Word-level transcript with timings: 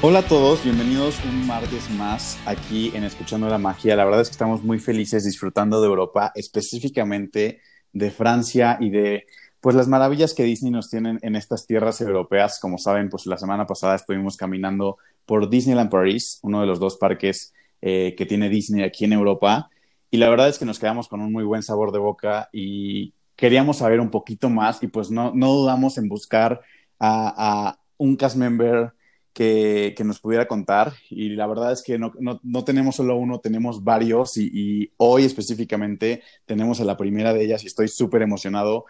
Hola 0.00 0.20
a 0.20 0.28
todos, 0.28 0.62
bienvenidos 0.62 1.18
un 1.24 1.44
martes 1.44 1.90
más 1.90 2.38
aquí 2.46 2.92
en 2.94 3.02
Escuchando 3.02 3.48
la 3.48 3.58
Magia. 3.58 3.96
La 3.96 4.04
verdad 4.04 4.20
es 4.20 4.28
que 4.28 4.34
estamos 4.34 4.62
muy 4.62 4.78
felices 4.78 5.24
disfrutando 5.24 5.80
de 5.80 5.88
Europa, 5.88 6.30
específicamente 6.36 7.60
de 7.92 8.10
Francia 8.12 8.78
y 8.80 8.90
de 8.90 9.26
pues 9.60 9.74
las 9.74 9.88
maravillas 9.88 10.34
que 10.34 10.44
Disney 10.44 10.70
nos 10.70 10.88
tiene 10.88 11.18
en 11.20 11.34
estas 11.34 11.66
tierras 11.66 12.00
europeas. 12.00 12.60
Como 12.60 12.78
saben, 12.78 13.08
pues 13.08 13.26
la 13.26 13.38
semana 13.38 13.66
pasada 13.66 13.96
estuvimos 13.96 14.36
caminando 14.36 14.98
por 15.26 15.50
Disneyland 15.50 15.90
Paris, 15.90 16.38
uno 16.42 16.60
de 16.60 16.68
los 16.68 16.78
dos 16.78 16.96
parques 16.96 17.52
eh, 17.82 18.14
que 18.16 18.24
tiene 18.24 18.48
Disney 18.48 18.84
aquí 18.84 19.04
en 19.04 19.14
Europa. 19.14 19.68
Y 20.12 20.18
la 20.18 20.30
verdad 20.30 20.48
es 20.48 20.60
que 20.60 20.64
nos 20.64 20.78
quedamos 20.78 21.08
con 21.08 21.22
un 21.22 21.32
muy 21.32 21.42
buen 21.42 21.64
sabor 21.64 21.90
de 21.90 21.98
boca 21.98 22.48
y 22.52 23.14
queríamos 23.34 23.78
saber 23.78 23.98
un 23.98 24.10
poquito 24.10 24.48
más 24.48 24.80
y 24.80 24.86
pues 24.86 25.10
no, 25.10 25.32
no 25.34 25.52
dudamos 25.52 25.98
en 25.98 26.08
buscar 26.08 26.60
a, 27.00 27.68
a 27.70 27.80
un 27.96 28.14
cast 28.14 28.36
member 28.36 28.92
que, 29.38 30.02
nos 30.04 30.18
pudiera 30.18 30.48
contar. 30.48 30.94
Y 31.10 31.30
la 31.30 31.46
verdad 31.46 31.70
es 31.70 31.82
que 31.82 31.96
no, 31.98 32.64
tenemos 32.64 32.96
solo 32.96 33.16
uno, 33.16 33.38
tenemos 33.38 33.84
varios. 33.84 34.36
Y, 34.36 34.92
hoy 34.96 35.24
específicamente 35.24 36.22
tenemos 36.44 36.80
a 36.80 36.84
la 36.84 36.96
primera 36.96 37.32
de 37.32 37.44
ellas 37.44 37.62
y 37.62 37.68
estoy 37.68 37.86
súper 37.86 38.22
emocionado 38.22 38.86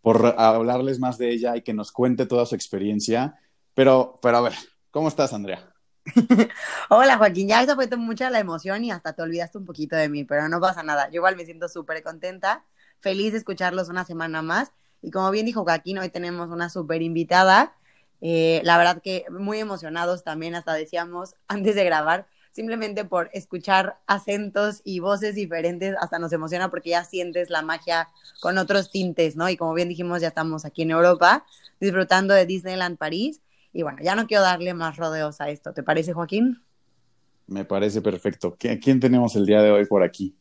por 0.00 0.34
hablarles 0.36 0.98
más 0.98 1.18
de 1.18 1.30
ella 1.30 1.56
y 1.56 1.62
que 1.62 1.72
nos 1.72 1.92
cuente 1.92 2.26
toda 2.26 2.46
su 2.46 2.56
experiencia. 2.56 3.38
Pero, 3.74 4.18
pero 4.20 4.38
a 4.38 4.40
ver, 4.40 4.54
¿cómo 4.90 5.06
estás, 5.06 5.32
Andrea? 5.32 5.72
Hola 6.90 7.16
Joaquín, 7.16 7.46
ya 7.46 7.64
se 7.64 7.76
fue 7.76 7.88
mucha 7.96 8.28
la 8.28 8.40
emoción 8.40 8.82
y 8.84 8.90
hasta 8.90 9.12
te 9.12 9.22
olvidaste 9.22 9.58
un 9.58 9.64
poquito 9.64 9.94
de 9.94 10.08
mí, 10.08 10.24
pero 10.24 10.48
no 10.48 10.60
pasa 10.60 10.82
nada. 10.82 11.08
Yo 11.10 11.18
igual 11.18 11.36
me 11.36 11.44
siento 11.44 11.68
súper 11.68 12.02
contenta, 12.02 12.64
feliz 12.98 13.30
de 13.30 13.38
escucharlos 13.38 13.88
una 13.88 14.04
semana 14.04 14.42
más. 14.42 14.72
Y 15.00 15.12
como 15.12 15.30
bien 15.30 15.46
dijo 15.46 15.62
Joaquín, 15.62 15.98
hoy 15.98 16.08
tenemos 16.08 16.50
una 16.50 16.68
súper 16.68 17.02
invitada 17.02 17.76
eh, 18.24 18.60
la 18.64 18.78
verdad 18.78 19.02
que 19.02 19.24
muy 19.30 19.58
emocionados 19.58 20.22
también, 20.22 20.54
hasta 20.54 20.72
decíamos 20.72 21.34
antes 21.48 21.74
de 21.74 21.84
grabar, 21.84 22.26
simplemente 22.52 23.04
por 23.04 23.30
escuchar 23.32 23.98
acentos 24.06 24.80
y 24.84 25.00
voces 25.00 25.34
diferentes, 25.34 25.96
hasta 26.00 26.18
nos 26.18 26.32
emociona 26.32 26.70
porque 26.70 26.90
ya 26.90 27.04
sientes 27.04 27.50
la 27.50 27.62
magia 27.62 28.08
con 28.40 28.58
otros 28.58 28.90
tintes, 28.90 29.36
¿no? 29.36 29.48
Y 29.48 29.56
como 29.56 29.74
bien 29.74 29.88
dijimos, 29.88 30.20
ya 30.20 30.28
estamos 30.28 30.64
aquí 30.64 30.82
en 30.82 30.92
Europa 30.92 31.44
disfrutando 31.80 32.32
de 32.32 32.46
Disneyland 32.46 32.96
París. 32.96 33.40
Y 33.72 33.82
bueno, 33.82 33.98
ya 34.02 34.14
no 34.14 34.26
quiero 34.26 34.42
darle 34.42 34.74
más 34.74 34.96
rodeos 34.98 35.40
a 35.40 35.48
esto. 35.48 35.72
¿Te 35.72 35.82
parece, 35.82 36.12
Joaquín? 36.12 36.62
Me 37.46 37.64
parece 37.64 38.02
perfecto. 38.02 38.54
¿Quién 38.58 39.00
tenemos 39.00 39.34
el 39.34 39.46
día 39.46 39.62
de 39.62 39.70
hoy 39.70 39.86
por 39.86 40.02
aquí? 40.02 40.36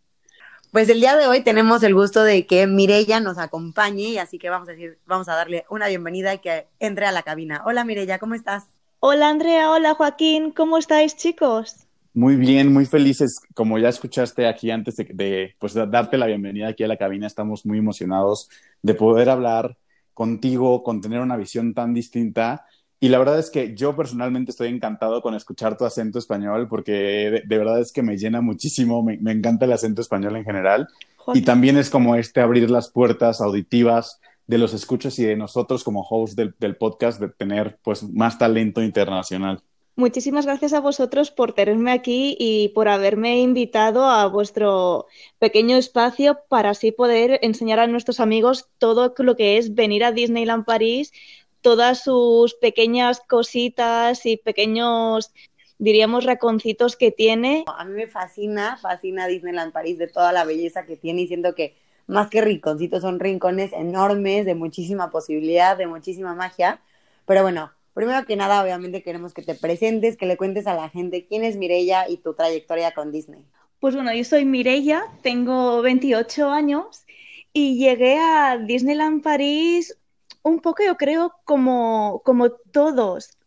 Pues 0.72 0.88
el 0.88 1.02
día 1.02 1.18
de 1.18 1.28
hoy 1.28 1.42
tenemos 1.42 1.84
el 1.84 1.94
gusto 1.94 2.24
de 2.24 2.46
que 2.46 2.66
Mirella 2.66 3.20
nos 3.20 3.38
acompañe 3.38 4.04
y 4.04 4.18
así 4.18 4.40
que 4.40 4.50
vamos 4.50 4.70
a 4.70 4.72
decir, 4.72 4.98
vamos 5.06 5.28
a 5.28 5.36
darle 5.36 5.66
una 5.70 5.90
bienvenida 5.90 6.34
y 6.34 6.40
que 6.40 6.66
entre 6.80 7.06
a 7.06 7.12
la 7.12 7.24
cabina. 7.24 7.62
Hola 7.66 7.84
Mirella, 7.84 8.20
¿cómo 8.20 8.36
estás? 8.36 8.68
Hola 9.02 9.28
Andrea, 9.28 9.70
hola 9.70 9.96
Joaquín, 9.96 10.52
¿cómo 10.52 10.78
estáis 10.78 11.18
chicos? 11.18 11.88
Muy 12.14 12.38
bien, 12.38 12.72
muy 12.72 12.86
felices. 12.86 13.42
Como 13.54 13.80
ya 13.80 13.90
escuchaste 13.90 14.48
aquí 14.48 14.72
antes 14.72 14.96
de, 14.96 15.10
de 15.14 15.56
pues, 15.60 15.74
darte 15.74 16.18
la 16.18 16.28
bienvenida 16.28 16.70
aquí 16.70 16.86
a 16.86 16.88
la 16.88 16.96
cabina, 16.96 17.28
estamos 17.28 17.66
muy 17.66 17.80
emocionados 17.80 18.50
de 18.82 18.94
poder 18.94 19.30
hablar 19.30 19.78
contigo, 20.14 20.84
con 20.84 21.02
tener 21.02 21.20
una 21.20 21.36
visión 21.36 21.74
tan 21.74 21.94
distinta 21.94 22.66
y 23.04 23.10
la 23.10 23.18
verdad 23.18 23.40
es 23.40 23.50
que 23.50 23.74
yo 23.76 23.96
personalmente 23.96 24.52
estoy 24.52 24.68
encantado 24.68 25.24
con 25.24 25.34
escuchar 25.34 25.76
tu 25.76 25.86
acento 25.86 26.20
español 26.20 26.68
porque 26.70 27.42
de, 27.44 27.58
verdad 27.58 27.80
es 27.80 27.92
que 27.92 28.04
me 28.04 28.16
llena 28.16 28.42
muchísimo, 28.42 29.02
me, 29.02 29.16
encanta 29.32 29.66
el 29.66 29.74
acento 29.74 30.02
español 30.02 30.36
en 30.36 30.46
general. 30.46 30.88
Y 31.34 31.42
también 31.42 31.78
es 31.78 31.90
como 31.90 32.16
este 32.16 32.42
abrir 32.42 32.70
las 32.70 32.90
puertas 32.92 33.42
auditivas 33.42 34.22
de 34.46 34.60
los 34.60 34.76
escuchas 34.76 35.18
y 35.18 35.26
de 35.26 35.36
nosotros 35.36 35.84
como 35.84 36.06
host 36.08 36.36
del, 36.36 36.54
del, 36.60 36.76
podcast 36.76 37.20
de 37.20 37.30
tener 37.30 37.80
pues 37.82 38.04
más 38.04 38.38
talento 38.38 38.84
internacional. 38.84 39.64
Muchísimas 39.96 40.46
gracias 40.46 40.74
a 40.74 40.80
vosotros 40.80 41.32
por 41.32 41.54
tenerme 41.54 41.92
aquí 41.92 42.38
y 42.40 42.70
por 42.70 42.88
haberme 42.88 43.40
invitado 43.40 44.06
a 44.06 44.28
vuestro 44.28 45.08
pequeño 45.38 45.76
espacio 45.76 46.40
para 46.50 46.70
así 46.70 46.92
poder 46.92 47.40
enseñar 47.42 47.80
a 47.80 47.88
nuestros 47.88 48.20
amigos 48.20 48.70
todo 48.78 49.14
lo 49.18 49.36
que 49.36 49.58
es 49.58 49.76
venir 49.76 50.04
a 50.04 50.12
Disneyland 50.12 50.66
París 50.66 51.12
todas 51.62 52.04
sus 52.04 52.54
pequeñas 52.56 53.22
cositas 53.22 54.26
y 54.26 54.38
pequeños, 54.38 55.32
diríamos, 55.78 56.26
raconcitos 56.26 56.96
que 56.96 57.12
tiene. 57.12 57.64
A 57.68 57.86
mí 57.86 57.94
me 57.94 58.08
fascina, 58.08 58.78
fascina 58.78 59.28
Disneyland 59.28 59.72
París 59.72 59.98
de 59.98 60.08
toda 60.08 60.32
la 60.32 60.44
belleza 60.44 60.86
que 60.86 60.98
tiene 60.98 61.22
y 61.22 61.28
siento 61.28 61.56
que 61.56 61.76
más 62.08 62.30
que 62.30 62.42
rinconcitos 62.42 63.02
son 63.02 63.20
rincones 63.20 63.72
enormes 63.74 64.46
de 64.46 64.56
muchísima 64.56 65.10
posibilidad, 65.10 65.78
de 65.78 65.88
muchísima 65.88 66.36
magia. 66.36 66.82
Pero 67.26 67.42
bueno, 67.44 67.72
primero 67.94 68.26
que 68.26 68.36
nada, 68.36 68.62
obviamente 68.62 69.04
queremos 69.04 69.34
que 69.34 69.42
te 69.42 69.56
presentes, 69.56 70.18
que 70.18 70.26
le 70.26 70.38
cuentes 70.38 70.68
a 70.68 70.74
la 70.74 70.90
gente 70.90 71.26
quién 71.26 71.44
es 71.44 71.56
Mireia 71.56 72.10
y 72.10 72.18
tu 72.18 72.34
trayectoria 72.34 72.92
con 72.92 73.12
Disney. 73.12 73.46
Pues 73.80 73.96
bueno, 73.96 74.14
yo 74.14 74.24
soy 74.24 74.46
Mireia, 74.46 75.04
tengo 75.24 75.82
28 75.82 76.50
años 76.50 77.06
y 77.54 77.78
llegué 77.78 78.18
a 78.18 78.58
Disneyland 78.58 79.24
París 79.24 79.98
un 80.44 80.60
poco, 80.60 80.84
yo 80.84 80.98
creo, 80.98 81.34
como, 81.46 82.22
como 82.26 82.52
todos. 82.52 83.38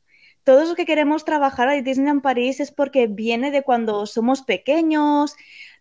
Todos 0.45 0.69
los 0.69 0.77
que 0.77 0.87
queremos 0.87 1.25
trabajar 1.25 1.69
a 1.69 1.81
Disneyland 1.81 2.23
París 2.23 2.61
es 2.61 2.71
porque 2.71 3.07
viene 3.07 3.51
de 3.51 3.63
cuando 3.63 4.07
somos 4.07 4.43
pequeños, 4.43 5.37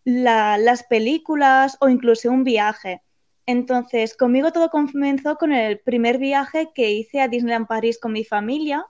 las 0.05 0.83
películas 0.83 1.77
o 1.81 1.89
incluso 1.89 2.29
un 2.31 2.43
viaje. 2.43 3.01
Entonces, 3.45 4.15
conmigo 4.15 4.51
todo 4.51 4.69
comenzó 4.69 5.37
con 5.37 5.51
el 5.51 5.79
primer 5.79 6.17
viaje 6.17 6.69
que 6.73 6.91
hice 6.91 7.19
a 7.19 7.27
Disneyland 7.27 7.67
París 7.67 7.99
con 7.99 8.13
mi 8.13 8.23
familia. 8.23 8.85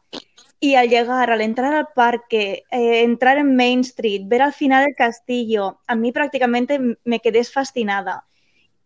Y 0.60 0.76
al 0.76 0.90
llegar, 0.90 1.30
al 1.30 1.42
entrar 1.42 1.74
al 1.74 1.88
parque, 1.94 2.64
eh, 2.72 3.02
entrar 3.02 3.38
en 3.38 3.56
Main 3.56 3.82
Street, 3.82 4.22
ver 4.26 4.44
al 4.44 4.54
final 4.54 4.88
el 4.88 4.96
castillo, 4.96 5.80
a 5.88 5.96
mí 5.96 6.14
prácticamente 6.14 6.80
me 7.04 7.20
quedé 7.20 7.44
fascinada. 7.44 8.26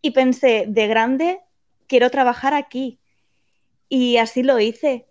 Y 0.02 0.12
pensé, 0.12 0.66
de 0.68 0.88
grande, 0.88 1.42
quiero 1.86 2.10
trabajar 2.10 2.54
aquí. 2.54 3.00
Y 3.90 4.18
así 4.18 4.44
lo 4.44 4.60
hice. 4.60 5.06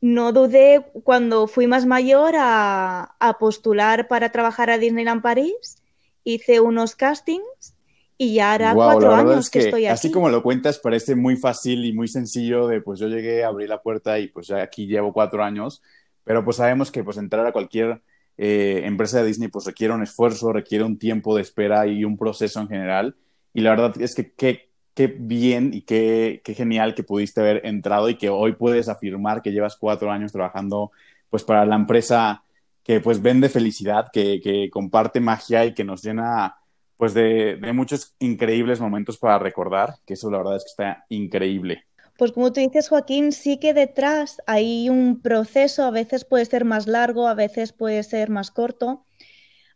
No 0.00 0.32
dudé 0.32 0.84
cuando 1.04 1.46
fui 1.46 1.66
más 1.66 1.86
mayor 1.86 2.34
a, 2.36 3.36
postular 3.40 4.08
para 4.08 4.30
trabajar 4.30 4.70
a 4.70 4.78
Disneyland 4.78 5.22
París. 5.22 5.82
Hice 6.24 6.60
unos 6.60 6.96
castings 6.96 7.74
y 8.18 8.34
ya 8.34 8.52
hará 8.52 8.74
cuatro 8.74 9.14
años 9.14 9.48
que, 9.48 9.60
estoy 9.60 9.86
aquí. 9.86 9.92
Así 9.92 10.10
como 10.10 10.28
lo 10.28 10.42
cuentas, 10.42 10.78
parece 10.78 11.14
muy 11.14 11.36
fácil 11.36 11.84
y 11.84 11.92
muy 11.92 12.08
sencillo 12.08 12.66
de 12.66 12.80
pues 12.80 12.98
yo 12.98 13.08
llegué, 13.08 13.44
abrí 13.44 13.66
la 13.66 13.82
puerta 13.82 14.18
y 14.18 14.28
pues 14.28 14.48
ya 14.48 14.62
aquí 14.62 14.86
llevo 14.86 15.12
cuatro 15.12 15.44
años, 15.44 15.82
pero 16.24 16.44
pues 16.44 16.56
sabemos 16.56 16.90
que 16.90 17.04
pues 17.04 17.16
entrar 17.16 17.46
a 17.46 17.52
cualquier 17.52 18.02
eh, 18.38 18.82
empresa 18.84 19.20
de 19.20 19.28
Disney 19.28 19.48
pues 19.48 19.64
requiere 19.64 19.94
un 19.94 20.02
esfuerzo, 20.02 20.52
requiere 20.52 20.84
un 20.84 20.98
tiempo 20.98 21.36
de 21.36 21.42
espera 21.42 21.86
y 21.86 22.04
un 22.04 22.16
proceso 22.16 22.60
en 22.60 22.68
general. 22.68 23.16
Y 23.54 23.62
la 23.62 23.70
verdad 23.70 24.00
es 24.00 24.14
que 24.14 24.32
qué 24.32 24.65
qué 24.96 25.08
bien 25.08 25.72
y 25.74 25.82
qué, 25.82 26.40
genial 26.56 26.94
que 26.94 27.02
pudiste 27.04 27.42
haber 27.42 27.66
entrado 27.66 28.08
y 28.08 28.16
que 28.16 28.30
hoy 28.30 28.54
puedes 28.54 28.88
afirmar 28.88 29.42
que 29.42 29.52
llevas 29.52 29.76
cuatro 29.76 30.10
años 30.10 30.32
trabajando 30.32 30.90
pues 31.28 31.44
para 31.44 31.66
la 31.66 31.76
empresa 31.76 32.42
que 32.82 33.00
pues 33.00 33.20
vende 33.20 33.50
felicidad, 33.50 34.06
que, 34.10 34.70
comparte 34.72 35.20
magia 35.20 35.66
y 35.66 35.74
que 35.74 35.84
nos 35.84 36.02
llena 36.02 36.56
pues 36.96 37.12
de, 37.12 37.58
muchos 37.74 38.14
increíbles 38.20 38.80
momentos 38.80 39.18
para 39.18 39.38
recordar, 39.38 39.96
que 40.06 40.14
eso 40.14 40.30
la 40.30 40.38
verdad 40.38 40.56
es 40.56 40.64
que 40.64 40.70
está 40.70 41.04
increíble. 41.10 41.84
Pues 42.16 42.32
como 42.32 42.50
tú 42.50 42.60
dices, 42.60 42.88
Joaquín, 42.88 43.32
sí 43.32 43.58
que 43.58 43.74
detrás 43.74 44.40
hay 44.46 44.88
un 44.88 45.20
proceso, 45.20 45.84
a 45.84 45.90
veces 45.90 46.24
puede 46.24 46.46
ser 46.46 46.64
más 46.64 46.86
largo, 46.86 47.28
a 47.28 47.34
veces 47.34 47.74
puede 47.74 48.02
ser 48.02 48.30
más 48.30 48.50
corto. 48.50 49.04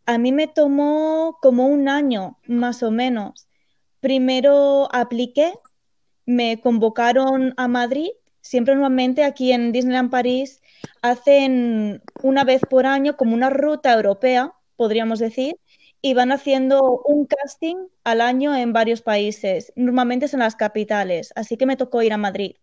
A 0.07 0.17
mí 0.17 0.33
me 0.33 0.47
tomó 0.47 1.37
como 1.43 1.67
un 1.67 1.91
año, 1.91 2.39
más 2.47 2.83
o 2.83 2.91
menos, 2.91 3.50
Primero 4.01 4.89
apliqué, 4.95 5.53
me 6.25 6.61
convocaron 6.61 7.55
a 7.57 7.69
Madrid. 7.69 8.09
Siempre 8.41 8.75
normalmente 8.75 9.25
aquí 9.25 9.53
en 9.53 9.73
Disneyland 9.73 10.11
París 10.11 10.63
hacen 11.03 12.03
una 12.23 12.45
vez 12.45 12.63
por 12.69 12.87
año 12.87 13.17
como 13.17 13.35
una 13.35 13.51
ruta 13.51 13.93
europea, 13.93 14.55
podríamos 14.77 15.19
decir, 15.19 15.57
y 16.01 16.15
van 16.15 16.33
haciendo 16.33 17.03
un 17.05 17.27
casting 17.27 17.77
al 18.05 18.23
año 18.23 18.57
en 18.57 18.73
varios 18.73 19.03
países. 19.03 19.73
Normalmente 19.77 20.27
en 20.33 20.39
las 20.39 20.57
capitales, 20.57 21.33
así 21.37 21.59
que 21.59 21.67
me 21.67 21.77
tocó 21.77 22.03
ir 22.03 22.15
a 22.15 22.17
Madrid. 22.17 22.57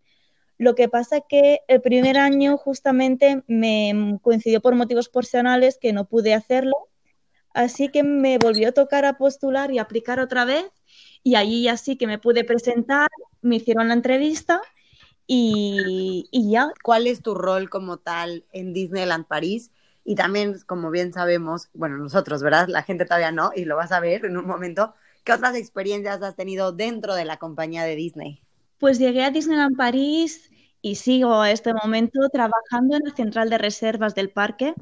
Lo 0.58 0.74
que 0.74 0.90
pasa 0.90 1.22
que 1.22 1.60
el 1.68 1.82
primer 1.82 2.18
año 2.18 2.58
justamente 2.58 3.44
me 3.46 4.18
coincidió 4.24 4.60
por 4.60 4.74
motivos 4.74 5.10
personales 5.10 5.78
que 5.80 5.94
no 5.94 6.06
pude 6.10 6.34
hacerlo, 6.34 6.90
así 7.54 7.90
que 7.90 8.02
me 8.02 8.40
volvió 8.40 8.70
a 8.70 8.72
tocar 8.72 9.06
a 9.06 9.20
postular 9.20 9.72
y 9.72 9.78
aplicar 9.78 10.20
otra 10.20 10.46
vez 10.46 10.66
y 11.24 11.36
allí 11.36 11.64
ya 11.64 11.78
sí 11.78 11.98
que 11.98 12.08
me 12.08 12.20
pude 12.20 12.44
presentar, 12.44 13.10
me 13.42 13.58
hicieron 13.58 13.90
la 13.90 13.94
entrevista 13.94 14.62
y, 15.26 16.28
y 16.32 16.52
ya. 16.52 16.72
¿Cuál 16.84 17.08
es 17.08 17.22
tu 17.22 17.36
rol 17.36 17.70
como 17.70 17.98
tal 17.98 18.46
en 18.54 18.74
Disneyland 18.74 19.26
París? 19.28 19.72
Y 20.04 20.16
también, 20.16 20.58
como 20.66 20.90
bien 20.90 21.12
sabemos, 21.12 21.70
bueno, 21.74 21.98
nosotros, 21.98 22.42
¿verdad? 22.42 22.70
La 22.70 22.84
gente 22.84 23.04
todavía 23.04 23.32
no, 23.32 23.52
y 23.54 23.66
lo 23.66 23.76
vas 23.76 23.92
a 23.92 24.00
ver 24.00 24.24
en 24.24 24.38
un 24.38 24.48
momento. 24.48 24.94
¿Qué 25.26 25.34
otras 25.34 25.56
experiencias 25.56 26.22
has 26.24 26.38
tenido 26.38 26.72
dentro 26.72 27.14
de 27.14 27.26
la 27.26 27.36
compañía 27.36 27.84
de 27.84 27.98
Disney? 27.98 28.42
Pues 28.80 29.00
llegué 29.00 29.26
a 29.26 29.32
Disneyland 29.32 29.76
París 29.76 30.50
y 30.82 30.96
sigo 30.96 31.42
a 31.42 31.52
este 31.52 31.74
momento 31.74 32.22
trabajando 32.32 32.96
en 32.96 33.04
la 33.04 33.14
central 33.14 33.50
de 33.50 33.58
reservas 33.58 34.16
del 34.16 34.30
parque. 34.30 34.74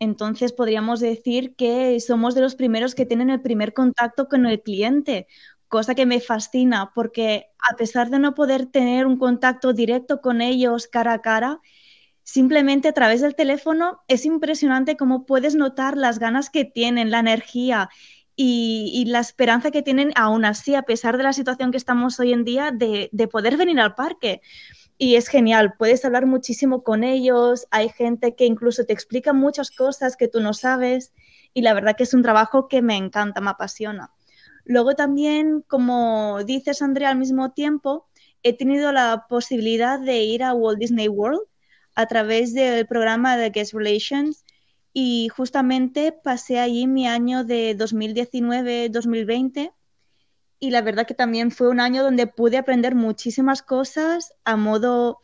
Entonces 0.00 0.52
podríamos 0.52 1.00
decir 1.00 1.54
que 1.56 1.98
somos 2.00 2.34
de 2.34 2.40
los 2.40 2.54
primeros 2.54 2.94
que 2.94 3.06
tienen 3.06 3.30
el 3.30 3.42
primer 3.42 3.72
contacto 3.72 4.28
con 4.28 4.46
el 4.46 4.62
cliente, 4.62 5.26
cosa 5.68 5.94
que 5.94 6.06
me 6.06 6.20
fascina 6.20 6.92
porque 6.94 7.46
a 7.58 7.76
pesar 7.76 8.10
de 8.10 8.18
no 8.18 8.34
poder 8.34 8.66
tener 8.66 9.06
un 9.06 9.18
contacto 9.18 9.72
directo 9.72 10.20
con 10.20 10.40
ellos 10.40 10.86
cara 10.86 11.14
a 11.14 11.22
cara, 11.22 11.60
simplemente 12.22 12.88
a 12.88 12.92
través 12.92 13.20
del 13.22 13.34
teléfono 13.34 14.00
es 14.06 14.24
impresionante 14.24 14.96
cómo 14.96 15.26
puedes 15.26 15.54
notar 15.54 15.96
las 15.96 16.18
ganas 16.18 16.50
que 16.50 16.64
tienen, 16.64 17.10
la 17.10 17.20
energía 17.20 17.88
y, 18.40 19.04
la 19.08 19.18
esperanza 19.18 19.72
que 19.72 19.82
tienen 19.82 20.12
aún 20.14 20.44
así, 20.44 20.76
a 20.76 20.82
pesar 20.82 21.16
de 21.16 21.24
la 21.24 21.32
situación 21.32 21.72
que 21.72 21.76
estamos 21.76 22.20
hoy 22.20 22.32
en 22.32 22.44
día, 22.44 22.70
de, 22.70 23.10
poder 23.32 23.56
venir 23.56 23.80
al 23.80 23.96
parque. 23.96 24.42
Y 25.00 25.14
es 25.14 25.28
genial, 25.28 25.74
puedes 25.78 26.04
hablar 26.04 26.26
muchísimo 26.26 26.82
con 26.82 27.04
ellos, 27.04 27.68
hay 27.70 27.88
gente 27.88 28.34
que 28.34 28.46
incluso 28.46 28.84
te 28.84 28.92
explica 28.92 29.32
muchas 29.32 29.70
cosas 29.70 30.16
que 30.16 30.26
tú 30.26 30.40
no 30.40 30.54
sabes 30.54 31.12
y 31.54 31.62
la 31.62 31.72
verdad 31.72 31.94
que 31.96 32.02
es 32.02 32.14
un 32.14 32.22
trabajo 32.22 32.66
que 32.66 32.82
me 32.82 32.96
encanta, 32.96 33.40
me 33.40 33.50
apasiona. 33.50 34.12
Luego 34.64 34.96
también, 34.96 35.64
como 35.68 36.42
dices 36.44 36.82
Andrea, 36.82 37.10
al 37.10 37.18
mismo 37.18 37.52
tiempo, 37.52 38.08
he 38.42 38.56
tenido 38.56 38.90
la 38.90 39.26
posibilidad 39.28 40.00
de 40.00 40.24
ir 40.24 40.42
a 40.42 40.52
Walt 40.52 40.80
Disney 40.80 41.06
World 41.06 41.42
a 41.94 42.06
través 42.06 42.52
del 42.52 42.86
programa 42.88 43.36
de 43.36 43.50
Guest 43.50 43.74
Relations 43.74 44.44
y 44.92 45.28
justamente 45.28 46.10
pasé 46.10 46.58
allí 46.58 46.88
mi 46.88 47.06
año 47.06 47.44
de 47.44 47.76
2019-2020 47.78 49.72
y 50.60 50.70
la 50.70 50.82
verdad 50.82 51.06
que 51.06 51.14
también 51.14 51.50
fue 51.50 51.68
un 51.68 51.80
año 51.80 52.02
donde 52.02 52.26
pude 52.26 52.58
aprender 52.58 52.94
muchísimas 52.94 53.62
cosas 53.62 54.34
a 54.44 54.56
modo, 54.56 55.18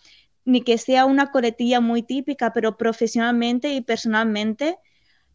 ni 0.45 0.63
que 0.63 0.79
sea 0.79 1.07
una 1.07 1.31
coletilla 1.31 1.81
muy 1.81 2.03
típica, 2.03 2.53
pero 2.53 2.77
profesionalmente 2.77 3.73
y 3.73 3.81
personalmente. 3.81 4.79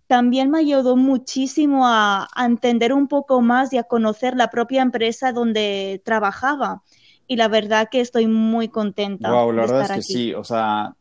También 0.07 0.50
me 0.50 0.60
ayudó 0.60 0.96
muchísimo 0.96 1.86
a, 1.86 2.28
entender 2.38 2.94
un 2.94 3.07
poco 3.07 3.42
más 3.42 3.74
y 3.74 3.78
a 3.78 3.84
conocer 3.84 4.36
la 4.36 4.50
propia 4.50 4.81
empresa 4.81 5.34
donde 5.34 6.01
trabajaba. 6.04 6.81
Y 7.28 7.36
la 7.36 7.48
verdad 7.48 7.90
que 7.92 8.00
estoy 8.00 8.25
muy 8.25 8.69
contenta. 8.69 9.31
Wow, 9.31 9.51
la 9.51 9.62
verdad 9.63 9.81
es 9.84 9.92
que 9.92 10.01
sí. 10.01 10.34
O 10.34 10.44
sea, 10.44 10.96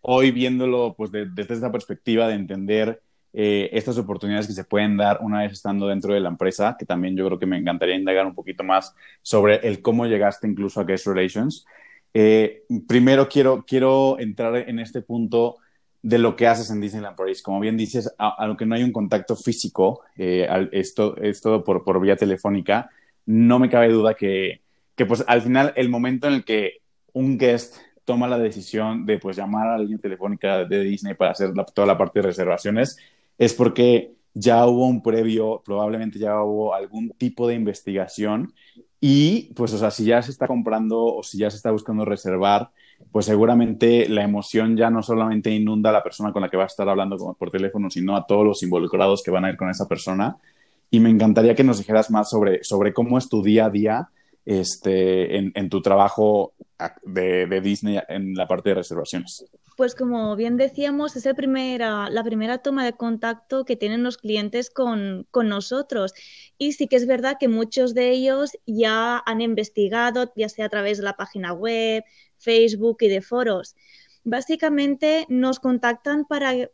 hoy 0.00 0.32
viéndolo 0.32 0.94
pues 0.96 1.12
desde 1.12 1.54
esa 1.54 1.70
perspectiva 1.70 2.26
de 2.26 2.34
entender 2.34 3.03
eh, 3.36 3.68
estas 3.72 3.98
oportunidades 3.98 4.46
que 4.46 4.52
se 4.52 4.62
pueden 4.62 4.96
dar 4.96 5.18
una 5.20 5.42
vez 5.42 5.52
estando 5.52 5.88
dentro 5.88 6.14
de 6.14 6.20
la 6.20 6.28
empresa, 6.28 6.76
que 6.78 6.86
también 6.86 7.16
yo 7.16 7.26
creo 7.26 7.38
que 7.40 7.46
me 7.46 7.58
encantaría 7.58 7.96
indagar 7.96 8.26
un 8.26 8.34
poquito 8.34 8.62
más 8.62 8.94
sobre 9.22 9.56
el 9.66 9.82
cómo 9.82 10.06
llegaste 10.06 10.46
incluso 10.46 10.80
a 10.80 10.84
Guest 10.84 11.08
Relations. 11.08 11.66
Eh, 12.14 12.62
primero 12.86 13.28
quiero, 13.28 13.64
quiero 13.66 14.20
entrar 14.20 14.54
en 14.54 14.78
este 14.78 15.02
punto 15.02 15.56
de 16.00 16.18
lo 16.18 16.36
que 16.36 16.46
haces 16.46 16.70
en 16.70 16.80
Disneyland 16.80 17.16
Paris. 17.16 17.42
Como 17.42 17.58
bien 17.58 17.76
dices, 17.76 18.14
aunque 18.18 18.66
no 18.66 18.76
hay 18.76 18.84
un 18.84 18.92
contacto 18.92 19.34
físico, 19.34 20.02
eh, 20.16 20.46
esto 20.70 21.16
es 21.16 21.40
todo 21.40 21.64
por, 21.64 21.82
por 21.82 22.00
vía 22.00 22.14
telefónica, 22.14 22.88
no 23.26 23.58
me 23.58 23.68
cabe 23.68 23.88
duda 23.88 24.14
que, 24.14 24.60
que 24.94 25.06
pues 25.06 25.24
al 25.26 25.42
final 25.42 25.72
el 25.74 25.88
momento 25.88 26.28
en 26.28 26.34
el 26.34 26.44
que 26.44 26.82
un 27.12 27.36
guest 27.36 27.78
toma 28.04 28.28
la 28.28 28.38
decisión 28.38 29.06
de 29.06 29.18
pues 29.18 29.36
llamar 29.36 29.66
a 29.66 29.74
alguien 29.74 29.98
telefónica 29.98 30.64
de 30.64 30.84
Disney 30.84 31.14
para 31.14 31.32
hacer 31.32 31.52
toda 31.74 31.86
la 31.88 31.98
parte 31.98 32.20
de 32.20 32.26
reservaciones 32.26 32.96
es 33.38 33.54
porque 33.54 34.14
ya 34.34 34.66
hubo 34.66 34.86
un 34.86 35.02
previo, 35.02 35.62
probablemente 35.64 36.18
ya 36.18 36.42
hubo 36.42 36.74
algún 36.74 37.10
tipo 37.10 37.46
de 37.46 37.54
investigación 37.54 38.52
y 39.00 39.52
pues 39.54 39.72
o 39.72 39.78
sea, 39.78 39.90
si 39.90 40.04
ya 40.04 40.22
se 40.22 40.30
está 40.30 40.46
comprando 40.46 41.04
o 41.04 41.22
si 41.22 41.38
ya 41.38 41.50
se 41.50 41.56
está 41.56 41.70
buscando 41.70 42.04
reservar, 42.04 42.70
pues 43.12 43.26
seguramente 43.26 44.08
la 44.08 44.22
emoción 44.22 44.76
ya 44.76 44.90
no 44.90 45.02
solamente 45.02 45.50
inunda 45.50 45.90
a 45.90 45.92
la 45.92 46.02
persona 46.02 46.32
con 46.32 46.42
la 46.42 46.48
que 46.48 46.56
va 46.56 46.64
a 46.64 46.68
estar 46.68 46.88
hablando 46.88 47.36
por 47.38 47.50
teléfono, 47.50 47.90
sino 47.90 48.16
a 48.16 48.26
todos 48.26 48.44
los 48.44 48.62
involucrados 48.62 49.22
que 49.22 49.30
van 49.30 49.44
a 49.44 49.50
ir 49.50 49.56
con 49.56 49.68
esa 49.70 49.86
persona. 49.86 50.36
Y 50.90 51.00
me 51.00 51.10
encantaría 51.10 51.54
que 51.54 51.64
nos 51.64 51.78
dijeras 51.78 52.10
más 52.10 52.30
sobre, 52.30 52.64
sobre 52.64 52.92
cómo 52.92 53.18
es 53.18 53.28
tu 53.28 53.42
día 53.42 53.66
a 53.66 53.70
día 53.70 54.08
este, 54.46 55.36
en, 55.36 55.68
tu 55.68 55.80
trabajo 55.80 56.52
de, 57.02 57.60
Disney 57.60 58.00
en 58.08 58.34
la 58.34 58.46
parte 58.46 58.70
de 58.70 58.76
reservaciones? 58.76 59.44
Pues 59.76 59.94
como 59.94 60.36
bien 60.36 60.56
decíamos, 60.56 61.16
es 61.16 61.24
la 61.24 61.34
primera 61.34 62.58
toma 62.58 62.84
de 62.84 62.92
contacto 62.92 63.64
que 63.64 63.76
tienen 63.76 64.02
los 64.02 64.18
clientes 64.18 64.70
con, 64.70 65.26
con, 65.30 65.48
nosotros. 65.48 66.14
Y 66.58 66.72
sí 66.72 66.86
que 66.86 66.96
es 66.96 67.06
verdad 67.06 67.36
que 67.40 67.48
muchos 67.48 67.94
de 67.94 68.10
ellos 68.10 68.52
ya 68.66 69.22
han 69.26 69.40
investigado, 69.40 70.32
ya 70.36 70.48
sea 70.48 70.66
a 70.66 70.68
través 70.68 70.98
de 70.98 71.04
la 71.04 71.16
página 71.16 71.52
web, 71.52 72.04
Facebook 72.38 72.98
y 73.00 73.08
de 73.08 73.20
foros. 73.20 73.74
Básicamente 74.22 75.26
nos 75.28 75.58
contactan 75.58 76.24
para 76.24 76.70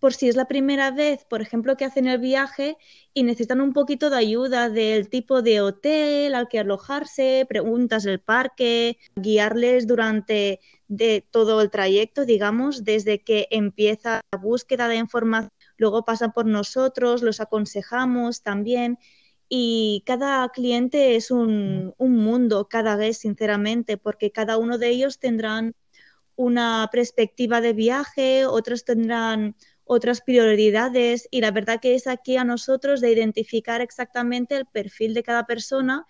por 0.00 0.14
si 0.14 0.28
es 0.28 0.36
la 0.36 0.46
primera 0.46 0.90
vez, 0.90 1.24
por 1.24 1.42
ejemplo, 1.42 1.76
que 1.76 1.84
hacen 1.84 2.06
el 2.06 2.18
viaje 2.18 2.76
y 3.12 3.22
necesitan 3.22 3.60
un 3.60 3.72
poquito 3.72 4.10
de 4.10 4.16
ayuda 4.16 4.68
del 4.68 5.08
tipo 5.08 5.42
de 5.42 5.60
hotel 5.60 6.34
al 6.34 6.48
que 6.48 6.58
alojarse, 6.58 7.46
preguntas 7.48 8.02
del 8.02 8.20
parque, 8.20 8.98
guiarles 9.16 9.86
durante 9.86 10.60
de 10.88 11.26
todo 11.30 11.60
el 11.60 11.70
trayecto, 11.70 12.24
digamos, 12.24 12.84
desde 12.84 13.22
que 13.22 13.48
empieza 13.50 14.20
la 14.32 14.38
búsqueda 14.38 14.88
de 14.88 14.96
información, 14.96 15.50
luego 15.76 16.04
pasan 16.04 16.32
por 16.32 16.46
nosotros, 16.46 17.22
los 17.22 17.40
aconsejamos 17.40 18.42
también. 18.42 18.98
Y 19.48 20.02
cada 20.06 20.48
cliente 20.48 21.16
es 21.16 21.30
un, 21.30 21.94
un 21.98 22.16
mundo, 22.16 22.68
cada 22.68 22.96
vez, 22.96 23.18
sinceramente, 23.18 23.98
porque 23.98 24.32
cada 24.32 24.56
uno 24.56 24.78
de 24.78 24.88
ellos 24.88 25.18
tendrán 25.18 25.74
una 26.36 26.88
perspectiva 26.90 27.60
de 27.60 27.72
viaje, 27.72 28.46
otros 28.46 28.84
tendrán 28.84 29.54
otras 29.84 30.20
prioridades 30.20 31.28
y 31.30 31.40
la 31.40 31.50
verdad 31.50 31.80
que 31.80 31.94
es 31.94 32.06
aquí 32.06 32.36
a 32.36 32.44
nosotros 32.44 33.00
de 33.00 33.12
identificar 33.12 33.80
exactamente 33.80 34.56
el 34.56 34.66
perfil 34.66 35.14
de 35.14 35.22
cada 35.22 35.46
persona 35.46 36.06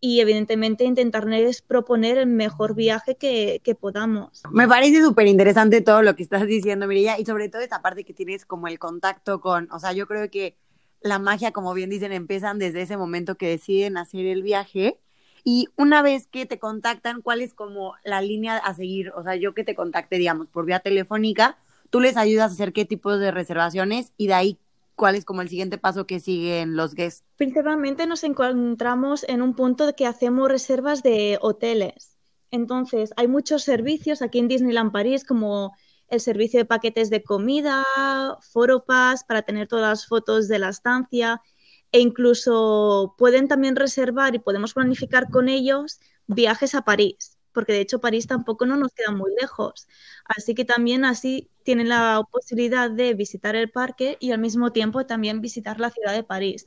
y 0.00 0.20
evidentemente 0.20 0.84
intentarles 0.84 1.62
proponer 1.62 2.18
el 2.18 2.26
mejor 2.26 2.74
viaje 2.74 3.16
que, 3.16 3.76
podamos. 3.80 4.42
Me 4.50 4.68
parece 4.68 5.02
súper 5.02 5.26
interesante 5.26 5.80
todo 5.80 6.02
lo 6.02 6.14
que 6.14 6.22
estás 6.22 6.46
diciendo, 6.46 6.86
Mirilla, 6.86 7.18
y 7.18 7.24
sobre 7.24 7.48
todo 7.48 7.62
esta 7.62 7.80
parte 7.80 8.04
que 8.04 8.12
tienes 8.12 8.44
como 8.44 8.68
el 8.68 8.78
contacto 8.78 9.40
con, 9.40 9.72
o 9.72 9.78
sea, 9.78 9.92
yo 9.92 10.06
creo 10.06 10.28
que 10.28 10.58
la 11.00 11.18
magia, 11.18 11.52
como 11.52 11.72
bien 11.72 11.88
dicen, 11.88 12.12
empiezan 12.12 12.58
desde 12.58 12.82
ese 12.82 12.98
momento 12.98 13.36
que 13.36 13.48
deciden 13.48 13.96
hacer 13.96 14.26
el 14.26 14.42
viaje. 14.42 14.98
Y 15.42 15.68
una 15.76 16.02
vez 16.02 16.26
que 16.26 16.44
te 16.44 16.58
contactan, 16.58 17.22
¿cuál 17.22 17.40
es 17.40 17.54
como 17.54 17.94
la 18.04 18.20
línea 18.20 18.58
a 18.58 18.74
seguir? 18.74 19.10
O 19.16 19.22
sea, 19.22 19.36
yo 19.36 19.54
que 19.54 19.64
te 19.64 19.74
contacte, 19.74 20.16
digamos, 20.16 20.48
por 20.48 20.66
vía 20.66 20.80
telefónica, 20.80 21.56
tú 21.94 22.00
les 22.00 22.16
ayudas 22.16 22.50
a 22.50 22.54
hacer 22.54 22.72
qué 22.72 22.84
tipos 22.84 23.20
de 23.20 23.30
reservaciones 23.30 24.12
y 24.16 24.26
de 24.26 24.34
ahí 24.34 24.58
cuál 24.96 25.14
es 25.14 25.24
como 25.24 25.42
el 25.42 25.48
siguiente 25.48 25.78
paso 25.78 26.08
que 26.08 26.18
siguen 26.18 26.74
los 26.74 26.96
guests. 26.96 27.22
Principalmente 27.36 28.08
nos 28.08 28.24
encontramos 28.24 29.24
en 29.28 29.42
un 29.42 29.54
punto 29.54 29.86
de 29.86 29.94
que 29.94 30.04
hacemos 30.04 30.48
reservas 30.48 31.04
de 31.04 31.38
hoteles. 31.40 32.18
Entonces, 32.50 33.12
hay 33.16 33.28
muchos 33.28 33.62
servicios 33.62 34.22
aquí 34.22 34.40
en 34.40 34.48
Disneyland 34.48 34.90
París 34.90 35.24
como 35.24 35.72
el 36.08 36.18
servicio 36.18 36.58
de 36.58 36.64
paquetes 36.64 37.10
de 37.10 37.22
comida, 37.22 37.84
Foro 38.40 38.84
Pass 38.84 39.22
para 39.22 39.42
tener 39.42 39.68
todas 39.68 39.88
las 39.88 40.06
fotos 40.08 40.48
de 40.48 40.58
la 40.58 40.70
estancia 40.70 41.42
e 41.92 42.00
incluso 42.00 43.14
pueden 43.16 43.46
también 43.46 43.76
reservar 43.76 44.34
y 44.34 44.40
podemos 44.40 44.74
planificar 44.74 45.30
con 45.30 45.48
ellos 45.48 46.00
viajes 46.26 46.74
a 46.74 46.82
París 46.82 47.33
porque 47.54 47.72
de 47.72 47.80
hecho 47.80 48.00
París 48.00 48.26
tampoco 48.26 48.66
no 48.66 48.76
nos 48.76 48.92
queda 48.92 49.12
muy 49.12 49.30
lejos. 49.40 49.88
Así 50.24 50.54
que 50.54 50.64
también 50.64 51.04
así 51.04 51.48
tienen 51.62 51.88
la 51.88 52.22
posibilidad 52.30 52.90
de 52.90 53.14
visitar 53.14 53.56
el 53.56 53.70
parque 53.70 54.18
y 54.20 54.32
al 54.32 54.40
mismo 54.40 54.72
tiempo 54.72 55.06
también 55.06 55.40
visitar 55.40 55.80
la 55.80 55.90
ciudad 55.90 56.12
de 56.12 56.24
París. 56.24 56.66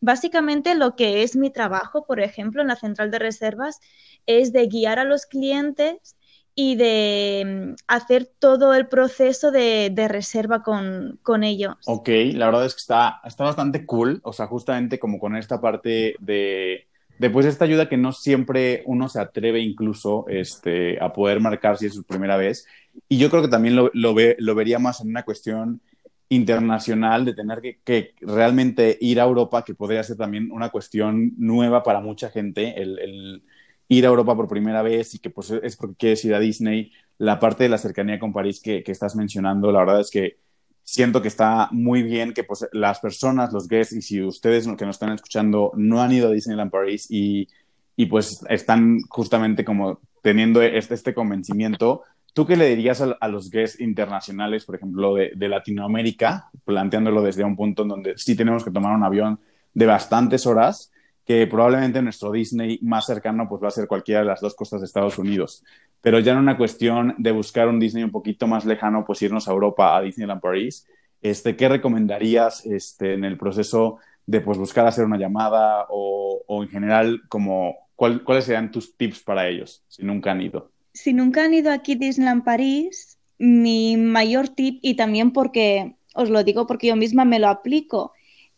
Básicamente 0.00 0.74
lo 0.74 0.94
que 0.94 1.22
es 1.22 1.34
mi 1.34 1.50
trabajo, 1.50 2.04
por 2.06 2.20
ejemplo, 2.20 2.62
en 2.62 2.68
la 2.68 2.76
central 2.76 3.10
de 3.10 3.18
reservas, 3.18 3.80
es 4.26 4.52
de 4.52 4.66
guiar 4.66 4.98
a 4.98 5.04
los 5.04 5.26
clientes 5.26 6.16
y 6.54 6.76
de 6.76 7.44
mm, 7.44 7.74
hacer 7.86 8.30
todo 8.38 8.74
el 8.74 8.88
proceso 8.88 9.50
de, 9.50 9.92
reserva 10.08 10.62
con, 10.62 11.18
con, 11.22 11.44
ellos. 11.44 11.76
Ok, 11.86 12.08
la 12.32 12.46
verdad 12.46 12.64
es 12.64 12.74
que 12.74 12.80
está, 12.80 13.20
está 13.24 13.44
bastante 13.44 13.84
cool, 13.84 14.20
o 14.24 14.32
sea, 14.32 14.46
justamente 14.46 14.98
como 14.98 15.18
con 15.18 15.36
esta 15.36 15.60
parte 15.60 16.16
de 16.18 16.88
después 17.18 17.46
esta 17.46 17.64
ayuda 17.64 17.88
que 17.88 17.96
no 17.96 18.12
siempre 18.12 18.82
uno 18.86 19.08
se 19.08 19.20
atreve 19.20 19.60
incluso 19.60 20.26
este, 20.28 21.00
a 21.00 21.12
poder 21.12 21.40
marcar 21.40 21.78
si 21.78 21.86
es 21.86 21.94
su 21.94 22.04
primera 22.04 22.36
vez. 22.36 22.66
Y 23.08 23.18
yo 23.18 23.30
creo 23.30 23.42
que 23.42 23.48
también 23.48 23.76
lo, 23.76 23.90
lo, 23.94 24.14
ve, 24.14 24.36
lo 24.38 24.54
vería 24.54 24.78
más 24.78 25.00
en 25.00 25.08
una 25.08 25.24
cuestión 25.24 25.80
internacional 26.28 27.24
de 27.24 27.34
tener 27.34 27.60
que, 27.60 27.78
que, 27.84 28.14
realmente 28.20 28.98
ir 29.00 29.20
a 29.20 29.24
Europa, 29.24 29.64
que 29.64 29.74
podría 29.74 30.02
ser 30.02 30.16
también 30.16 30.50
una 30.50 30.70
cuestión 30.70 31.32
nueva 31.36 31.82
para 31.82 32.00
mucha 32.00 32.30
gente, 32.30 32.74
el, 32.80 33.44
ir 33.88 34.04
a 34.04 34.08
Europa 34.08 34.34
por 34.34 34.48
primera 34.48 34.82
vez 34.82 35.14
y 35.14 35.18
que 35.20 35.30
pues 35.30 35.50
es 35.50 35.76
porque 35.76 35.96
quieres 35.96 36.24
ir 36.24 36.34
a 36.34 36.40
Disney. 36.40 36.92
La 37.18 37.38
parte 37.38 37.64
de 37.64 37.70
la 37.70 37.78
cercanía 37.78 38.18
con 38.18 38.32
París 38.32 38.60
que, 38.60 38.82
que 38.82 38.92
estás 38.92 39.14
mencionando, 39.16 39.70
la 39.70 39.80
verdad 39.80 40.00
es 40.00 40.10
que 40.10 40.38
siento 40.86 41.20
que 41.20 41.28
está 41.28 41.68
muy 41.72 42.04
bien 42.04 42.32
que 42.32 42.44
pues, 42.44 42.66
las 42.72 43.00
personas, 43.00 43.52
los 43.52 43.66
guests, 43.66 43.92
y 43.96 44.02
si 44.02 44.22
ustedes 44.22 44.68
que 44.78 44.86
nos 44.86 44.96
están 44.96 45.12
escuchando 45.12 45.72
no 45.74 46.00
han 46.00 46.12
ido 46.12 46.28
a 46.28 46.30
Disneyland 46.30 46.70
Paris 46.70 47.10
y, 47.10 47.48
y 47.96 48.06
pues 48.06 48.44
están 48.48 49.00
justamente 49.08 49.64
como 49.64 49.98
teniendo 50.22 50.62
este, 50.62 50.94
este 50.94 51.12
convencimiento, 51.12 52.02
¿tú 52.32 52.46
qué 52.46 52.56
le 52.56 52.68
dirías 52.68 53.00
a, 53.00 53.28
los 53.28 53.50
guests 53.50 53.80
internacionales, 53.80 54.64
por 54.64 54.76
ejemplo, 54.76 55.16
de, 55.16 55.32
de, 55.34 55.48
Latinoamérica, 55.48 56.50
planteándolo 56.64 57.20
desde 57.20 57.42
un 57.42 57.56
punto 57.56 57.82
en 57.82 57.88
donde 57.88 58.16
sí 58.16 58.36
tenemos 58.36 58.64
que 58.64 58.70
tomar 58.70 58.94
un 58.94 59.02
avión 59.02 59.40
de 59.74 59.86
bastantes 59.86 60.46
horas? 60.46 60.92
Que 61.26 61.46
probablemente 61.48 62.00
nuestro 62.00 62.30
Disney 62.30 62.78
más 62.82 63.04
cercano 63.04 63.48
pues 63.48 63.62
va 63.62 63.68
a 63.68 63.72
ser 63.72 63.88
cualquiera 63.88 64.20
de 64.20 64.26
las 64.26 64.40
dos 64.40 64.54
costas 64.54 64.80
de 64.80 64.86
Estados 64.86 65.18
Unidos. 65.18 65.64
Pero 66.00 66.20
ya 66.20 66.32
en 66.32 66.38
una 66.38 66.56
cuestión 66.56 67.16
de 67.18 67.32
buscar 67.32 67.66
un 67.66 67.80
Disney 67.80 68.04
un 68.04 68.12
poquito 68.12 68.46
más 68.46 68.64
lejano, 68.64 69.04
pues 69.04 69.20
irnos 69.22 69.48
a 69.48 69.52
Europa, 69.52 69.96
a 69.96 70.02
Disneyland 70.02 70.40
París, 70.40 70.86
este, 71.20 71.56
¿qué 71.56 71.68
recomendarías 71.68 72.64
este, 72.64 73.14
en 73.14 73.24
el 73.24 73.36
proceso 73.36 73.98
de 74.24 74.40
pues, 74.40 74.56
buscar 74.56 74.86
hacer 74.86 75.04
una 75.04 75.18
llamada 75.18 75.86
o, 75.88 76.42
o 76.46 76.62
en 76.62 76.68
general, 76.68 77.22
como, 77.28 77.74
¿cuál, 77.96 78.22
¿cuáles 78.22 78.44
serían 78.44 78.70
tus 78.70 78.96
tips 78.96 79.24
para 79.24 79.48
ellos 79.48 79.82
si 79.88 80.04
nunca 80.04 80.30
han 80.30 80.42
ido? 80.42 80.70
Si 80.92 81.12
nunca 81.12 81.44
han 81.44 81.54
ido 81.54 81.72
aquí 81.72 81.92
a 81.92 81.96
Disneyland 81.96 82.44
París, 82.44 83.18
mi 83.38 83.96
mayor 83.96 84.48
tip, 84.48 84.78
y 84.82 84.94
también 84.94 85.32
porque, 85.32 85.96
os 86.14 86.30
lo 86.30 86.44
digo 86.44 86.68
porque 86.68 86.86
yo 86.86 86.96
misma 86.96 87.24
me 87.24 87.40
lo 87.40 87.48
aplico, 87.48 88.12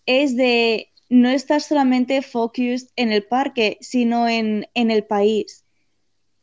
es 0.04 0.36
de 0.36 0.87
no 1.08 1.28
estar 1.28 1.60
solamente 1.60 2.22
focused 2.22 2.88
en 2.96 3.12
el 3.12 3.24
parque, 3.24 3.78
sino 3.80 4.28
en, 4.28 4.66
en 4.74 4.90
el 4.90 5.04
país. 5.04 5.64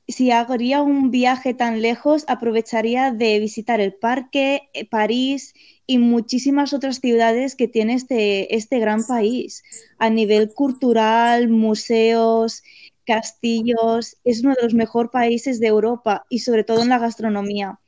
Si 0.07 0.29
haría 0.29 0.84
un 0.84 1.10
viaje 1.10 1.55
tan 1.55 1.81
lejos, 1.81 2.25
aprovecharía 2.27 3.12
de 3.12 3.39
visitar 3.39 3.81
el 3.81 3.93
parque, 3.93 4.69
eh, 4.74 4.88
París 4.88 5.53
y 5.88 5.98
muchísimas 5.98 6.74
otras 6.74 7.00
ciudades 7.00 7.55
que 7.55 7.67
tiene 7.67 7.95
este, 7.95 8.55
este 8.55 8.79
gran 8.79 9.03
país. 9.05 9.63
A 9.98 10.10
nivel 10.12 10.53
cultural, 10.53 11.50
museos, 11.50 12.62
castillos, 13.05 14.17
es 14.24 14.43
uno 14.43 14.53
de 14.55 14.63
los 14.63 14.74
mejores 14.75 15.12
países 15.12 15.60
de 15.60 15.67
Europa 15.67 16.25
y 16.29 16.39
sobre 16.39 16.63
todo 16.63 16.84
en 16.84 16.89
la 16.89 17.00
gastronomía. 17.00 17.79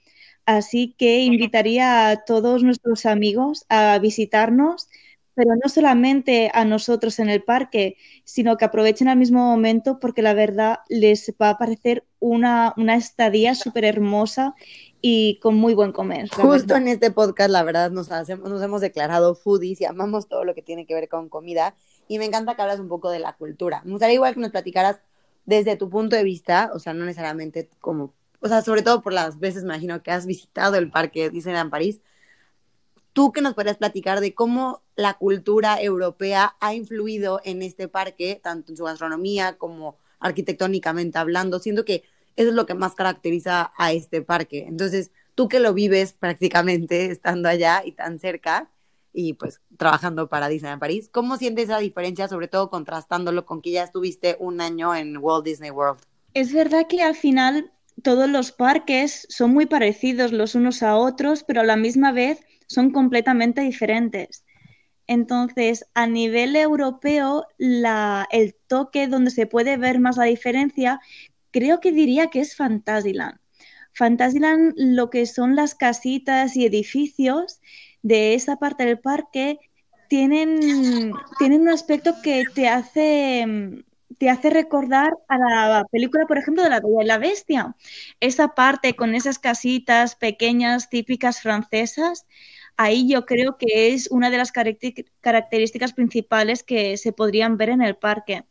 Así 0.46 0.96
que 0.98 1.20
invitaría 1.20 2.10
a 2.10 2.24
todos 2.24 2.64
nuestros 2.64 3.06
amigos 3.06 3.66
a 3.70 4.00
visitarnos 4.00 4.88
pero 5.38 5.52
no 5.56 5.70
solamente 5.70 6.50
a 6.52 6.66
nosotros 6.66 7.20
en 7.20 7.30
el 7.30 7.44
parque, 7.44 7.96
sino 8.24 8.58
que 8.58 8.66
aprovechen 8.66 9.08
al 9.08 9.20
mismo 9.20 9.40
momento 9.40 10.00
porque 10.00 10.24
la 10.24 10.34
verdad 10.34 10.80
les 10.90 11.32
va 11.40 11.52
a 11.52 11.58
parecer 11.60 12.04
una, 12.20 12.74
una 12.76 12.96
estadía 12.96 13.54
súper 13.54 13.86
hermosa 13.86 14.56
y 15.00 15.38
con 15.40 15.54
muy 15.54 15.76
buen 15.76 15.92
comer. 15.92 16.28
Justo 16.32 16.76
en 16.76 16.88
este 16.88 17.12
podcast, 17.12 17.52
la 17.52 17.62
verdad, 17.62 17.92
nos, 17.92 18.12
hacemos, 18.12 18.50
nos 18.50 18.64
hemos 18.64 18.82
declarado 18.82 19.36
foodies 19.36 19.80
y 19.80 19.86
amamos 19.86 20.28
todo 20.28 20.44
lo 20.44 20.56
que 20.56 20.64
tiene 20.64 20.88
que 20.88 20.96
ver 20.96 21.08
con 21.08 21.30
comida. 21.30 21.76
Y 22.08 22.18
me 22.18 22.26
encanta 22.26 22.56
que 22.56 22.64
hablas 22.64 22.80
un 22.80 22.88
poco 22.88 23.12
de 23.12 23.20
la 23.20 23.34
cultura. 23.34 23.84
Me 23.86 23.92
gustaría 23.92 24.16
igual 24.16 24.34
que 24.34 24.40
nos 24.40 24.50
platicaras 24.50 25.00
desde 25.46 25.76
tu 25.76 25.88
punto 25.88 26.16
de 26.16 26.24
vista, 26.24 26.72
o 26.74 26.80
sea, 26.80 26.96
no 26.96 27.06
necesariamente 27.06 27.70
como, 27.80 28.16
o 28.40 28.48
sea, 28.48 28.64
sobre 28.64 28.82
todo 28.82 29.04
por 29.04 29.14
las 29.14 29.38
veces, 29.38 29.64
me 29.64 29.76
imagino, 29.76 30.02
que 30.02 30.10
has 30.10 30.26
visitado 30.26 30.78
el 30.78 30.90
parque 30.90 31.30
Disneyland 31.30 31.70
París, 31.70 32.02
tú 33.18 33.32
que 33.32 33.42
nos 33.42 33.56
podrías 33.56 33.78
platicar 33.78 34.20
de 34.20 34.36
cómo 34.36 34.84
la 34.96 35.16
cultura 35.16 35.82
europea 35.82 36.56
ha 36.60 36.76
influido 36.76 37.42
en 37.44 37.64
este 37.64 37.88
parque, 37.88 38.40
tanto 38.44 38.72
en 38.72 38.78
su 38.78 38.84
gastronomía 38.84 39.58
como 39.58 39.98
arquitectónicamente 40.20 41.18
hablando. 41.18 41.58
Siento 41.58 41.84
que 41.84 42.04
eso 42.36 42.50
es 42.50 42.54
lo 42.54 42.68
que 42.68 42.76
más 42.76 42.94
caracteriza 42.94 43.74
a 43.76 43.92
este 43.92 44.22
parque. 44.22 44.66
Entonces, 44.68 45.10
tú 45.34 45.48
que 45.48 45.60
lo 45.60 45.74
vives 45.74 46.14
prácticamente 46.14 47.06
estando 47.12 47.50
allá 47.50 47.82
y 47.84 47.94
tan 47.94 48.20
cerca 48.20 48.70
y 49.14 49.34
pues 49.34 49.62
trabajando 49.78 50.30
para 50.30 50.48
Disney 50.48 50.78
París, 50.78 51.10
¿cómo 51.12 51.38
sientes 51.38 51.64
esa 51.64 51.80
diferencia, 51.80 52.28
sobre 52.28 52.48
todo 52.48 52.70
contrastándolo 52.70 53.48
con 53.48 53.64
que 53.64 53.72
ya 53.72 53.84
estuviste 53.84 54.38
un 54.40 54.62
año 54.62 54.94
en 54.94 55.18
Walt 55.18 55.44
Disney 55.44 55.72
World? 55.72 56.02
Es 56.36 56.54
verdad 56.54 56.86
que 56.88 57.02
al 57.02 57.16
final 57.16 57.72
todos 58.04 58.30
los 58.30 58.52
parques 58.52 59.26
son 59.28 59.56
muy 59.56 59.66
parecidos 59.66 60.34
los 60.34 60.54
unos 60.54 60.84
a 60.84 60.96
otros, 60.96 61.44
pero 61.44 61.62
a 61.62 61.64
la 61.64 61.78
misma 61.78 62.12
vez 62.12 62.42
son 62.68 62.92
completamente 62.92 63.62
diferentes. 63.62 64.46
Entonces, 65.08 65.86
a 65.94 66.06
nivel 66.06 66.56
europeo, 66.56 67.48
el 67.58 68.56
toque 68.68 69.08
donde 69.08 69.32
se 69.32 69.48
puede 69.48 69.78
ver 69.78 70.00
más 70.00 70.18
la 70.18 70.26
diferencia, 70.26 71.00
creo 71.52 71.80
que 71.80 71.92
diría 71.92 72.28
que 72.28 72.42
es 72.42 72.56
Fantasyland. 72.56 73.40
Fantasyland, 73.94 74.74
lo 74.78 75.10
que 75.10 75.26
son 75.26 75.56
las 75.56 75.74
casitas 75.74 76.56
y 76.56 76.66
edificios 76.66 77.62
de 78.04 78.36
esa 78.36 78.58
parte 78.58 78.86
del 78.86 79.00
parque, 79.00 79.58
tienen, 80.10 81.12
tienen 81.40 81.62
un 81.62 81.70
aspecto 81.70 82.14
que 82.22 82.44
te 82.54 82.68
hace 82.68 83.84
te 84.18 84.30
hace 84.30 84.50
recordar 84.50 85.12
a 85.28 85.38
la 85.38 85.86
película, 85.92 86.26
por 86.26 86.38
ejemplo, 86.38 86.64
de 86.64 86.70
La 86.70 86.80
Bella 86.80 87.04
y 87.04 87.06
la 87.06 87.18
Bestia. 87.18 87.76
Esa 88.20 88.56
parte 88.56 88.96
con 88.96 89.16
esas 89.16 89.38
casitas 89.38 90.16
pequeñas, 90.16 90.90
típicas 90.90 91.42
francesas, 91.42 92.26
ahí 92.78 93.10
yo 93.10 93.26
creo 93.26 93.58
que 93.58 93.94
es 93.94 94.10
una 94.12 94.30
de 94.30 94.38
las 94.38 94.52
características 94.52 95.94
principales 95.94 96.64
que 96.64 96.96
se 96.98 97.12
podrían 97.12 97.58
ver 97.58 97.70
en 97.70 97.82
el 97.82 97.96
parque. 97.96 98.46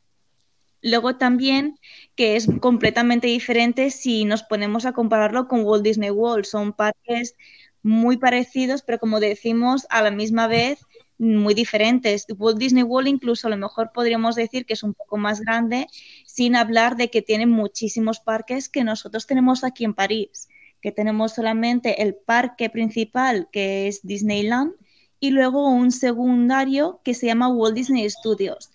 Luego 0.82 1.16
también 1.16 1.78
que 2.16 2.36
es 2.36 2.48
completamente 2.60 3.28
diferente 3.28 3.90
si 3.90 4.24
nos 4.24 4.42
ponemos 4.42 4.84
a 4.84 4.92
compararlo 4.92 5.48
con 5.48 5.64
Walt 5.64 5.84
Disney 5.84 6.10
World. 6.10 6.44
Son 6.44 6.72
parques 6.72 7.36
muy 7.82 8.16
parecidos, 8.18 8.82
pero 8.82 8.98
como 8.98 9.20
decimos, 9.20 9.86
a 9.90 10.02
la 10.02 10.10
misma 10.10 10.48
vez 10.48 10.84
muy 11.18 11.54
diferentes. 11.54 12.26
Walt 12.36 12.58
Disney 12.58 12.82
World 12.82 13.08
incluso 13.08 13.46
a 13.46 13.50
lo 13.50 13.56
mejor 13.56 13.90
podríamos 13.92 14.34
decir 14.34 14.66
que 14.66 14.74
es 14.74 14.82
un 14.82 14.92
poco 14.92 15.16
más 15.16 15.40
grande, 15.40 15.86
sin 16.26 16.56
hablar 16.56 16.96
de 16.96 17.10
que 17.10 17.22
tiene 17.22 17.46
muchísimos 17.46 18.20
parques 18.20 18.68
que 18.68 18.84
nosotros 18.84 19.26
tenemos 19.26 19.64
aquí 19.64 19.84
en 19.84 19.94
París 19.94 20.48
que 20.86 20.92
tenemos 20.92 21.32
solamente 21.32 22.00
el 22.00 22.14
parque 22.14 22.70
principal, 22.70 23.48
que 23.50 23.88
es 23.88 24.06
Disneyland, 24.06 24.74
y 25.18 25.30
luego 25.30 25.68
un 25.68 25.90
secundario 25.90 27.00
que 27.02 27.12
se 27.12 27.26
llama 27.26 27.48
Walt 27.48 27.74
Disney 27.74 28.08
Studios, 28.08 28.70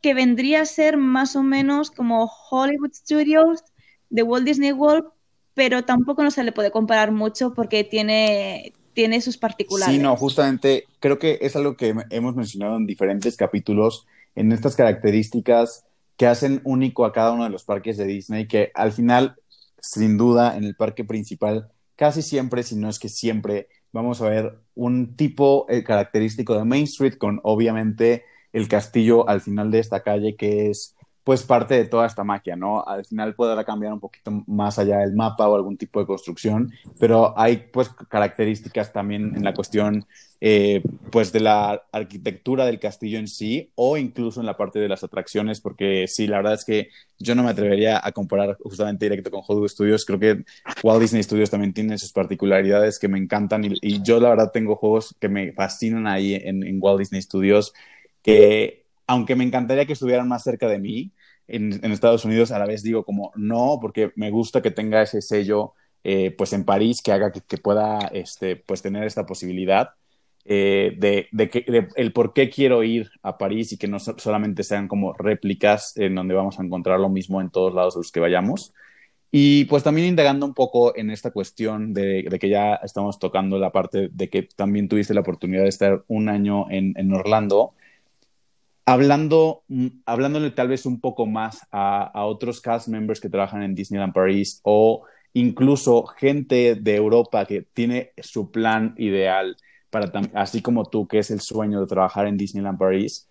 que 0.00 0.14
vendría 0.14 0.62
a 0.62 0.64
ser 0.64 0.96
más 0.96 1.36
o 1.36 1.42
menos 1.42 1.90
como 1.90 2.24
Hollywood 2.50 2.94
Studios 2.94 3.64
de 4.08 4.22
Walt 4.22 4.46
Disney 4.46 4.72
World, 4.72 5.08
pero 5.52 5.84
tampoco 5.84 6.22
no 6.22 6.30
se 6.30 6.42
le 6.42 6.52
puede 6.52 6.70
comparar 6.70 7.12
mucho 7.12 7.52
porque 7.52 7.84
tiene, 7.84 8.72
tiene 8.94 9.20
sus 9.20 9.36
particulares. 9.36 9.94
Sí, 9.94 10.00
no, 10.00 10.16
justamente 10.16 10.84
creo 11.00 11.18
que 11.18 11.38
es 11.42 11.54
algo 11.54 11.76
que 11.76 11.94
hemos 12.08 12.34
mencionado 12.34 12.78
en 12.78 12.86
diferentes 12.86 13.36
capítulos, 13.36 14.06
en 14.34 14.52
estas 14.52 14.74
características 14.74 15.84
que 16.16 16.26
hacen 16.26 16.62
único 16.64 17.04
a 17.04 17.12
cada 17.12 17.32
uno 17.32 17.44
de 17.44 17.50
los 17.50 17.64
parques 17.64 17.98
de 17.98 18.06
Disney, 18.06 18.48
que 18.48 18.72
al 18.74 18.92
final 18.92 19.36
sin 19.82 20.16
duda, 20.16 20.56
en 20.56 20.64
el 20.64 20.76
parque 20.76 21.04
principal, 21.04 21.70
casi 21.96 22.22
siempre, 22.22 22.62
si 22.62 22.76
no 22.76 22.88
es 22.88 22.98
que 22.98 23.08
siempre, 23.08 23.68
vamos 23.92 24.22
a 24.22 24.28
ver 24.28 24.58
un 24.74 25.16
tipo 25.16 25.66
eh, 25.68 25.84
característico 25.84 26.56
de 26.56 26.64
Main 26.64 26.84
Street 26.84 27.18
con 27.18 27.40
obviamente 27.42 28.24
el 28.52 28.68
castillo 28.68 29.28
al 29.28 29.40
final 29.40 29.70
de 29.70 29.80
esta 29.80 30.02
calle 30.02 30.36
que 30.36 30.70
es 30.70 30.96
pues 31.24 31.44
parte 31.44 31.74
de 31.74 31.84
toda 31.84 32.06
esta 32.06 32.24
magia, 32.24 32.56
¿no? 32.56 32.84
Al 32.84 33.04
final 33.04 33.34
podrá 33.34 33.64
cambiar 33.64 33.92
un 33.92 34.00
poquito 34.00 34.42
más 34.46 34.78
allá 34.78 35.02
el 35.04 35.14
mapa 35.14 35.48
o 35.48 35.54
algún 35.54 35.76
tipo 35.76 36.00
de 36.00 36.06
construcción, 36.06 36.72
pero 36.98 37.38
hay 37.38 37.68
pues 37.72 37.90
características 38.08 38.92
también 38.92 39.32
en 39.36 39.44
la 39.44 39.54
cuestión 39.54 40.04
eh, 40.40 40.82
pues 41.12 41.32
de 41.32 41.38
la 41.38 41.84
arquitectura 41.92 42.66
del 42.66 42.80
castillo 42.80 43.20
en 43.20 43.28
sí 43.28 43.70
o 43.76 43.96
incluso 43.96 44.40
en 44.40 44.46
la 44.46 44.56
parte 44.56 44.80
de 44.80 44.88
las 44.88 45.04
atracciones, 45.04 45.60
porque 45.60 46.06
sí, 46.08 46.26
la 46.26 46.38
verdad 46.38 46.54
es 46.54 46.64
que 46.64 46.88
yo 47.20 47.36
no 47.36 47.44
me 47.44 47.50
atrevería 47.50 48.00
a 48.02 48.10
comparar 48.10 48.56
justamente 48.58 49.04
directo 49.04 49.30
con 49.30 49.42
Hollywood 49.46 49.68
Studios, 49.68 50.04
creo 50.04 50.18
que 50.18 50.44
Walt 50.82 51.00
Disney 51.00 51.22
Studios 51.22 51.50
también 51.50 51.72
tiene 51.72 51.98
sus 51.98 52.12
particularidades 52.12 52.98
que 52.98 53.06
me 53.06 53.18
encantan 53.18 53.64
y, 53.64 54.02
yo 54.02 54.18
la 54.18 54.30
verdad 54.30 54.50
tengo 54.52 54.74
juegos 54.74 55.14
que 55.20 55.28
me 55.28 55.52
fascinan 55.52 56.08
ahí 56.08 56.34
en 56.34 56.78
Walt 56.80 56.98
Disney 56.98 57.22
Studios 57.22 57.72
que 58.22 58.81
aunque 59.06 59.36
me 59.36 59.44
encantaría 59.44 59.86
que 59.86 59.92
estuvieran 59.94 60.28
más 60.28 60.42
cerca 60.42 60.68
de 60.68 60.78
mí 60.78 61.12
en, 61.48 61.92
Estados 61.92 62.24
Unidos, 62.24 62.50
a 62.50 62.58
la 62.58 62.66
vez 62.66 62.82
digo 62.82 63.04
como 63.04 63.32
no, 63.36 63.78
porque 63.80 64.12
me 64.16 64.30
gusta 64.30 64.62
que 64.62 64.70
tenga 64.70 65.02
ese 65.02 65.20
sello 65.20 65.74
eh, 66.04 66.34
pues 66.36 66.52
en 66.52 66.64
París 66.64 67.02
que 67.02 67.12
haga 67.12 67.32
que, 67.32 67.58
pueda 67.58 67.98
este, 68.12 68.56
pues 68.56 68.82
tener 68.82 69.04
esta 69.04 69.26
posibilidad. 69.26 69.90
eh, 70.44 70.94
de, 70.98 71.28
de, 71.32 71.88
el 71.96 72.12
por 72.12 72.32
qué 72.32 72.50
quiero 72.50 72.82
ir 72.82 73.10
a 73.22 73.38
París 73.38 73.72
y 73.72 73.78
que 73.78 73.86
no 73.88 73.98
solamente 74.00 74.64
sean 74.64 74.88
como 74.88 75.12
réplicas 75.12 75.96
en 75.96 76.14
donde 76.16 76.34
vamos 76.34 76.58
a 76.58 76.64
encontrar 76.64 76.98
lo 76.98 77.08
mismo 77.08 77.40
en 77.40 77.50
todos 77.50 77.74
lados 77.74 77.96
a 77.96 77.98
los 77.98 78.12
que 78.12 78.20
vayamos. 78.20 78.72
Y 79.34 79.64
pues 79.64 79.82
también 79.82 80.08
indagando 80.08 80.44
un 80.44 80.52
poco 80.52 80.94
en 80.94 81.10
esta 81.10 81.30
cuestión 81.30 81.94
de, 81.94 82.28
que 82.38 82.48
ya 82.50 82.74
estamos 82.76 83.18
tocando 83.18 83.58
la 83.58 83.72
parte 83.72 84.10
de 84.12 84.28
que 84.28 84.42
también 84.42 84.88
tuviste 84.88 85.14
la 85.14 85.22
oportunidad 85.22 85.62
de 85.62 85.70
estar 85.70 86.04
un 86.08 86.28
año 86.28 86.70
en, 86.70 86.92
en 86.96 87.14
Orlando, 87.14 87.74
hablando, 88.84 89.64
mm, 89.68 89.86
hablándole 90.06 90.50
tal 90.50 90.68
vez 90.68 90.86
un 90.86 91.00
poco 91.00 91.26
más 91.26 91.66
a, 91.70 92.24
otros 92.26 92.60
cast 92.60 92.88
members 92.88 93.20
que 93.20 93.28
trabajan 93.28 93.62
en 93.62 93.74
Disneyland 93.74 94.12
Paris 94.12 94.60
o 94.64 95.04
incluso 95.34 96.06
gente 96.06 96.74
de 96.74 96.96
Europa 96.96 97.46
que 97.46 97.62
tiene 97.72 98.12
su 98.18 98.50
plan 98.50 98.94
ideal 98.98 99.56
para 99.90 100.10
así 100.34 100.62
como 100.62 100.86
tú, 100.86 101.06
que 101.06 101.18
es 101.18 101.30
el 101.30 101.40
sueño 101.40 101.80
de 101.80 101.86
trabajar 101.86 102.26
en 102.26 102.38
Disneyland 102.38 102.78
Paris, 102.78 103.28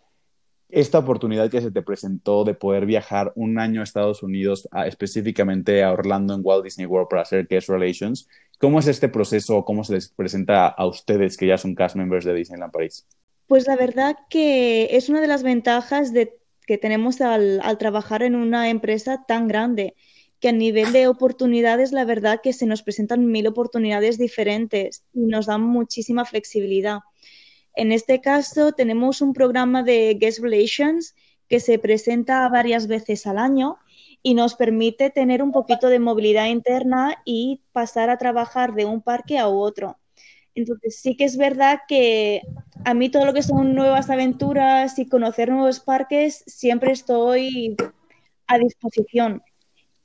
esta 0.69 0.99
oportunidad 0.99 1.49
que 1.49 1.59
se 1.61 1.71
te 1.71 1.81
presentó 1.81 2.43
de 2.43 2.53
poder 2.53 2.85
viajar 2.85 3.33
un 3.35 3.59
año 3.59 3.81
a 3.81 3.83
Estados 3.83 4.23
Unidos, 4.23 4.69
específicamente 4.85 5.83
a 5.83 5.91
Orlando 5.91 6.33
en 6.33 6.41
Walt 6.43 6.63
Disney 6.63 6.85
World 6.85 7.09
para 7.09 7.23
hacer 7.23 7.47
guest 7.47 7.67
relations, 7.67 8.27
¿cómo 8.57 8.79
es 8.79 8.87
este 8.87 9.09
proceso? 9.09 9.65
¿Cómo 9.65 9.83
se 9.83 9.93
les 9.93 10.09
presenta 10.09 10.67
a 10.67 10.85
ustedes 10.85 11.35
que 11.35 11.47
ya 11.47 11.57
son 11.57 11.75
cast 11.75 11.95
members 11.95 12.25
de 12.25 12.33
Disneyland 12.35 12.71
Paris? 12.71 13.05
Pues 13.47 13.67
la 13.67 13.75
verdad 13.75 14.15
que 14.29 14.95
es 14.95 15.09
una 15.09 15.21
de 15.21 15.27
las 15.27 15.43
ventajas 15.43 16.13
de, 16.13 16.39
que 16.65 16.77
tenemos 16.77 17.21
al, 17.21 17.59
al 17.63 17.77
trabajar 17.77 18.23
en 18.23 18.35
una 18.35 18.69
empresa 18.69 19.25
tan 19.27 19.47
grande 19.47 19.95
que 20.41 20.49
a 20.49 20.53
nivel 20.53 20.91
de 20.91 21.07
oportunidades, 21.07 21.91
la 21.91 22.03
verdad 22.03 22.41
que 22.41 22.51
se 22.51 22.65
nos 22.65 22.81
presentan 22.81 23.27
mil 23.27 23.45
oportunidades 23.47 24.17
diferentes 24.17 25.03
y 25.13 25.21
nos 25.21 25.45
dan 25.45 25.61
muchísima 25.61 26.25
flexibilidad. 26.25 26.99
En 27.75 27.91
este 27.91 28.21
caso, 28.21 28.71
tenemos 28.73 29.21
un 29.21 29.33
programa 29.33 29.83
de 29.83 30.17
Guest 30.19 30.39
Relations 30.39 31.15
que 31.47 31.59
se 31.59 31.77
presenta 31.79 32.49
varias 32.49 32.87
veces 32.87 33.27
al 33.27 33.37
año 33.37 33.77
y 34.23 34.33
nos 34.33 34.55
permite 34.55 35.09
tener 35.09 35.43
un 35.43 35.51
poquito 35.51 35.89
de 35.89 35.99
movilidad 35.99 36.47
interna 36.47 37.21
y 37.23 37.61
pasar 37.71 38.09
a 38.09 38.17
trabajar 38.17 38.73
de 38.73 38.85
un 38.85 39.01
parque 39.01 39.37
a 39.37 39.47
otro. 39.47 40.00
Entonces 40.55 40.99
sí 40.99 41.15
que 41.15 41.25
es 41.25 41.37
verdad 41.37 41.79
que 41.87 42.41
a 42.83 42.93
mí 42.93 43.09
todo 43.09 43.25
lo 43.25 43.33
que 43.33 43.43
son 43.43 43.73
nuevas 43.73 44.09
aventuras 44.09 44.99
y 44.99 45.07
conocer 45.07 45.49
nuevos 45.49 45.79
parques 45.79 46.43
siempre 46.47 46.91
estoy 46.91 47.75
a 48.47 48.57
disposición 48.57 49.43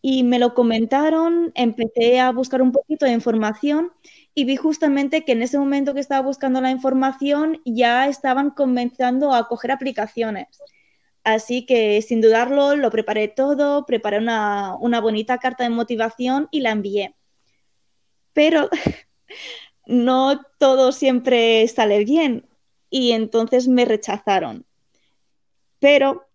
y 0.08 0.22
me 0.22 0.38
lo 0.38 0.54
comentaron, 0.54 1.50
empecé 1.56 2.20
a 2.20 2.30
buscar 2.30 2.62
un 2.62 2.70
poquito 2.70 3.06
de 3.06 3.12
información 3.12 3.92
y 4.34 4.44
vi 4.44 4.54
justamente 4.54 5.24
que 5.24 5.32
en 5.32 5.42
ese 5.42 5.58
momento 5.58 5.94
que 5.94 6.00
estaba 6.00 6.24
buscando 6.24 6.60
la 6.60 6.70
información 6.70 7.60
ya 7.64 8.06
estaban 8.06 8.50
comenzando 8.50 9.34
a 9.34 9.48
coger 9.48 9.72
aplicaciones. 9.72 10.46
Así 11.24 11.66
que 11.66 12.00
sin 12.02 12.20
dudarlo 12.20 12.76
lo 12.76 12.90
preparé 12.90 13.26
todo, 13.26 13.84
preparé 13.84 14.18
una, 14.18 14.76
una 14.76 15.00
bonita 15.00 15.38
carta 15.38 15.64
de 15.64 15.70
motivación 15.70 16.46
y 16.52 16.60
la 16.60 16.70
envié. 16.70 17.16
Pero 18.32 18.68
no 19.86 20.40
todo 20.58 20.92
siempre 20.92 21.66
sale 21.68 22.04
bien 22.04 22.46
y 22.90 23.12
entonces 23.12 23.68
me 23.68 23.84
rechazaron. 23.84 24.66
Pero 25.78 26.26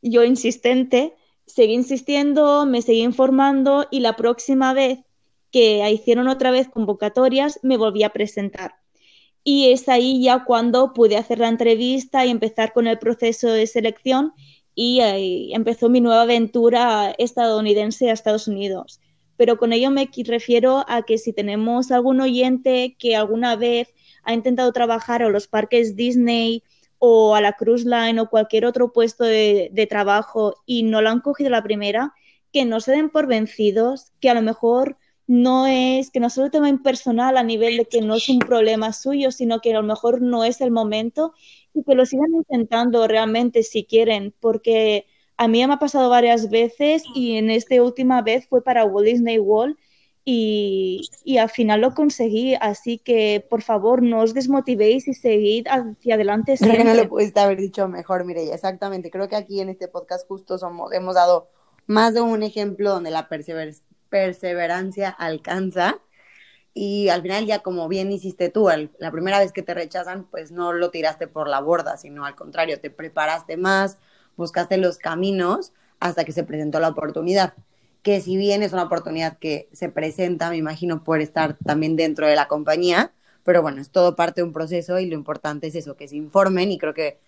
yo 0.00 0.24
insistente 0.24 1.14
seguí 1.46 1.74
insistiendo, 1.74 2.66
me 2.66 2.82
seguí 2.82 3.02
informando 3.02 3.86
y 3.90 4.00
la 4.00 4.16
próxima 4.16 4.72
vez 4.72 5.00
que 5.50 5.88
hicieron 5.90 6.28
otra 6.28 6.50
vez 6.50 6.68
convocatorias 6.68 7.60
me 7.62 7.76
volví 7.76 8.04
a 8.04 8.10
presentar. 8.10 8.76
Y 9.44 9.72
es 9.72 9.88
ahí 9.88 10.22
ya 10.22 10.44
cuando 10.44 10.94
pude 10.94 11.16
hacer 11.16 11.40
la 11.40 11.48
entrevista 11.48 12.24
y 12.24 12.30
empezar 12.30 12.72
con 12.72 12.86
el 12.86 12.98
proceso 12.98 13.48
de 13.48 13.66
selección 13.66 14.32
y 14.74 15.00
empezó 15.52 15.90
mi 15.90 16.00
nueva 16.00 16.22
aventura 16.22 17.14
estadounidense 17.18 18.08
a 18.08 18.14
Estados 18.14 18.48
Unidos. 18.48 19.01
Pero 19.42 19.58
con 19.58 19.72
ello 19.72 19.90
me 19.90 20.08
refiero 20.24 20.84
a 20.86 21.02
que 21.02 21.18
si 21.18 21.32
tenemos 21.32 21.90
algún 21.90 22.20
oyente 22.20 22.94
que 22.96 23.16
alguna 23.16 23.56
vez 23.56 23.92
ha 24.22 24.34
intentado 24.34 24.72
trabajar 24.72 25.20
en 25.20 25.32
los 25.32 25.48
parques 25.48 25.96
Disney 25.96 26.62
o 27.00 27.34
a 27.34 27.40
la 27.40 27.54
Cruise 27.54 27.84
Line 27.84 28.20
o 28.20 28.30
cualquier 28.30 28.64
otro 28.64 28.92
puesto 28.92 29.24
de, 29.24 29.86
trabajo 29.90 30.62
y 30.64 30.84
no 30.84 31.02
lo 31.02 31.10
han 31.10 31.18
cogido 31.18 31.50
la 31.50 31.64
primera, 31.64 32.14
que 32.52 32.64
no 32.64 32.78
se 32.78 32.92
den 32.92 33.10
por 33.10 33.26
vencidos, 33.26 34.12
que 34.20 34.30
a 34.30 34.34
lo 34.34 34.42
mejor 34.42 34.96
no 35.26 35.66
es, 35.66 36.12
que 36.12 36.20
no 36.20 36.30
solo 36.30 36.52
tema 36.52 36.68
impersonal 36.68 37.36
a 37.36 37.42
nivel 37.42 37.78
de 37.78 37.86
que 37.86 38.00
no 38.00 38.14
es 38.14 38.28
un 38.28 38.38
problema 38.38 38.92
suyo, 38.92 39.32
sino 39.32 39.60
que 39.60 39.72
a 39.72 39.80
lo 39.80 39.82
mejor 39.82 40.22
no 40.22 40.44
es 40.44 40.60
el 40.60 40.70
momento 40.70 41.34
y 41.74 41.82
que 41.82 41.96
lo 41.96 42.06
sigan 42.06 42.32
intentando 42.32 43.08
realmente 43.08 43.64
si 43.64 43.82
quieren, 43.82 44.32
porque 44.38 45.06
a 45.36 45.48
mí 45.48 45.66
me 45.66 45.74
ha 45.74 45.78
pasado 45.78 46.08
varias 46.08 46.50
veces 46.50 47.02
y 47.14 47.36
en 47.36 47.50
esta 47.50 47.80
última 47.82 48.22
vez 48.22 48.46
fue 48.46 48.62
para 48.62 48.84
Walt 48.84 49.06
Disney 49.06 49.38
World 49.38 49.76
y, 50.24 51.10
al 51.40 51.50
final 51.50 51.80
lo 51.80 51.94
conseguí. 51.94 52.54
Así 52.60 52.98
que, 52.98 53.44
por 53.48 53.62
favor, 53.62 54.02
no 54.02 54.20
os 54.20 54.34
desmotivéis 54.34 55.08
y 55.08 55.14
seguid 55.14 55.66
hacia 55.68 56.14
adelante. 56.14 56.56
Creo 56.58 56.76
que 56.76 56.84
no 56.84 56.94
lo 56.94 57.08
pudiste 57.08 57.40
haber 57.40 57.58
dicho 57.58 57.88
mejor, 57.88 58.24
Mireya. 58.24 58.54
Exactamente. 58.54 59.10
Creo 59.10 59.28
que 59.28 59.36
aquí 59.36 59.60
en 59.60 59.68
este 59.68 59.88
podcast 59.88 60.26
justo 60.28 60.58
somos, 60.58 60.92
hemos 60.92 61.14
dado 61.14 61.48
más 61.86 62.14
de 62.14 62.20
un 62.20 62.42
ejemplo 62.42 62.90
donde 62.90 63.10
la 63.10 63.28
perseverancia 64.08 65.08
alcanza. 65.10 65.98
Y 66.74 67.08
al 67.10 67.20
final 67.20 67.44
ya 67.44 67.58
como 67.58 67.86
bien 67.88 68.10
hiciste 68.12 68.48
tú, 68.48 68.68
la 68.98 69.10
primera 69.10 69.38
vez 69.38 69.52
que 69.52 69.62
te 69.62 69.74
rechazan, 69.74 70.24
pues 70.30 70.52
no 70.52 70.72
lo 70.72 70.90
tiraste 70.90 71.26
por 71.26 71.48
la 71.48 71.60
borda, 71.60 71.98
sino 71.98 72.24
al 72.24 72.34
contrario, 72.34 72.80
te 72.80 72.88
preparaste 72.88 73.58
más, 73.58 73.98
buscaste 74.36 74.76
los 74.76 74.98
caminos 74.98 75.72
hasta 76.00 76.24
que 76.24 76.32
se 76.32 76.44
presentó 76.44 76.80
la 76.80 76.88
oportunidad 76.88 77.54
que 78.02 78.20
si 78.20 78.36
bien 78.36 78.62
es 78.62 78.72
una 78.72 78.84
oportunidad 78.84 79.38
que 79.38 79.68
se 79.72 79.88
presenta, 79.88 80.50
me 80.50 80.56
imagino 80.56 81.04
por 81.04 81.20
estar 81.20 81.56
también 81.64 81.96
dentro 81.96 82.26
de 82.26 82.36
la 82.36 82.48
compañía, 82.48 83.12
pero 83.44 83.62
bueno, 83.62 83.80
es 83.80 83.90
todo 83.90 84.16
parte 84.16 84.40
de 84.40 84.46
un 84.46 84.52
proceso 84.52 84.98
y 84.98 85.06
lo 85.06 85.14
importante 85.14 85.68
es 85.68 85.74
eso, 85.76 85.96
que 85.96 86.08
se 86.08 86.16
informen 86.16 86.70
y 86.72 86.78
creo 86.78 86.94
que 86.94 87.18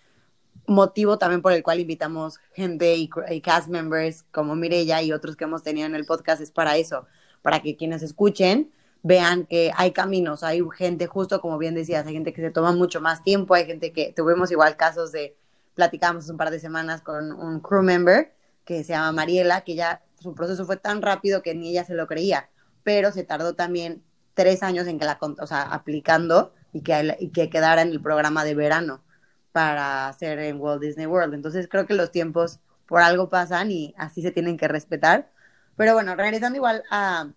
motivo 0.67 1.17
también 1.17 1.41
por 1.41 1.53
el 1.53 1.63
cual 1.63 1.79
invitamos 1.79 2.39
gente 2.53 2.95
y, 2.95 3.09
cast 3.41 3.69
members 3.69 4.23
como 4.31 4.55
Mirella 4.55 5.01
y 5.01 5.11
otros 5.11 5.35
que 5.35 5.45
hemos 5.45 5.63
tenido 5.63 5.87
en 5.87 5.95
el 5.95 6.05
podcast 6.05 6.41
es 6.41 6.51
para 6.51 6.77
eso, 6.77 7.05
para 7.41 7.61
que 7.61 7.75
quienes 7.75 8.03
escuchen 8.03 8.71
vean 9.01 9.45
que 9.45 9.71
hay 9.75 9.91
caminos, 9.91 10.43
hay 10.43 10.61
gente 10.75 11.07
justo 11.07 11.39
como 11.39 11.57
bien 11.57 11.75
decías, 11.75 12.05
hay 12.07 12.13
gente 12.13 12.33
que 12.33 12.41
se 12.41 12.51
toma 12.51 12.71
mucho 12.71 12.99
más 13.01 13.23
tiempo, 13.23 13.53
hay 13.53 13.65
gente 13.65 13.93
que 13.93 14.11
tuvimos 14.13 14.51
igual 14.51 14.75
casos 14.77 15.11
de, 15.11 15.37
platicamos 15.75 16.29
un 16.29 16.37
par 16.37 16.51
de 16.51 16.59
semanas 16.59 17.01
con 17.01 17.31
un 17.31 17.59
crew 17.59 17.83
member 17.83 18.33
que 18.63 18.83
se 18.83 18.93
llama 18.93 19.11
Mariela, 19.11 19.61
que 19.61 19.75
ya 19.75 20.01
su 20.19 20.33
proceso 20.33 20.65
fue 20.65 20.77
tan 20.77 21.01
rápido 21.01 21.43
que 21.43 21.53
ni 21.53 21.69
ella 21.69 21.85
se 21.85 21.93
lo 21.93 22.07
creía, 22.07 22.49
pero 22.83 23.11
se 23.11 23.23
tardó 23.23 23.53
también 23.53 24.03
tres 24.33 24.63
años 24.63 24.87
en 24.87 24.97
que 24.97 25.05
la, 25.05 25.19
o 25.21 25.47
sea, 25.47 25.63
aplicando 25.63 26.53
y 26.73 26.81
que, 26.81 27.15
y 27.19 27.29
que 27.29 27.49
quedara 27.49 27.81
en 27.81 27.89
el 27.89 28.01
programa 28.01 28.43
de 28.43 28.55
verano 28.55 29.03
para 29.51 30.07
hacer 30.07 30.39
en 30.39 30.59
Walt 30.59 30.81
Disney 30.81 31.05
World. 31.05 31.33
Entonces 31.33 31.67
creo 31.69 31.85
que 31.85 31.93
los 31.93 32.11
tiempos 32.11 32.59
por 32.87 33.01
algo 33.01 33.29
pasan 33.29 33.71
y 33.71 33.93
así 33.97 34.21
se 34.21 34.31
tienen 34.31 34.57
que 34.57 34.67
respetar. 34.67 35.31
Pero 35.77 35.93
bueno, 35.93 36.15
regresando 36.15 36.57
igual 36.57 36.83
a, 36.89 37.31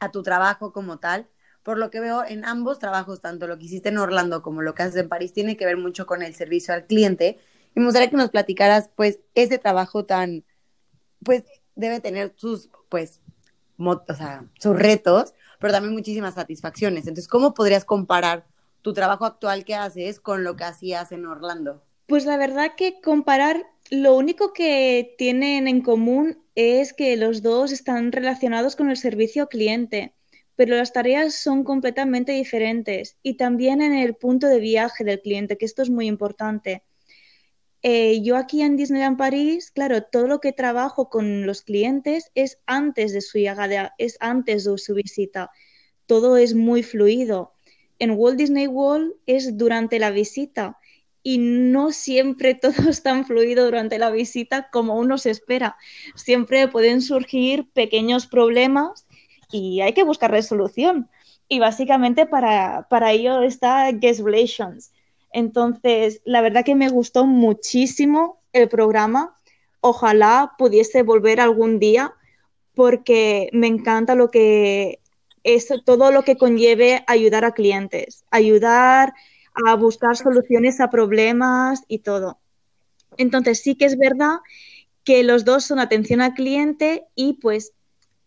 a 0.00 0.10
tu 0.10 0.22
trabajo 0.22 0.72
como 0.72 0.98
tal, 0.98 1.28
por 1.62 1.78
lo 1.78 1.90
que 1.90 2.00
veo 2.00 2.24
en 2.24 2.44
ambos 2.44 2.78
trabajos, 2.78 3.20
tanto 3.20 3.46
lo 3.46 3.58
que 3.58 3.64
hiciste 3.64 3.88
en 3.88 3.98
Orlando 3.98 4.42
como 4.42 4.62
lo 4.62 4.74
que 4.74 4.84
haces 4.84 4.96
en 4.96 5.08
París, 5.08 5.32
tiene 5.32 5.56
que 5.56 5.66
ver 5.66 5.76
mucho 5.76 6.06
con 6.06 6.22
el 6.22 6.34
servicio 6.34 6.72
al 6.72 6.86
cliente. 6.86 7.40
Y 7.76 7.80
me 7.80 7.86
gustaría 7.86 8.08
que 8.08 8.16
nos 8.16 8.30
platicaras, 8.30 8.88
pues, 8.96 9.20
ese 9.34 9.58
trabajo 9.58 10.06
tan, 10.06 10.44
pues, 11.22 11.44
debe 11.74 12.00
tener 12.00 12.32
sus, 12.36 12.70
pues, 12.88 13.20
o 13.78 14.14
sea, 14.14 14.46
sus 14.58 14.76
retos, 14.76 15.34
pero 15.60 15.74
también 15.74 15.92
muchísimas 15.92 16.34
satisfacciones. 16.34 17.06
Entonces, 17.06 17.28
¿cómo 17.28 17.52
podrías 17.52 17.84
comparar 17.84 18.46
tu 18.80 18.94
trabajo 18.94 19.26
actual 19.26 19.66
que 19.66 19.74
haces 19.74 20.20
con 20.20 20.42
lo 20.42 20.56
que 20.56 20.64
hacías 20.64 21.12
en 21.12 21.26
Orlando? 21.26 21.84
Pues 22.06 22.24
la 22.24 22.38
verdad 22.38 22.72
que 22.78 23.00
comparar, 23.02 23.66
lo 23.90 24.14
único 24.14 24.54
que 24.54 25.14
tienen 25.18 25.68
en 25.68 25.82
común 25.82 26.42
es 26.54 26.94
que 26.94 27.16
los 27.18 27.42
dos 27.42 27.72
están 27.72 28.10
relacionados 28.10 28.74
con 28.74 28.88
el 28.88 28.96
servicio 28.96 29.48
cliente, 29.48 30.14
pero 30.54 30.76
las 30.76 30.94
tareas 30.94 31.34
son 31.34 31.62
completamente 31.62 32.32
diferentes 32.32 33.18
y 33.22 33.36
también 33.36 33.82
en 33.82 33.94
el 33.94 34.14
punto 34.14 34.46
de 34.46 34.60
viaje 34.60 35.04
del 35.04 35.20
cliente, 35.20 35.58
que 35.58 35.66
esto 35.66 35.82
es 35.82 35.90
muy 35.90 36.06
importante. 36.06 36.82
Eh, 37.82 38.20
yo 38.22 38.36
aquí 38.36 38.62
en 38.62 38.76
Disneyland 38.76 39.16
París, 39.16 39.70
claro, 39.70 40.02
todo 40.02 40.26
lo 40.26 40.40
que 40.40 40.52
trabajo 40.52 41.08
con 41.08 41.46
los 41.46 41.62
clientes 41.62 42.30
es 42.34 42.58
antes 42.66 43.12
de 43.12 43.20
su 43.20 43.38
llegada, 43.38 43.94
es 43.98 44.16
antes 44.20 44.64
de 44.64 44.78
su 44.78 44.94
visita. 44.94 45.50
Todo 46.06 46.36
es 46.36 46.54
muy 46.54 46.82
fluido. 46.82 47.54
En 47.98 48.12
Walt 48.12 48.38
Disney 48.38 48.66
World 48.66 49.14
es 49.26 49.56
durante 49.56 49.98
la 49.98 50.10
visita 50.10 50.78
y 51.22 51.38
no 51.38 51.92
siempre 51.92 52.54
todo 52.60 52.88
es 52.88 53.02
tan 53.02 53.24
fluido 53.24 53.64
durante 53.64 53.98
la 53.98 54.10
visita 54.10 54.68
como 54.70 54.96
uno 54.98 55.18
se 55.18 55.30
espera. 55.30 55.76
Siempre 56.14 56.68
pueden 56.68 57.02
surgir 57.02 57.70
pequeños 57.72 58.26
problemas 58.26 59.06
y 59.50 59.80
hay 59.80 59.92
que 59.92 60.04
buscar 60.04 60.30
resolución. 60.30 61.08
Y 61.48 61.60
básicamente 61.60 62.26
para, 62.26 62.88
para 62.90 63.12
ello 63.12 63.42
está 63.42 63.92
Guest 63.92 64.20
Relations 64.20 64.92
Entonces, 65.36 66.22
la 66.24 66.40
verdad 66.40 66.64
que 66.64 66.74
me 66.74 66.88
gustó 66.88 67.26
muchísimo 67.26 68.40
el 68.54 68.70
programa. 68.70 69.36
Ojalá 69.82 70.54
pudiese 70.56 71.02
volver 71.02 71.40
algún 71.40 71.78
día 71.78 72.14
porque 72.74 73.50
me 73.52 73.66
encanta 73.66 74.14
lo 74.14 74.30
que 74.30 74.98
es 75.44 75.68
todo 75.84 76.10
lo 76.10 76.22
que 76.22 76.38
conlleve 76.38 77.04
ayudar 77.06 77.44
a 77.44 77.52
clientes, 77.52 78.24
ayudar 78.30 79.12
a 79.66 79.74
buscar 79.74 80.16
soluciones 80.16 80.80
a 80.80 80.88
problemas 80.88 81.82
y 81.86 81.98
todo. 81.98 82.38
Entonces, 83.18 83.60
sí 83.60 83.74
que 83.74 83.84
es 83.84 83.98
verdad 83.98 84.38
que 85.04 85.22
los 85.22 85.44
dos 85.44 85.64
son 85.64 85.80
atención 85.80 86.22
al 86.22 86.32
cliente 86.32 87.04
y 87.14 87.34
pues 87.34 87.74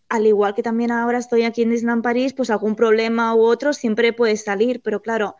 al 0.09 0.27
igual 0.27 0.53
que 0.53 0.61
también 0.61 0.91
ahora 0.91 1.17
estoy 1.17 1.41
aquí 1.41 1.63
en 1.63 1.71
Disneyland 1.71 2.03
París, 2.03 2.33
pues 2.33 2.51
algún 2.51 2.75
problema 2.75 3.33
u 3.33 3.41
otro 3.41 3.73
siempre 3.73 4.13
puede 4.13 4.37
salir, 4.37 4.83
pero 4.83 5.01
claro, 5.01 5.37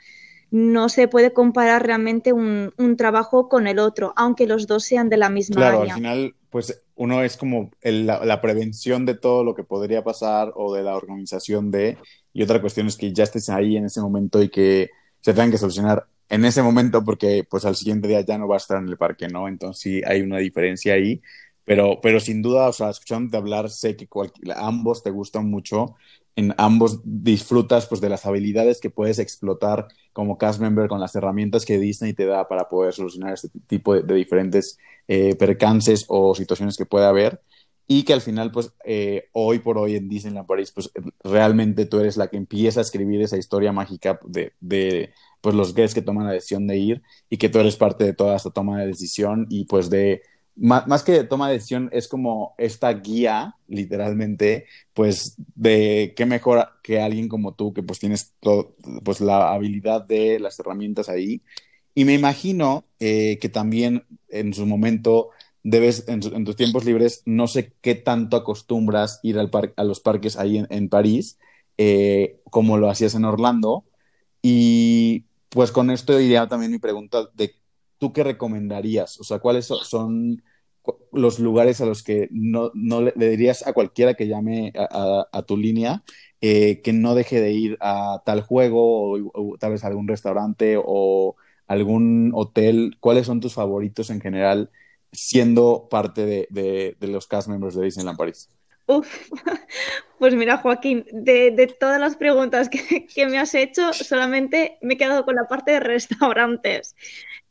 no 0.52 0.90
se 0.90 1.08
puede 1.08 1.32
comparar 1.32 1.86
realmente 1.86 2.34
un, 2.34 2.72
trabajo 2.98 3.50
con 3.50 3.68
el 3.68 3.80
otro, 3.80 4.14
aunque 4.16 4.48
los 4.48 4.68
dos 4.68 4.84
sean 4.84 5.10
de 5.10 5.18
la 5.18 5.30
misma 5.30 5.56
claro, 5.56 5.78
Claro, 5.82 5.92
al 5.92 5.98
final, 5.98 6.36
pues 6.50 6.84
uno 6.96 7.24
es 7.24 7.38
como 7.38 7.72
la, 7.82 8.42
prevención 8.42 9.06
de 9.06 9.16
todo 9.16 9.44
lo 9.44 9.54
que 9.54 9.64
podría 9.64 10.04
pasar 10.04 10.52
o 10.56 10.74
de 10.74 10.84
la 10.84 10.96
organización 10.96 11.72
de, 11.72 11.98
y 12.34 12.44
otra 12.44 12.62
cuestión 12.62 12.88
es 12.88 12.98
que 12.98 13.14
ya 13.14 13.24
estés 13.24 13.50
ahí 13.50 13.78
en 13.78 13.86
ese 13.86 14.02
momento 14.02 14.42
y 14.42 14.50
que 14.50 14.90
se 15.22 15.34
tengan 15.34 15.52
que 15.52 15.58
solucionar 15.58 16.08
en 16.30 16.46
ese 16.46 16.62
momento 16.62 17.04
porque 17.04 17.46
pues 17.50 17.66
al 17.66 17.76
siguiente 17.76 18.08
día 18.08 18.22
ya 18.22 18.38
no 18.38 18.48
va 18.48 18.56
a 18.56 18.58
estar 18.58 18.82
en 18.82 18.88
el 18.88 18.98
parque, 18.98 19.28
¿no? 19.28 19.48
Entonces 19.48 19.82
sí 19.82 20.02
hay 20.06 20.22
una 20.22 20.38
diferencia 20.38 20.94
ahí, 20.94 21.22
pero, 21.64 22.00
pero 22.02 22.20
sin 22.20 22.42
duda, 22.42 22.68
o 22.68 22.74
sea, 22.74 22.90
escuchándote 22.90 23.38
hablar, 23.38 23.70
sé 23.70 23.96
que 23.96 24.08
ambos 24.56 25.04
te 25.04 25.12
gustan 25.12 25.50
mucho 25.50 25.96
en 26.40 26.56
ambos 26.58 27.02
disfrutas 27.04 27.86
pues 27.86 28.00
de 28.00 28.08
las 28.08 28.26
habilidades 28.26 28.80
que 28.80 28.90
puedes 28.90 29.20
explotar 29.20 29.90
como 30.14 30.38
cast 30.38 30.62
member 30.62 30.88
con 30.88 31.02
las 31.02 31.14
herramientas 31.14 31.66
que 31.66 31.78
Disney 31.78 32.14
te 32.14 32.26
da 32.26 32.48
para 32.48 32.70
poder 32.70 32.94
solucionar 32.94 33.34
este 33.34 33.50
tipo 33.68 33.94
de, 33.94 34.16
diferentes 34.16 34.78
eh, 35.10 35.36
percances 35.36 36.06
o 36.08 36.34
situaciones 36.34 36.78
que 36.78 36.86
puede 36.86 37.06
haber. 37.06 37.42
Y 37.88 38.04
que 38.04 38.14
al 38.14 38.22
final 38.22 38.52
pues 38.52 38.72
eh, 38.86 39.30
hoy 39.34 39.60
por 39.60 39.78
hoy 39.78 39.96
en 39.96 40.08
Disneyland 40.08 40.48
Paris 40.48 40.72
pues 40.72 40.92
realmente 41.24 41.86
tú 41.86 42.00
eres 42.00 42.16
la 42.16 42.30
que 42.30 42.38
empieza 42.38 42.80
a 42.80 42.84
escribir 42.84 43.22
esa 43.22 43.38
historia 43.38 43.74
mágica 43.74 44.18
de, 44.26 44.54
de 44.62 45.12
pues 45.42 45.56
los 45.56 45.74
guests 45.74 45.96
que 45.96 46.02
toman 46.02 46.28
la 46.28 46.34
decisión 46.34 46.68
de 46.68 46.78
ir 46.78 47.02
y 47.30 47.38
que 47.38 47.50
tú 47.50 47.60
eres 47.60 47.76
parte 47.76 48.06
de 48.06 48.14
toda 48.14 48.38
esta 48.38 48.52
toma 48.52 48.80
de 48.80 48.88
decisión 48.88 49.46
y 49.50 49.66
pues 49.66 49.90
de 49.90 50.22
más, 50.60 51.04
que 51.04 51.24
toma 51.24 51.48
de 51.48 51.54
decisión, 51.54 51.90
es 51.94 52.08
como 52.08 52.54
esta 52.58 52.92
guía, 52.94 53.56
literalmente, 53.68 54.66
pues 54.94 55.36
de 55.56 56.14
qué 56.16 56.26
mejor 56.26 56.68
que 56.84 57.02
alguien 57.02 57.30
como 57.30 57.54
tú, 57.54 57.74
que 57.74 57.84
pues 57.84 58.00
tienes 58.00 58.34
todo, 58.40 58.76
pues 59.04 59.22
la 59.22 59.54
habilidad 59.54 60.06
de 60.06 60.40
las 60.40 60.60
herramientas 60.60 61.10
ahí. 61.10 61.42
Y 61.96 62.06
me 62.06 62.14
imagino 62.14 62.86
eh, 63.00 63.38
que 63.42 63.50
también 63.50 64.06
en 64.30 64.54
su 64.54 64.66
momento 64.66 65.30
debes, 65.64 66.08
en, 66.08 66.22
tus 66.46 66.56
tiempos 66.56 66.86
libres, 66.86 67.24
no 67.26 67.48
sé 67.48 67.74
qué 67.82 67.96
tanto 67.96 68.38
acostumbras 68.38 69.20
ir 69.24 69.40
al 69.40 69.50
a 69.76 69.84
los 69.84 70.00
parques 70.00 70.38
ahí 70.38 70.66
en, 70.70 70.90
París, 70.90 71.40
eh, 71.78 72.40
como 72.50 72.78
lo 72.78 72.90
hacías 72.90 73.16
en 73.16 73.26
Orlando. 73.26 73.86
Y 74.42 75.26
pues 75.50 75.72
con 75.72 75.90
esto 75.90 76.20
iría 76.20 76.48
también 76.48 76.72
mi 76.72 76.80
pregunta 76.80 77.30
de 77.34 77.56
¿tú 78.00 78.14
qué 78.14 78.24
recomendarías? 78.24 79.20
O 79.20 79.24
sea, 79.24 79.40
¿cuáles 79.40 79.66
son 79.68 80.42
los 81.12 81.40
lugares 81.40 81.82
a 81.82 81.86
los 81.86 82.04
que 82.04 82.30
no, 82.32 82.72
le, 82.74 83.30
dirías 83.30 83.68
a 83.68 83.74
cualquiera 83.74 84.16
que 84.16 84.28
llame 84.28 84.74
a, 84.76 85.44
tu 85.46 85.58
línea 85.58 86.04
eh, 86.42 86.82
que 86.82 86.94
no 86.94 87.16
deje 87.16 87.42
de 87.42 87.52
ir 87.52 87.78
a 87.82 88.22
tal 88.26 88.42
juego 88.42 89.12
o, 89.34 89.58
tal 89.60 89.72
vez 89.72 89.84
a 89.84 89.88
algún 89.88 90.08
restaurante 90.08 90.78
o 90.84 91.36
algún 91.68 92.32
hotel? 92.34 92.98
¿Cuáles 93.00 93.28
son 93.28 93.40
tus 93.40 93.54
favoritos 93.54 94.10
en 94.10 94.22
general 94.22 94.72
siendo 95.12 95.88
parte 95.90 96.26
de, 96.50 96.96
los 97.02 97.28
cast 97.28 97.50
members 97.50 97.76
de 97.76 97.84
Disneyland 97.84 98.18
París? 98.18 98.50
Uf, 98.88 99.30
pues 100.20 100.34
mira, 100.34 100.58
Joaquín, 100.58 101.06
de, 101.12 101.76
todas 101.80 102.00
las 102.00 102.16
preguntas 102.16 102.70
que, 102.70 103.06
que, 103.06 103.28
me 103.28 103.38
has 103.38 103.54
hecho, 103.54 103.94
solamente 103.94 104.80
me 104.82 104.96
he 104.96 104.98
quedado 104.98 105.26
con 105.26 105.36
la 105.36 105.48
parte 105.48 105.74
de 105.74 105.80
restaurantes 105.80 106.96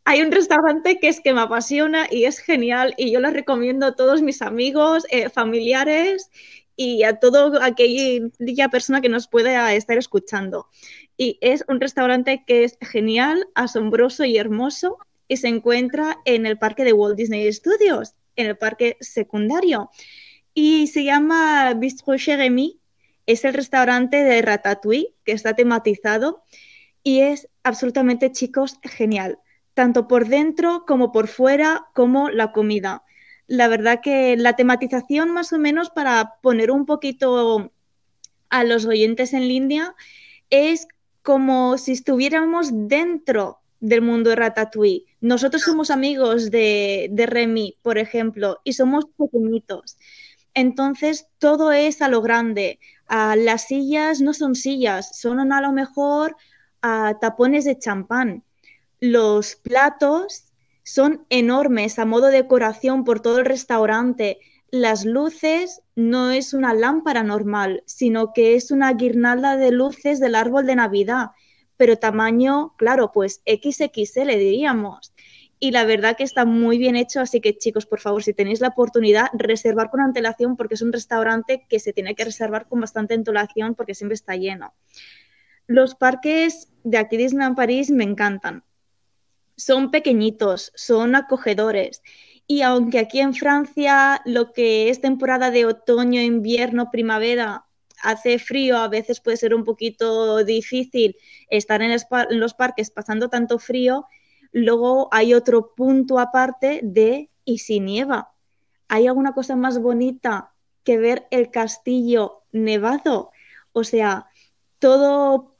hay 0.08 0.22
un 0.22 0.32
restaurante 0.32 0.98
que 0.98 1.08
es 1.08 1.20
que 1.20 1.34
me 1.34 1.42
apasiona 1.42 2.06
y 2.10 2.24
es 2.24 2.38
genial 2.38 2.94
y 2.96 3.12
yo 3.12 3.20
lo 3.20 3.28
recomiendo 3.28 3.84
a 3.84 3.94
todos 3.94 4.22
mis 4.22 4.40
amigos, 4.40 5.04
eh, 5.10 5.28
familiares 5.28 6.30
y 6.76 7.02
a 7.02 7.20
toda 7.20 7.62
aquella 7.62 8.70
persona 8.70 9.02
que 9.02 9.10
nos 9.10 9.28
pueda 9.28 9.74
estar 9.74 9.98
escuchando. 9.98 10.66
Y 11.18 11.36
es 11.42 11.62
un 11.68 11.78
restaurante 11.78 12.42
que 12.46 12.64
es 12.64 12.78
genial, 12.80 13.48
asombroso 13.54 14.24
y 14.24 14.38
hermoso 14.38 14.96
y 15.28 15.36
se 15.36 15.48
encuentra 15.48 16.16
en 16.24 16.46
el 16.46 16.56
parque 16.56 16.84
de 16.84 16.94
Walt 16.94 17.18
Disney 17.18 17.52
Studios, 17.52 18.14
en 18.36 18.46
el 18.46 18.56
parque 18.56 18.96
secundario. 19.00 19.90
Y 20.54 20.86
se 20.86 21.04
llama 21.04 21.74
Bistro 21.74 22.14
Jeremy. 22.16 22.80
Es 23.26 23.44
el 23.44 23.52
restaurante 23.52 24.24
de 24.24 24.40
Ratatouille 24.40 25.12
que 25.26 25.32
está 25.32 25.54
tematizado 25.54 26.44
y 27.02 27.20
es 27.20 27.46
absolutamente, 27.62 28.32
chicos, 28.32 28.78
genial 28.82 29.38
tanto 29.78 30.08
por 30.08 30.26
dentro 30.26 30.84
como 30.88 31.12
por 31.12 31.28
fuera, 31.28 31.86
como 31.94 32.30
la 32.30 32.50
comida. 32.50 33.04
La 33.46 33.68
verdad 33.68 34.00
que 34.02 34.36
la 34.36 34.56
tematización 34.56 35.30
más 35.30 35.52
o 35.52 35.58
menos 35.60 35.90
para 35.90 36.34
poner 36.42 36.72
un 36.72 36.84
poquito 36.84 37.70
a 38.48 38.64
los 38.64 38.86
oyentes 38.86 39.34
en 39.34 39.46
línea 39.46 39.94
es 40.50 40.88
como 41.22 41.78
si 41.78 41.92
estuviéramos 41.92 42.70
dentro 42.88 43.60
del 43.78 44.02
mundo 44.02 44.30
de 44.30 44.34
Ratatouille. 44.34 45.04
Nosotros 45.20 45.62
somos 45.62 45.92
amigos 45.92 46.50
de, 46.50 47.06
de 47.12 47.26
Remy, 47.26 47.76
por 47.80 47.98
ejemplo, 47.98 48.58
y 48.64 48.72
somos 48.72 49.04
pequeñitos. 49.16 49.96
Entonces, 50.54 51.28
todo 51.38 51.70
es 51.70 52.02
a 52.02 52.08
lo 52.08 52.20
grande. 52.20 52.80
las 53.08 53.68
sillas 53.68 54.20
no 54.20 54.34
son 54.34 54.56
sillas, 54.56 55.16
son 55.16 55.52
a 55.52 55.60
lo 55.60 55.70
mejor 55.70 56.34
a 56.82 57.16
tapones 57.20 57.64
de 57.64 57.78
champán. 57.78 58.42
Los 59.00 59.54
platos 59.54 60.48
son 60.82 61.24
enormes 61.30 62.00
a 62.00 62.04
modo 62.04 62.26
de 62.26 62.38
decoración 62.38 63.04
por 63.04 63.20
todo 63.20 63.38
el 63.38 63.44
restaurante. 63.44 64.40
Las 64.72 65.04
luces 65.04 65.82
no 65.94 66.32
es 66.32 66.52
una 66.52 66.74
lámpara 66.74 67.22
normal, 67.22 67.84
sino 67.86 68.32
que 68.32 68.56
es 68.56 68.72
una 68.72 68.92
guirnalda 68.94 69.56
de 69.56 69.70
luces 69.70 70.18
del 70.18 70.34
árbol 70.34 70.66
de 70.66 70.74
Navidad, 70.74 71.28
pero 71.76 71.96
tamaño, 71.96 72.74
claro, 72.76 73.12
pues 73.12 73.40
XXL 73.46 74.30
diríamos. 74.30 75.14
Y 75.60 75.70
la 75.70 75.84
verdad 75.84 76.16
que 76.16 76.24
está 76.24 76.44
muy 76.44 76.76
bien 76.76 76.96
hecho, 76.96 77.20
así 77.20 77.40
que 77.40 77.56
chicos, 77.56 77.86
por 77.86 78.00
favor, 78.00 78.24
si 78.24 78.32
tenéis 78.32 78.60
la 78.60 78.68
oportunidad, 78.68 79.28
reservar 79.32 79.90
con 79.90 80.00
antelación 80.00 80.56
porque 80.56 80.74
es 80.74 80.82
un 80.82 80.92
restaurante 80.92 81.66
que 81.68 81.78
se 81.78 81.92
tiene 81.92 82.16
que 82.16 82.24
reservar 82.24 82.66
con 82.66 82.80
bastante 82.80 83.14
antelación 83.14 83.76
porque 83.76 83.94
siempre 83.94 84.14
está 84.14 84.34
lleno. 84.34 84.74
Los 85.68 85.94
parques 85.94 86.68
de 86.82 86.98
aquí 86.98 87.16
Disneyland 87.16 87.54
París 87.54 87.90
me 87.90 88.02
encantan 88.04 88.64
son 89.58 89.90
pequeñitos, 89.90 90.72
son 90.74 91.16
acogedores. 91.16 92.02
Y 92.46 92.62
aunque 92.62 92.98
aquí 92.98 93.20
en 93.20 93.34
Francia 93.34 94.22
lo 94.24 94.52
que 94.52 94.88
es 94.88 95.02
temporada 95.02 95.50
de 95.50 95.66
otoño, 95.66 96.22
invierno, 96.22 96.90
primavera, 96.90 97.66
hace 98.02 98.38
frío, 98.38 98.78
a 98.78 98.88
veces 98.88 99.20
puede 99.20 99.36
ser 99.36 99.54
un 99.54 99.64
poquito 99.64 100.44
difícil 100.44 101.16
estar 101.50 101.82
en, 101.82 101.94
los 102.30 102.54
parques 102.54 102.90
pasando 102.90 103.28
tanto 103.28 103.58
frío, 103.58 104.06
luego 104.52 105.08
hay 105.10 105.34
otro 105.34 105.74
punto 105.74 106.18
aparte 106.18 106.80
de 106.82 107.28
y 107.44 107.58
si 107.58 107.80
nieva. 107.80 108.32
¿Hay 108.86 109.06
alguna 109.08 109.34
cosa 109.34 109.56
más 109.56 109.80
bonita 109.80 110.52
que 110.84 110.98
ver 110.98 111.26
el 111.30 111.50
castillo 111.50 112.44
nevado? 112.52 113.32
O 113.72 113.84
sea, 113.84 114.28
todo, 114.78 115.56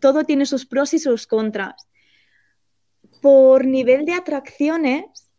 todo 0.00 0.24
tiene 0.24 0.46
sus 0.46 0.66
pros 0.66 0.94
y 0.94 0.98
sus 0.98 1.26
contras. 1.26 1.86
Por 3.22 3.64
nivel 3.66 4.04
de 4.04 4.12
atracciones, 4.12 5.30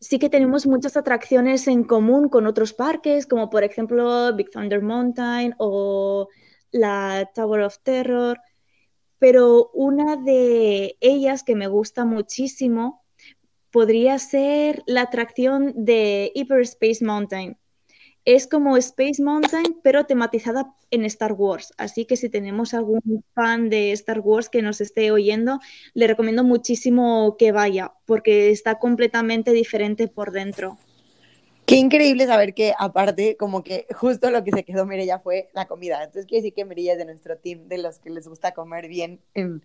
sí 0.00 0.18
que 0.18 0.28
tenemos 0.28 0.66
muchas 0.66 0.96
atracciones 0.96 1.68
en 1.68 1.84
común 1.84 2.28
con 2.28 2.46
otros 2.46 2.74
parques, 2.74 3.26
como 3.26 3.48
por 3.48 3.62
ejemplo 3.62 4.34
Big 4.34 4.50
Thunder 4.50 4.82
Mountain 4.82 5.54
o 5.58 6.28
la 6.72 7.30
Tower 7.34 7.62
of 7.62 7.78
Terror, 7.84 8.40
pero 9.20 9.70
una 9.72 10.16
de 10.16 10.96
ellas 11.00 11.44
que 11.44 11.54
me 11.54 11.68
gusta 11.68 12.04
muchísimo 12.04 13.04
podría 13.70 14.18
ser 14.18 14.82
la 14.86 15.02
atracción 15.02 15.72
de 15.76 16.32
Hyperspace 16.34 17.04
Mountain 17.04 17.56
es 18.24 18.46
como 18.46 18.76
Space 18.76 19.22
Mountain, 19.22 19.78
pero 19.82 20.04
tematizada 20.04 20.74
en 20.90 21.04
Star 21.04 21.32
Wars. 21.32 21.72
Así 21.76 22.04
que 22.04 22.16
si 22.16 22.28
tenemos 22.28 22.72
algún 22.74 23.24
fan 23.34 23.68
de 23.68 23.92
Star 23.92 24.20
Wars 24.20 24.48
que 24.48 24.62
nos 24.62 24.80
esté 24.80 25.10
oyendo, 25.10 25.58
le 25.94 26.06
recomiendo 26.06 26.44
muchísimo 26.44 27.36
que 27.36 27.50
vaya, 27.50 27.92
porque 28.06 28.50
está 28.50 28.78
completamente 28.78 29.52
diferente 29.52 30.06
por 30.06 30.30
dentro. 30.30 30.78
Qué 31.66 31.76
increíble 31.76 32.26
saber 32.26 32.54
que, 32.54 32.74
aparte, 32.78 33.36
como 33.36 33.64
que 33.64 33.86
justo 33.94 34.30
lo 34.30 34.44
que 34.44 34.50
se 34.52 34.64
quedó 34.64 34.84
Mirella 34.84 35.18
fue 35.18 35.48
la 35.54 35.66
comida. 35.66 36.02
Entonces, 36.02 36.26
quiere 36.26 36.42
decir 36.42 36.54
que 36.54 36.64
Mirella 36.64 36.92
es 36.92 36.98
de 36.98 37.04
nuestro 37.06 37.38
team, 37.38 37.66
de 37.68 37.78
los 37.78 37.98
que 37.98 38.10
les 38.10 38.28
gusta 38.28 38.52
comer 38.52 38.88
bien 38.88 39.20
en, 39.34 39.64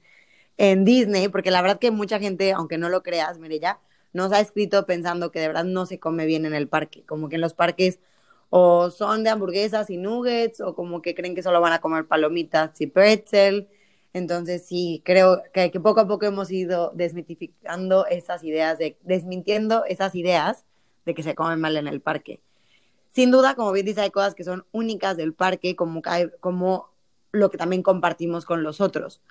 en 0.58 0.86
Disney, 0.86 1.28
porque 1.28 1.52
la 1.52 1.62
verdad 1.62 1.80
que 1.80 1.92
mucha 1.92 2.20
gente, 2.20 2.54
aunque 2.54 2.78
no 2.78 2.90
lo 2.90 3.04
creas, 3.04 3.38
ya 3.60 3.80
nos 4.14 4.32
ha 4.32 4.40
escrito 4.40 4.86
pensando 4.86 5.32
que 5.32 5.40
de 5.40 5.48
verdad 5.48 5.66
no 5.66 5.86
se 5.86 6.00
come 6.00 6.26
bien 6.26 6.46
en 6.46 6.54
el 6.54 6.68
parque, 6.68 7.04
como 7.06 7.30
que 7.30 7.36
en 7.36 7.42
los 7.42 7.54
parques 7.54 8.00
o 8.50 8.90
son 8.90 9.24
de 9.24 9.30
hamburguesas 9.30 9.90
y 9.90 9.98
nuggets, 9.98 10.62
o 10.62 10.76
como 10.76 11.02
que 11.02 11.16
creen 11.16 11.36
que 11.36 11.44
solo 11.44 11.62
van 11.62 11.74
a 11.74 11.82
comer 11.82 12.08
palomitas 12.08 12.80
y 12.82 12.88
pretzel. 12.88 13.68
Entonces 14.14 14.66
sí, 14.66 15.02
creo 15.06 15.44
que, 15.54 15.70
poco 15.80 16.00
a 16.00 16.08
poco 16.08 16.26
hemos 16.26 16.50
ido 16.52 16.92
desmitificando 16.96 18.06
esas 18.08 18.44
ideas, 18.44 18.78
de, 18.78 18.98
desmintiendo 19.04 19.86
esas 19.86 20.16
ideas 20.16 20.66
de 21.06 21.14
que 21.14 21.24
se 21.24 21.36
comen 21.36 21.60
mal 21.60 21.78
en 21.78 21.88
el 21.88 22.02
parque. 22.02 22.42
Sin 23.10 23.32
duda, 23.32 23.56
como 23.56 23.72
bien 23.72 23.86
dice, 23.86 24.02
hay 24.02 24.12
cosas 24.12 24.36
que 24.36 24.44
son 24.44 24.66
únicas 24.72 25.18
del 25.18 25.34
parque, 25.34 25.76
como, 25.76 26.02
como 26.40 26.90
lo 27.32 27.50
que 27.50 27.58
también 27.58 27.84
compartimos 27.84 28.46
con 28.46 28.64
los 28.64 28.82
otros. 28.82 29.22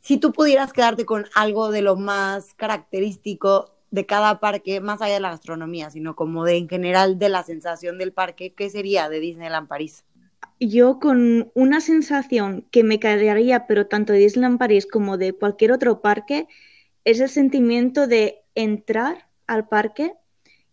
Si 0.00 0.18
tú 0.18 0.32
pudieras 0.32 0.72
quedarte 0.72 1.06
con 1.06 1.26
algo 1.34 1.70
de 1.70 1.82
lo 1.82 1.96
más 1.96 2.54
característico 2.54 3.73
de 3.94 4.06
cada 4.06 4.40
parque, 4.40 4.80
más 4.80 5.00
allá 5.00 5.14
de 5.14 5.20
la 5.20 5.30
gastronomía, 5.30 5.88
sino 5.88 6.16
como 6.16 6.44
de 6.44 6.56
en 6.56 6.68
general 6.68 7.16
de 7.16 7.28
la 7.28 7.44
sensación 7.44 7.96
del 7.96 8.12
parque, 8.12 8.52
¿qué 8.52 8.68
sería 8.68 9.08
de 9.08 9.20
Disneyland 9.20 9.68
París? 9.68 10.04
Yo 10.58 10.98
con 10.98 11.52
una 11.54 11.80
sensación 11.80 12.66
que 12.72 12.82
me 12.82 12.98
quedaría, 12.98 13.68
pero 13.68 13.86
tanto 13.86 14.12
de 14.12 14.18
Disneyland 14.18 14.58
París 14.58 14.86
como 14.86 15.16
de 15.16 15.32
cualquier 15.32 15.70
otro 15.70 16.00
parque, 16.00 16.48
es 17.04 17.20
el 17.20 17.28
sentimiento 17.28 18.08
de 18.08 18.42
entrar 18.56 19.28
al 19.46 19.68
parque 19.68 20.14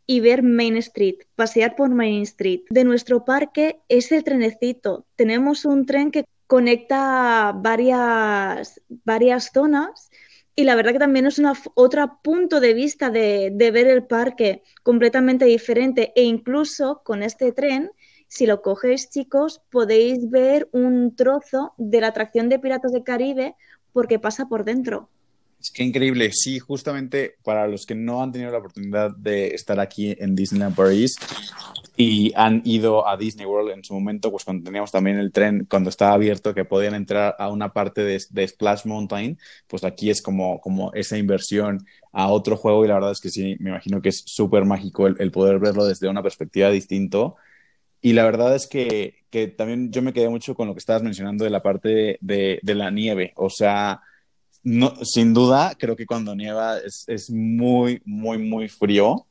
y 0.08 0.20
ver 0.20 0.42
Main 0.42 0.76
Street, 0.78 1.18
pasear 1.36 1.76
por 1.76 1.90
Main 1.90 2.24
Street. 2.24 2.62
De 2.72 2.84
nuestro 2.84 3.24
parque 3.24 3.82
es 3.88 4.12
el 4.12 4.24
trenecito. 4.24 5.06
Tenemos 5.16 5.64
un 5.66 5.86
tren 5.86 6.10
que 6.10 6.26
conecta 6.48 7.54
varias, 7.56 8.82
varias 9.06 9.52
zonas 9.54 10.10
y 10.56 10.64
la 10.64 10.76
verdad 10.76 10.92
que 10.92 11.00
también 11.00 11.26
es 11.26 11.40
una, 11.40 11.54
otro 11.76 12.20
punto 12.22 12.60
de 12.60 12.74
vista 12.74 13.10
de, 13.10 13.54
ver 13.56 13.88
el 13.88 14.04
parque 14.04 14.64
completamente 14.84 15.46
diferente 15.46 16.12
e 16.16 16.24
incluso 16.24 17.02
con 17.04 17.24
este 17.24 17.52
tren, 17.52 17.92
si 18.28 18.46
lo 18.46 18.62
cogéis 18.62 19.10
chicos, 19.10 19.62
podéis 19.70 20.30
ver 20.30 20.70
un 20.72 21.16
trozo 21.16 21.74
de 21.78 22.02
la 22.02 22.08
atracción 22.08 22.50
de 22.50 22.60
Piratas 22.60 22.92
del 22.92 23.04
Caribe 23.04 23.56
porque 23.94 24.20
pasa 24.20 24.48
por 24.48 24.64
dentro. 24.64 25.10
Es 25.60 25.70
que 25.70 25.84
increíble, 25.84 26.32
sí, 26.34 26.60
justamente 26.60 27.36
para 27.44 27.68
los 27.68 27.86
que 27.86 27.94
no 27.94 28.24
han 28.24 28.32
tenido 28.32 28.52
la 28.52 28.58
oportunidad 28.58 29.12
de 29.16 29.50
estar 29.50 29.80
aquí 29.80 30.16
en 30.18 30.36
Disneyland 30.36 30.76
Paris 30.76 31.16
y 32.02 32.34
han 32.36 32.62
ido 32.66 33.08
a 33.08 33.16
Disney 33.16 33.46
World 33.46 33.72
en 33.72 33.84
su 33.84 33.94
momento, 33.94 34.32
pues 34.32 34.44
cuando 34.44 34.64
teníamos 34.64 34.92
también 34.92 35.18
el 35.18 35.32
tren, 35.32 35.68
cuando 35.70 35.90
estaba 35.92 36.14
abierto, 36.14 36.54
que 36.56 36.66
podían 36.66 36.96
entrar 36.96 37.36
a 37.38 37.50
una 37.50 37.74
parte 37.74 38.04
de, 38.04 38.48
Splash 38.48 38.86
Mountain, 38.86 39.38
pues 39.68 39.84
aquí 39.84 40.10
es 40.10 40.22
como, 40.22 40.60
como 40.62 40.92
esa 40.94 41.18
inversión 41.18 41.86
a 42.12 42.30
otro 42.30 42.58
juego 42.58 42.84
y 42.84 42.88
la 42.88 42.96
verdad 42.96 43.12
es 43.12 43.22
que 43.22 43.30
sí, 43.30 43.56
me 43.60 43.70
imagino 43.70 44.02
que 44.02 44.10
es 44.10 44.24
súper 44.26 44.66
mágico 44.66 45.06
el, 45.08 45.32
poder 45.32 45.60
verlo 45.60 45.86
desde 45.86 46.10
una 46.10 46.24
perspectiva 46.24 46.70
distinto. 46.70 47.36
Y 48.02 48.14
la 48.14 48.24
verdad 48.26 48.56
es 48.56 48.68
que, 48.68 49.26
que, 49.30 49.48
también 49.48 49.92
yo 49.92 50.02
me 50.02 50.14
quedé 50.14 50.30
mucho 50.30 50.56
con 50.56 50.68
lo 50.68 50.74
que 50.74 50.80
estabas 50.80 51.04
mencionando 51.04 51.44
de 51.44 51.52
la 51.52 51.62
parte 51.62 52.18
de, 52.22 52.60
de 52.64 52.76
la 52.76 52.90
nieve, 52.90 53.34
o 53.36 53.50
sea 53.50 54.02
no, 54.64 54.94
sin 55.04 55.34
duda, 55.34 55.76
creo 55.78 55.96
que 55.96 56.06
cuando 56.06 56.36
nieva 56.36 56.78
es, 56.78 57.06
es, 57.08 57.30
muy, 57.32 58.02
muy, 58.06 58.38
muy 58.38 58.70
frío, 58.70 59.28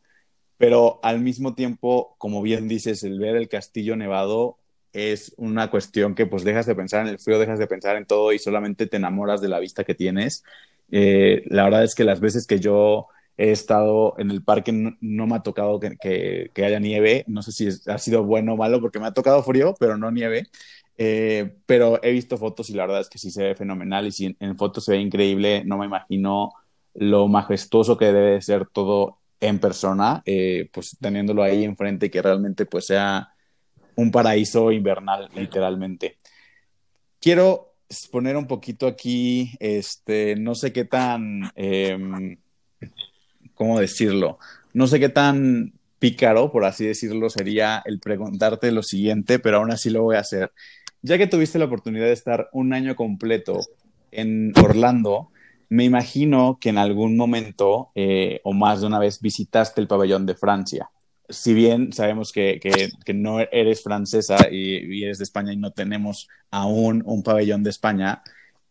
pero 0.61 1.01
al 1.03 1.21
mismo 1.21 1.55
tiempo, 1.55 2.15
como 2.19 2.43
bien 2.43 2.69
dices, 2.69 3.03
el 3.03 3.19
ver 3.19 3.35
el 3.35 3.49
castillo 3.49 3.97
nevado 3.97 4.59
es 4.93 5.33
una 5.39 5.71
cuestión 5.71 6.15
que 6.15 6.27
pues 6.27 6.45
dejas 6.45 6.67
de 6.67 6.75
pensar 6.75 7.01
en 7.01 7.09
el 7.09 7.19
frío, 7.19 7.39
dejas 7.39 7.59
de 7.59 7.67
pensar 7.67 7.97
en 7.97 8.05
todo 8.05 8.31
y 8.35 8.39
solamente 8.39 8.87
te 8.87 8.99
enamoras 8.99 9.41
de 9.41 9.49
la 9.49 9.59
vista 9.59 9.85
que 9.85 9.95
tienes. 9.95 10.45
Eh, 10.91 11.45
la 11.47 11.65
verdad 11.65 11.83
es 11.85 11.95
que 11.95 12.05
las 12.05 12.21
veces 12.21 12.47
que 12.47 12.61
yo 12.61 13.07
he 13.39 13.53
estado 13.53 14.15
en 14.19 14.31
el 14.31 14.45
parque 14.45 14.71
no, 14.71 15.27
me 15.27 15.35
ha 15.35 15.43
tocado 15.43 15.81
que, 15.81 16.51
haya 16.55 16.79
nieve, 16.79 17.25
no 17.27 17.41
sé 17.41 17.53
si 17.53 17.69
ha 17.91 17.97
sido 17.97 18.25
bueno 18.25 18.53
o 18.53 18.57
malo 18.59 18.83
porque 18.83 18.99
me 18.99 19.07
ha 19.07 19.15
tocado 19.15 19.43
frío, 19.43 19.75
pero 19.81 19.97
no 19.97 20.11
nieve. 20.11 20.49
Eh, 20.99 21.57
pero 21.65 22.05
he 22.05 22.13
visto 22.13 22.37
fotos 22.37 22.69
y 22.69 22.75
la 22.75 22.85
verdad 22.85 23.01
es 23.01 23.09
que 23.09 23.19
sí 23.19 23.31
se 23.31 23.45
ve 23.45 23.55
fenomenal 23.55 24.07
y 24.09 24.13
si 24.13 24.37
en, 24.39 24.59
fotos 24.59 24.85
se 24.85 24.93
ve 24.93 24.99
increíble, 24.99 25.63
no 25.65 25.79
me 25.79 25.87
imagino 25.87 26.53
lo 26.93 27.29
majestuoso 27.29 27.97
que 27.97 28.13
debe 28.13 28.43
ser 28.43 28.67
todo 28.67 29.20
en 29.41 29.59
persona, 29.59 30.23
eh, 30.27 30.69
pues 30.73 30.97
teniéndolo 31.01 31.43
ahí 31.43 31.65
enfrente 31.65 32.07
y 32.07 32.11
que 32.11 32.23
realmente 32.23 32.67
pues 32.67 32.87
sea 32.87 33.33
un 33.97 34.11
paraíso 34.11 34.71
invernal 34.71 35.29
literalmente. 35.35 36.19
Quiero 37.21 37.75
poner 38.11 38.37
un 38.37 38.47
poquito 38.47 38.87
aquí, 38.87 39.53
este, 39.59 40.37
no 40.37 40.55
sé 40.55 40.73
qué 40.73 40.85
tan, 40.85 41.51
em, 41.57 42.37
¿cómo 43.55 43.81
decirlo? 43.81 44.39
No 44.73 44.87
sé 44.87 45.01
qué 45.01 45.09
tan 45.09 45.73
pícaro, 45.99 46.51
por 46.53 46.65
así 46.65 46.87
decirlo, 46.87 47.29
sería 47.29 47.83
el 47.85 47.99
preguntarte 47.99 48.73
lo 48.73 48.83
siguiente, 48.83 49.39
pero 49.39 49.59
aún 49.59 49.71
así 49.73 49.91
lo 49.91 50.03
voy 50.03 50.17
a 50.17 50.21
hacer. 50.21 50.53
Ya 51.03 51.19
que 51.19 51.27
tuviste 51.27 51.59
la 51.59 51.65
oportunidad 51.65 52.07
de 52.07 52.13
estar 52.13 52.49
un 52.53 52.73
año 52.73 52.95
completo 52.95 53.61
en 54.13 54.53
Orlando, 54.63 55.31
me 55.71 55.85
imagino 55.85 56.59
que 56.61 56.69
en 56.69 56.79
algún 56.79 57.17
momento 57.17 57.93
eh, 57.95 58.41
o 58.45 58.53
más 58.53 58.81
de 58.81 58.89
una 58.89 58.99
vez 58.99 59.21
visitaste 59.21 59.81
el 59.81 59.87
pabellón 59.87 60.27
de 60.27 60.35
Francia. 60.35 60.91
Si 61.29 61.55
bien 61.55 61.93
sabemos 61.93 62.33
que, 62.33 62.61
no 63.15 63.39
eres 63.41 63.83
francesa 63.83 64.37
y, 64.51 65.05
eres 65.05 65.19
de 65.19 65.25
España 65.25 65.53
y 65.53 65.57
no 65.57 65.71
tenemos 65.73 66.29
aún 66.51 67.03
un 67.07 67.23
pabellón 67.23 67.63
de 67.63 67.71
España, 67.71 68.21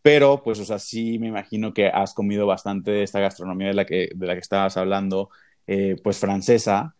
pero 0.02 0.42
pues, 0.42 0.60
o 0.60 0.64
sea, 0.64 0.78
sí 0.78 1.18
me 1.18 1.28
imagino 1.28 1.72
que 1.72 1.88
has 1.88 2.12
comido 2.12 2.46
bastante 2.46 2.90
de 2.90 3.02
esta 3.02 3.20
gastronomía 3.20 3.68
de 3.68 3.74
la 3.74 3.86
que, 3.86 4.10
de 4.14 4.26
la 4.26 4.34
que 4.34 4.40
estabas 4.40 4.76
hablando, 4.76 5.30
eh, 5.66 5.96
pues 6.02 6.18
francesa. 6.18 6.96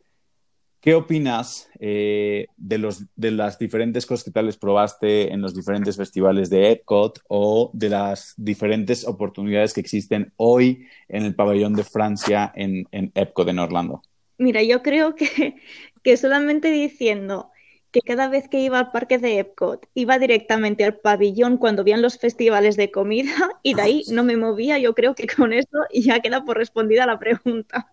¿Qué 0.81 0.95
opinas 0.95 1.69
eh, 1.79 2.47
de, 2.57 2.79
los, 2.79 3.05
de 3.15 3.31
las 3.33 3.59
diferentes 3.59 4.07
cosas 4.07 4.25
que 4.25 4.31
tal 4.31 4.51
probaste 4.59 5.31
en 5.31 5.43
los 5.43 5.55
diferentes 5.55 5.99
festivales 5.99 6.49
de 6.49 6.73
Epcot 6.73 7.21
o 7.29 7.71
de 7.75 7.91
las 7.91 8.33
diferentes 8.39 9.07
oportunidades 9.07 9.75
que 9.75 9.81
existen 9.81 10.33
hoy 10.37 10.87
en 11.09 11.25
el 11.25 11.35
pabellón 11.35 11.75
de 11.75 11.85
Francia 11.85 12.51
en, 12.55 12.89
en 12.93 13.13
Epcot 13.15 13.47
en 13.49 13.59
Orlando? 13.59 14.03
Mira, 14.39 14.63
yo 14.63 14.83
creo 14.83 15.15
que, 15.15 15.57
que 16.03 16.17
solamente 16.17 16.71
diciendo 16.71 17.51
que 17.91 18.01
cada 18.01 18.29
vez 18.29 18.49
que 18.49 18.61
iba 18.61 18.79
al 18.79 18.91
parque 18.91 19.19
de 19.19 19.39
Epcot 19.39 19.87
iba 19.93 20.19
directamente 20.19 20.85
al 20.85 20.97
pabellón 20.97 21.59
cuando 21.59 21.85
veían 21.85 22.01
los 22.01 22.19
festivales 22.19 22.77
de 22.77 22.91
comida 22.91 23.33
y 23.63 23.75
de 23.75 23.83
ahí 23.83 24.03
no 24.11 24.25
me 24.25 24.39
movía, 24.39 24.79
yo 24.79 24.95
creo 24.95 25.15
que 25.15 25.27
con 25.27 25.53
eso 25.53 25.79
ya 25.93 26.21
queda 26.21 26.43
por 26.43 26.57
respondida 26.57 27.05
la 27.05 27.19
pregunta. 27.19 27.93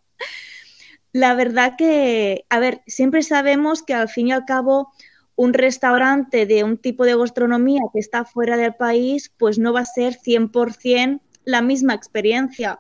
La 1.18 1.34
verdad 1.34 1.74
que, 1.80 2.46
a 2.48 2.60
ver, 2.60 2.84
siempre 2.86 3.24
sabemos 3.24 3.82
que 3.82 3.96
al 3.96 4.08
fin 4.08 4.28
y 4.28 4.34
al 4.34 4.46
cabo 4.46 4.94
un 5.36 5.54
restaurante 5.54 6.46
de 6.46 6.64
un 6.64 6.78
tipo 6.78 7.06
de 7.06 7.18
gastronomía 7.18 7.82
que 7.92 8.00
está 8.00 8.24
fuera 8.24 8.56
del 8.56 8.76
país, 8.76 9.34
pues 9.36 9.58
no 9.58 9.74
va 9.74 9.80
a 9.80 9.86
ser 9.86 10.14
100% 10.14 11.22
la 11.44 11.64
misma 11.64 11.96
experiencia. 11.96 12.80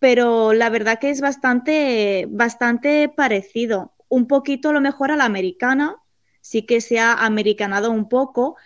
Pero 0.00 0.52
la 0.52 0.68
verdad 0.68 0.98
que 0.98 1.08
es 1.08 1.22
bastante, 1.22 2.26
bastante 2.28 3.08
parecido. 3.08 3.94
Un 4.10 4.26
poquito 4.26 4.68
a 4.68 4.74
lo 4.74 4.82
mejor 4.82 5.10
a 5.10 5.16
la 5.16 5.24
americana, 5.24 5.96
sí 6.42 6.66
que 6.66 6.82
se 6.82 6.98
ha 6.98 7.24
americanado 7.24 7.90
un 7.90 8.06
poco, 8.06 8.56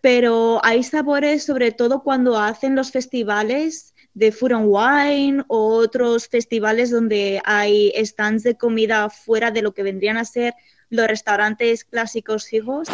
pero 0.00 0.60
hay 0.64 0.84
sabores, 0.84 1.42
sobre 1.42 1.72
todo 1.72 2.04
cuando 2.04 2.38
hacen 2.38 2.76
los 2.76 2.92
festivales 2.92 3.93
de 4.14 4.30
Food 4.30 4.52
and 4.52 4.68
Wine 4.68 5.44
o 5.48 5.74
otros 5.76 6.28
festivales 6.28 6.90
donde 6.90 7.40
hay 7.44 7.92
stands 8.04 8.44
de 8.44 8.56
comida 8.56 9.10
fuera 9.10 9.50
de 9.50 9.62
lo 9.62 9.74
que 9.74 9.82
vendrían 9.82 10.16
a 10.16 10.24
ser 10.24 10.54
los 10.88 11.06
restaurantes 11.08 11.84
clásicos 11.84 12.52
hijos, 12.52 12.88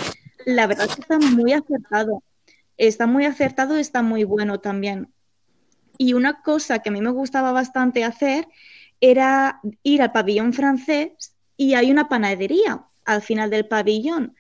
la 0.47 0.67
verdad 0.67 0.87
es 0.87 0.95
que 0.95 1.03
está 1.03 1.19
muy 1.19 1.53
acertado. 1.53 2.23
Está 2.79 3.07
muy 3.07 3.27
acertado 3.27 3.77
y 3.77 3.81
está 3.83 4.01
muy 4.01 4.25
bueno 4.25 4.61
también. 4.61 5.13
Y 5.99 6.15
una 6.15 6.41
cosa 6.41 6.79
que 6.79 6.89
a 6.89 6.93
mí 6.93 7.03
me 7.03 7.11
gustaba 7.11 7.53
bastante 7.53 8.05
hacer 8.05 8.49
era 9.03 9.61
ir 9.83 10.01
al 10.01 10.13
pabellón 10.13 10.55
francés 10.55 11.37
y 11.59 11.75
hay 11.75 11.91
una 11.91 12.09
panadería 12.09 12.87
al 13.05 13.21
final 13.21 13.51
del 13.51 13.67
pabellón. 13.67 14.35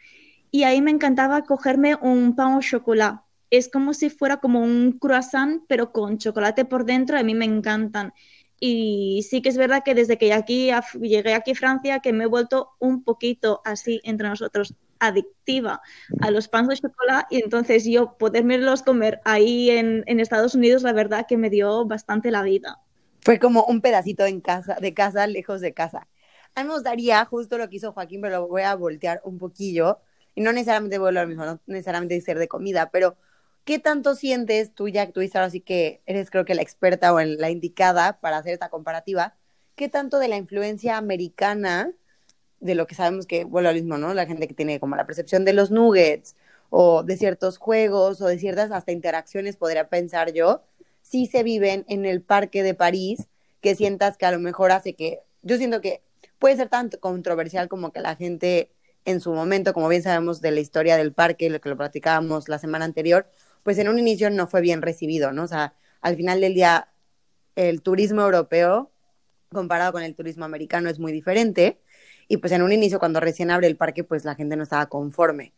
Y 0.51 0.63
ahí 0.63 0.81
me 0.81 0.91
encantaba 0.91 1.43
cogerme 1.43 1.97
un 1.97 2.35
pan 2.35 2.55
au 2.55 2.63
chocolat 2.63 3.21
es 3.51 3.69
como 3.69 3.95
si 3.95 4.11
fuera 4.11 4.39
como 4.39 4.63
un 4.63 4.99
croissant, 4.99 5.63
pero 5.69 5.93
con 5.93 6.19
chocolate 6.19 6.65
por 6.65 6.85
dentro, 6.85 7.19
a 7.19 7.23
mí 7.23 7.35
me 7.35 7.45
encantan. 7.45 8.13
Y 8.61 9.27
sí 9.29 9.41
que 9.43 9.49
es 9.49 9.57
verdad 9.57 9.83
que 9.85 9.95
desde 9.95 10.19
que 10.19 10.33
aquí 10.33 10.71
llegué 11.01 11.35
aquí 11.35 11.53
a 11.53 11.55
Francia, 11.55 12.01
que 12.01 12.13
me 12.13 12.25
he 12.25 12.27
vuelto 12.27 12.71
un 12.79 13.03
poquito 13.03 13.63
así 13.65 14.01
entre 14.05 14.29
nosotros 14.29 14.75
adictiva 14.99 15.81
a 16.21 16.31
los 16.31 16.47
panes 16.49 16.69
de 16.69 16.89
chocolate 16.89 17.35
y 17.35 17.43
entonces 17.43 17.85
yo 17.87 18.19
podérmelos 18.19 18.83
comer 18.83 19.21
ahí 19.25 19.71
en, 19.71 20.05
Estados 20.21 20.55
Unidos, 20.55 20.83
la 20.83 20.93
verdad 20.93 21.25
que 21.27 21.39
me 21.39 21.49
dio 21.49 21.87
bastante 21.87 22.31
la 22.31 22.43
vida. 22.43 22.79
Fue 23.23 23.39
como 23.39 23.65
un 23.65 23.81
pedacito 23.81 24.27
en 24.27 24.43
casa, 24.43 24.77
de 24.79 24.93
casa, 24.93 25.27
lejos 25.27 25.63
de 25.63 25.73
casa. 25.73 26.07
A 26.55 26.63
mí 26.63 26.69
me 26.69 26.75
gustaría, 26.75 27.25
justo 27.25 27.57
lo 27.57 27.69
que 27.71 27.77
hizo 27.77 27.93
Joaquín, 27.93 28.21
pero 28.21 28.41
lo 28.41 28.49
voy 28.49 28.63
a 28.63 28.75
voltear 28.75 29.23
un 29.25 29.39
poquillo, 29.39 30.01
y 30.35 30.43
no 30.43 30.53
necesariamente 30.53 30.99
vuelvo 30.99 31.21
lo 31.21 31.27
mismo, 31.27 31.45
no 31.47 31.61
necesariamente 31.67 32.21
ser 32.21 32.39
de 32.39 32.49
comida, 32.49 32.91
pero 32.91 33.17
¿qué 33.71 33.79
tanto 33.79 34.17
sientes 34.17 34.75
tú, 34.75 34.89
ya 34.89 35.07
que 35.07 35.13
tú 35.13 35.21
ahora 35.21 35.49
sí 35.49 35.61
que 35.61 36.03
eres 36.05 36.29
creo 36.29 36.45
que 36.45 36.57
la 36.57 36.63
experta 36.63 37.15
o 37.15 37.21
la 37.21 37.51
indicada 37.51 38.19
para 38.19 38.39
hacer 38.39 38.53
esta 38.53 38.69
comparativa? 38.69 39.37
¿Qué 39.77 39.89
tanto 39.89 40.19
de 40.19 40.27
la 40.27 40.37
influencia 40.37 40.97
americana, 40.97 41.93
de 42.59 42.75
lo 42.75 42.89
que 42.89 42.97
sabemos 42.97 43.27
que, 43.27 43.45
bueno, 43.45 43.69
lo 43.69 43.75
mismo, 43.77 43.97
¿no? 43.97 44.13
La 44.13 44.27
gente 44.27 44.49
que 44.49 44.55
tiene 44.55 44.81
como 44.81 44.97
la 44.97 45.07
percepción 45.07 45.45
de 45.45 45.53
los 45.53 45.71
nuggets 45.71 46.35
o 46.69 47.05
de 47.05 47.17
ciertos 47.17 47.59
juegos 47.59 48.21
o 48.21 48.27
de 48.27 48.41
ciertas 48.41 48.73
hasta 48.73 48.91
interacciones, 48.91 49.57
podría 49.57 49.89
pensar 49.89 50.33
yo, 50.33 50.65
sí 51.03 51.27
se 51.27 51.45
viven 51.45 51.85
en 51.87 52.07
el 52.07 52.23
parque 52.23 52.65
de 52.65 52.75
París, 52.75 53.29
que 53.61 53.77
sientas 53.77 54.17
que 54.17 54.27
a 54.27 54.33
lo 54.33 54.41
mejor 54.41 54.73
hace 54.73 54.95
que, 54.95 55.21
yo 55.43 55.59
siento 55.59 55.81
que 55.81 56.03
puede 56.41 56.57
ser 56.57 56.71
tan 56.71 56.91
controversial 56.99 57.69
como 57.69 57.93
que 57.93 58.01
la 58.01 58.17
gente 58.17 58.73
en 59.05 59.21
su 59.21 59.33
momento, 59.33 59.73
como 59.73 59.89
bien 59.89 60.03
sabemos 60.03 60.41
de 60.41 60.51
la 60.51 60.59
historia 60.59 60.97
del 60.97 61.13
parque, 61.13 61.51
lo 61.51 61.61
que 61.61 61.69
lo 61.69 61.77
platicábamos 61.77 62.49
la 62.49 62.59
semana 62.59 62.85
anterior, 62.85 63.27
pues 63.63 63.79
en 63.79 63.89
un 63.89 63.99
inicio 63.99 64.31
no 64.31 64.47
fue 64.47 64.61
bien 64.61 64.83
recibido, 64.83 65.33
¿no? 65.33 65.45
O 65.45 65.49
sea, 65.49 65.75
al 66.01 66.17
final 66.17 66.41
del 66.41 66.55
día, 66.55 66.89
el 67.57 67.83
turismo 67.83 68.23
europeo 68.23 68.91
comparado 69.53 69.93
con 69.93 70.03
el 70.03 70.15
turismo 70.15 70.45
americano 70.45 70.89
es 70.89 70.99
muy 70.99 71.13
diferente. 71.13 71.81
Y 72.29 72.37
pues 72.37 72.53
en 72.53 72.63
un 72.63 72.73
inicio, 72.73 73.01
cuando 73.01 73.19
recién 73.21 73.51
abre 73.51 73.67
el 73.67 73.77
parque, 73.77 74.05
pues 74.05 74.25
la 74.25 74.37
gente 74.37 74.57
no 74.57 74.63
estaba 74.63 74.87
conforme. 74.87 75.53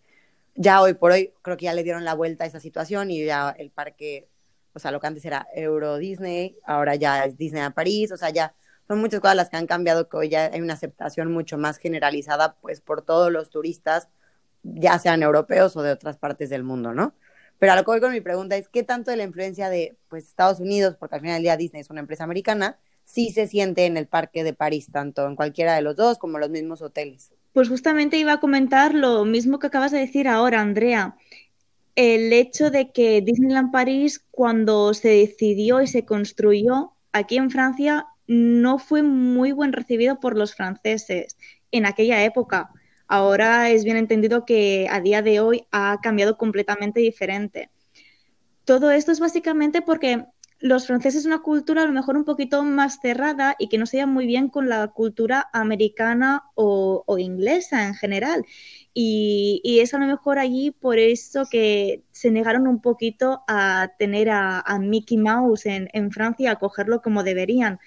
Ya 0.54 0.80
hoy 0.80 0.94
por 0.94 1.12
hoy, 1.12 1.32
creo 1.42 1.56
que 1.56 1.66
ya 1.66 1.74
le 1.74 1.82
dieron 1.82 2.04
la 2.04 2.14
vuelta 2.14 2.44
a 2.44 2.46
esa 2.46 2.60
situación 2.60 3.10
y 3.10 3.24
ya 3.24 3.50
el 3.50 3.70
parque, 3.70 4.28
o 4.72 4.78
sea, 4.78 4.90
lo 4.90 5.00
que 5.00 5.06
antes 5.06 5.24
era 5.24 5.46
Euro 5.54 5.98
Disney, 5.98 6.58
ahora 6.64 6.94
ya 6.94 7.24
es 7.24 7.36
Disney 7.36 7.62
a 7.62 7.70
París, 7.70 8.12
o 8.12 8.16
sea, 8.16 8.30
ya 8.30 8.54
son 8.88 8.98
muchas 9.00 9.20
cosas 9.20 9.36
las 9.36 9.50
que 9.50 9.56
han 9.56 9.66
cambiado, 9.66 10.08
que 10.08 10.16
hoy 10.16 10.28
ya 10.30 10.46
hay 10.52 10.60
una 10.60 10.74
aceptación 10.74 11.30
mucho 11.32 11.58
más 11.58 11.78
generalizada, 11.78 12.56
pues 12.60 12.80
por 12.80 13.02
todos 13.02 13.30
los 13.30 13.50
turistas, 13.50 14.08
ya 14.62 14.98
sean 14.98 15.22
europeos 15.22 15.76
o 15.76 15.82
de 15.82 15.92
otras 15.92 16.16
partes 16.16 16.50
del 16.50 16.64
mundo, 16.64 16.94
¿no? 16.94 17.14
Pero 17.62 17.74
a 17.74 17.76
lo 17.76 17.84
que 17.84 17.92
voy 17.92 18.00
con 18.00 18.10
mi 18.10 18.20
pregunta 18.20 18.56
es, 18.56 18.68
¿qué 18.68 18.82
tanto 18.82 19.12
de 19.12 19.16
la 19.16 19.22
influencia 19.22 19.70
de 19.70 19.96
pues, 20.08 20.26
Estados 20.26 20.58
Unidos, 20.58 20.96
porque 20.98 21.14
al 21.14 21.20
final 21.20 21.36
del 21.36 21.44
día 21.44 21.56
Disney 21.56 21.80
es 21.80 21.90
una 21.90 22.00
empresa 22.00 22.24
americana, 22.24 22.76
sí 23.04 23.30
se 23.30 23.46
siente 23.46 23.86
en 23.86 23.96
el 23.96 24.08
parque 24.08 24.42
de 24.42 24.52
París, 24.52 24.88
tanto 24.90 25.28
en 25.28 25.36
cualquiera 25.36 25.76
de 25.76 25.82
los 25.82 25.94
dos 25.94 26.18
como 26.18 26.40
los 26.40 26.50
mismos 26.50 26.82
hoteles? 26.82 27.30
Pues 27.52 27.68
justamente 27.68 28.16
iba 28.16 28.32
a 28.32 28.40
comentar 28.40 28.96
lo 28.96 29.24
mismo 29.24 29.60
que 29.60 29.68
acabas 29.68 29.92
de 29.92 30.00
decir 30.00 30.26
ahora, 30.26 30.60
Andrea. 30.60 31.14
El 31.94 32.32
hecho 32.32 32.72
de 32.72 32.90
que 32.90 33.20
Disneyland 33.20 33.70
París, 33.70 34.26
cuando 34.32 34.92
se 34.92 35.10
decidió 35.10 35.80
y 35.80 35.86
se 35.86 36.04
construyó 36.04 36.94
aquí 37.12 37.36
en 37.36 37.52
Francia, 37.52 38.08
no 38.26 38.80
fue 38.80 39.04
muy 39.04 39.52
buen 39.52 39.72
recibido 39.72 40.18
por 40.18 40.36
los 40.36 40.56
franceses 40.56 41.36
en 41.70 41.86
aquella 41.86 42.24
época. 42.24 42.70
Ahora 43.06 43.70
es 43.70 43.84
bien 43.84 43.96
entendido 43.96 44.44
que 44.44 44.86
a 44.90 45.00
día 45.00 45.22
de 45.22 45.40
hoy 45.40 45.66
ha 45.70 45.98
cambiado 46.02 46.36
completamente 46.36 47.00
diferente. 47.00 47.70
Todo 48.64 48.90
esto 48.90 49.12
es 49.12 49.20
básicamente 49.20 49.82
porque 49.82 50.24
los 50.62 50.86
franceses 50.86 51.26
una 51.26 51.40
cultura 51.42 51.82
a 51.82 51.86
lo 51.86 51.92
mejor 51.92 52.16
un 52.16 52.24
poquito 52.24 52.62
más 52.62 53.00
cerrada 53.02 53.56
y 53.58 53.68
que 53.68 53.78
no 53.78 53.86
se 53.86 53.96
lleva 53.96 54.06
muy 54.06 54.26
bien 54.26 54.48
con 54.48 54.68
la 54.68 54.86
cultura 54.88 55.50
americana 55.52 56.44
o, 56.54 57.04
inglesa 57.18 57.84
en 57.86 57.94
general. 57.94 58.44
Y, 58.94 59.60
es 59.82 59.92
a 59.92 59.98
lo 59.98 60.06
mejor 60.06 60.38
allí 60.38 60.70
por 60.70 60.98
eso 60.98 61.46
que 61.50 62.04
se 62.12 62.30
negaron 62.30 62.68
un 62.68 62.80
poquito 62.80 63.42
a 63.48 63.90
tener 63.98 64.30
a, 64.30 64.78
Mickey 64.80 65.18
Mouse 65.18 65.66
en, 65.66 65.88
en 65.92 66.12
Francia, 66.12 66.52
a 66.52 66.58
cogerlo 66.58 67.02
como 67.02 67.24
deberían 67.24 67.80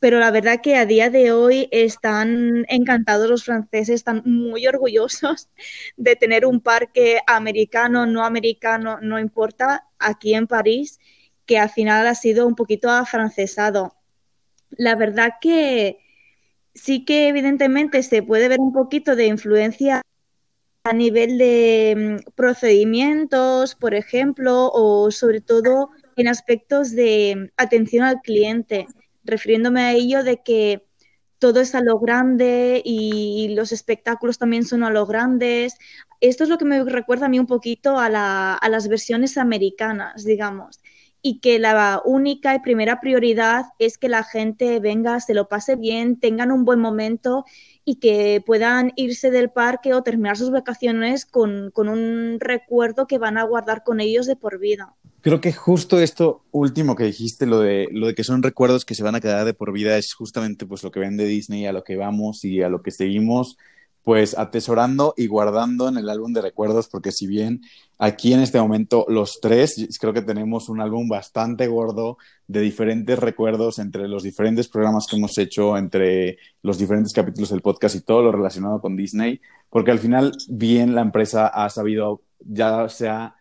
pero 0.00 0.18
la 0.18 0.30
verdad 0.30 0.60
que 0.62 0.76
a 0.76 0.86
día 0.86 1.10
de 1.10 1.30
hoy 1.30 1.68
están 1.70 2.64
encantados 2.68 3.28
los 3.28 3.44
franceses, 3.44 3.96
están 3.96 4.22
muy 4.24 4.66
orgullosos 4.66 5.50
de 5.96 6.16
tener 6.16 6.46
un 6.46 6.60
parque 6.60 7.20
americano, 7.26 8.06
no 8.06 8.24
americano, 8.24 8.98
no 9.02 9.18
importa, 9.18 9.86
aquí 9.98 10.34
en 10.34 10.46
París, 10.46 10.98
que 11.46 11.58
al 11.58 11.68
final 11.68 12.06
ha 12.06 12.14
sido 12.14 12.46
un 12.46 12.54
poquito 12.54 12.88
afrancesado. 12.90 13.94
La 14.70 14.94
verdad 14.96 15.34
que 15.40 15.98
sí 16.74 17.04
que 17.04 17.28
evidentemente 17.28 18.02
se 18.02 18.22
puede 18.22 18.48
ver 18.48 18.60
un 18.60 18.72
poquito 18.72 19.16
de 19.16 19.26
influencia 19.26 20.02
a 20.84 20.94
nivel 20.94 21.36
de 21.36 22.20
mm, 22.24 22.30
procedimientos, 22.34 23.74
por 23.74 23.94
ejemplo, 23.94 24.70
o 24.72 25.10
sobre 25.10 25.42
todo 25.42 25.90
en 26.16 26.28
aspectos 26.28 26.92
de 26.92 27.52
atención 27.58 28.04
al 28.04 28.22
cliente 28.22 28.86
refiriéndome 29.24 29.82
a 29.82 29.92
ello 29.92 30.22
de 30.24 30.42
que 30.42 30.86
todo 31.38 31.60
es 31.60 31.74
a 31.74 31.80
lo 31.80 31.98
grande 31.98 32.82
y 32.84 33.54
los 33.54 33.72
espectáculos 33.72 34.38
también 34.38 34.64
son 34.64 34.84
a 34.84 34.90
lo 34.90 35.06
grandes. 35.06 35.76
Esto 36.20 36.44
es 36.44 36.50
lo 36.50 36.58
que 36.58 36.66
me 36.66 36.84
recuerda 36.84 37.26
a 37.26 37.28
mí 37.30 37.38
un 37.38 37.46
poquito 37.46 37.98
a, 37.98 38.10
las 38.10 38.88
versiones 38.88 39.38
americanas, 39.38 40.24
digamos, 40.24 40.80
y 41.22 41.40
que 41.40 41.58
la 41.58 42.00
única 42.04 42.54
y 42.54 42.60
primera 42.60 43.00
prioridad 43.00 43.66
es 43.78 43.98
que 43.98 44.08
la 44.08 44.24
gente 44.24 44.80
venga, 44.80 45.20
se 45.20 45.34
lo 45.34 45.48
pase 45.48 45.76
bien, 45.76 46.18
tengan 46.18 46.50
un 46.50 46.64
buen 46.64 46.80
momento 46.80 47.44
y 47.84 47.96
que 47.96 48.42
puedan 48.44 48.92
irse 48.96 49.30
del 49.30 49.50
parque 49.50 49.94
o 49.94 50.02
terminar 50.02 50.36
sus 50.36 50.50
vacaciones 50.50 51.26
con, 51.26 51.70
con 51.72 51.88
un 51.88 52.38
recuerdo 52.40 53.06
que 53.06 53.18
van 53.18 53.36
a 53.36 53.42
guardar 53.42 53.82
con 53.84 54.00
ellos 54.00 54.26
de 54.26 54.36
por 54.36 54.58
vida. 54.58 54.94
Creo 55.22 55.40
que 55.40 55.52
justo 55.52 56.00
esto 56.00 56.44
último 56.50 56.96
que 56.96 57.04
dijiste, 57.04 57.44
lo 57.44 57.60
de, 57.60 57.88
lo 57.92 58.06
de 58.06 58.14
que 58.14 58.24
son 58.24 58.42
recuerdos 58.42 58.86
que 58.86 58.94
se 58.94 59.02
van 59.02 59.14
a 59.14 59.20
quedar 59.20 59.44
de 59.44 59.52
por 59.52 59.72
vida, 59.72 59.98
es 59.98 60.14
justamente 60.14 60.64
pues 60.64 60.82
lo 60.82 60.90
que 60.90 61.00
vende 61.00 61.26
Disney, 61.26 61.66
a 61.66 61.72
lo 61.72 61.84
que 61.84 61.96
vamos 61.96 62.44
y 62.44 62.62
a 62.62 62.70
lo 62.70 62.82
que 62.82 62.90
seguimos, 62.90 63.58
pues 64.02 64.36
atesorando 64.36 65.14
y 65.16 65.26
guardando 65.26 65.88
en 65.88 65.98
el 65.98 66.08
álbum 66.08 66.32
de 66.32 66.40
recuerdos, 66.40 66.88
porque 66.88 67.12
si 67.12 67.26
bien 67.26 67.60
aquí 67.98 68.32
en 68.32 68.40
este 68.40 68.58
momento 68.58 69.04
los 69.08 69.40
tres, 69.40 69.88
creo 70.00 70.12
que 70.12 70.22
tenemos 70.22 70.68
un 70.68 70.80
álbum 70.80 71.08
bastante 71.08 71.66
gordo 71.66 72.16
de 72.46 72.60
diferentes 72.60 73.18
recuerdos 73.18 73.78
entre 73.78 74.08
los 74.08 74.22
diferentes 74.22 74.68
programas 74.68 75.06
que 75.06 75.16
hemos 75.16 75.36
hecho, 75.38 75.76
entre 75.76 76.38
los 76.62 76.78
diferentes 76.78 77.12
capítulos 77.12 77.50
del 77.50 77.60
podcast 77.60 77.94
y 77.94 78.00
todo 78.00 78.22
lo 78.22 78.32
relacionado 78.32 78.80
con 78.80 78.96
Disney, 78.96 79.40
porque 79.68 79.90
al 79.90 79.98
final 79.98 80.32
bien 80.48 80.94
la 80.94 81.02
empresa 81.02 81.46
ha 81.46 81.68
sabido, 81.68 82.22
ya 82.40 82.88
sea 82.88 83.36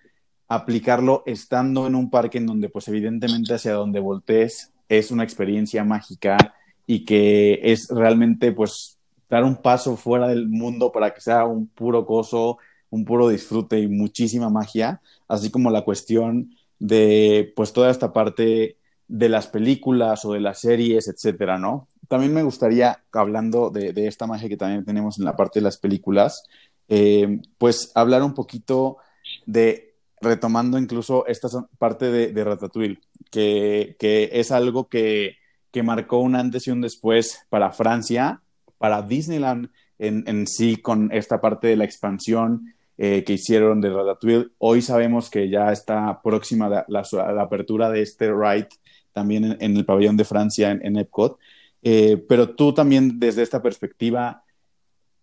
aplicarlo 0.50 1.24
estando 1.26 1.88
en 1.88 1.96
un 1.96 2.10
parque 2.10 2.40
en 2.40 2.48
donde 2.48 2.70
pues 2.70 2.88
evidentemente 2.88 3.54
hacia 3.54 3.74
donde 3.74 4.00
voltees 4.00 4.74
es 4.90 5.12
una 5.12 5.24
experiencia 5.24 5.84
mágica 5.84 6.38
y 6.86 7.06
que 7.06 7.60
es 7.64 7.88
realmente 7.90 8.52
pues 8.52 8.99
dar 9.30 9.44
un 9.44 9.58
paso 9.58 9.96
fuera 9.98 10.28
del 10.28 10.48
mundo 10.48 10.92
para 10.92 11.14
que 11.14 11.22
sea 11.22 11.46
un 11.46 11.68
puro 11.68 12.04
gozo, 12.04 12.58
un 12.90 13.06
puro 13.06 13.30
disfrute 13.30 13.80
y 13.80 13.88
muchísima 13.88 14.50
magia, 14.50 15.02
así 15.28 15.52
como 15.52 15.70
la 15.72 15.84
cuestión 15.84 16.56
de 16.80 17.54
pues 17.56 17.74
toda 17.74 17.92
esta 17.92 18.14
parte 18.14 18.78
de 19.08 19.30
las 19.30 19.48
películas 19.48 20.24
o 20.26 20.34
de 20.34 20.40
las 20.40 20.60
series, 20.60 21.08
etcétera, 21.08 21.58
¿no? 21.58 21.88
También 22.08 22.34
me 22.34 22.44
gustaría, 22.44 23.04
hablando 23.12 23.70
de, 23.70 24.08
esta 24.08 24.26
magia 24.28 24.50
que 24.50 24.58
también 24.58 24.86
tenemos 24.86 25.20
en 25.20 25.26
la 25.26 25.36
parte 25.36 25.60
de 25.60 25.64
las 25.64 25.78
películas, 25.78 26.44
eh, 26.88 27.40
pues 27.58 27.92
hablar 27.96 28.24
un 28.24 28.34
poquito 28.34 28.98
de 29.46 29.96
retomando 30.22 30.78
incluso 30.78 31.26
esta 31.28 31.48
parte 31.78 32.12
de, 32.12 32.44
Ratatouille, 32.44 33.00
que, 33.32 33.96
es 34.34 34.52
algo 34.52 34.90
que, 34.90 35.38
marcó 35.84 36.20
un 36.20 36.36
antes 36.36 36.68
y 36.68 36.72
un 36.72 36.82
después 36.82 37.46
para 37.50 37.72
Francia, 37.72 38.42
para 38.80 39.04
Disneyland 39.04 39.70
en, 40.00 40.48
sí, 40.48 40.78
con 40.78 41.12
esta 41.12 41.40
parte 41.40 41.68
de 41.68 41.76
la 41.76 41.84
expansión 41.84 42.74
eh, 42.98 43.24
que 43.26 43.34
hicieron 43.34 43.82
de 43.82 43.90
Ratatouille. 43.90 44.48
Hoy 44.58 44.82
sabemos 44.82 45.30
que 45.30 45.50
ya 45.50 45.72
está 45.72 46.22
próxima 46.24 46.86
la, 46.88 47.04
apertura 47.42 47.92
de 47.92 48.02
este 48.02 48.32
ride 48.32 48.70
también 49.14 49.58
en, 49.60 49.78
el 49.78 49.86
pabellón 49.86 50.18
de 50.18 50.24
Francia, 50.24 50.72
en, 50.72 50.96
Epcot. 50.96 51.38
Eh, 51.84 52.24
pero 52.28 52.56
tú 52.56 52.74
también 52.74 53.20
desde 53.20 53.44
esta 53.44 53.62
perspectiva, 53.62 54.44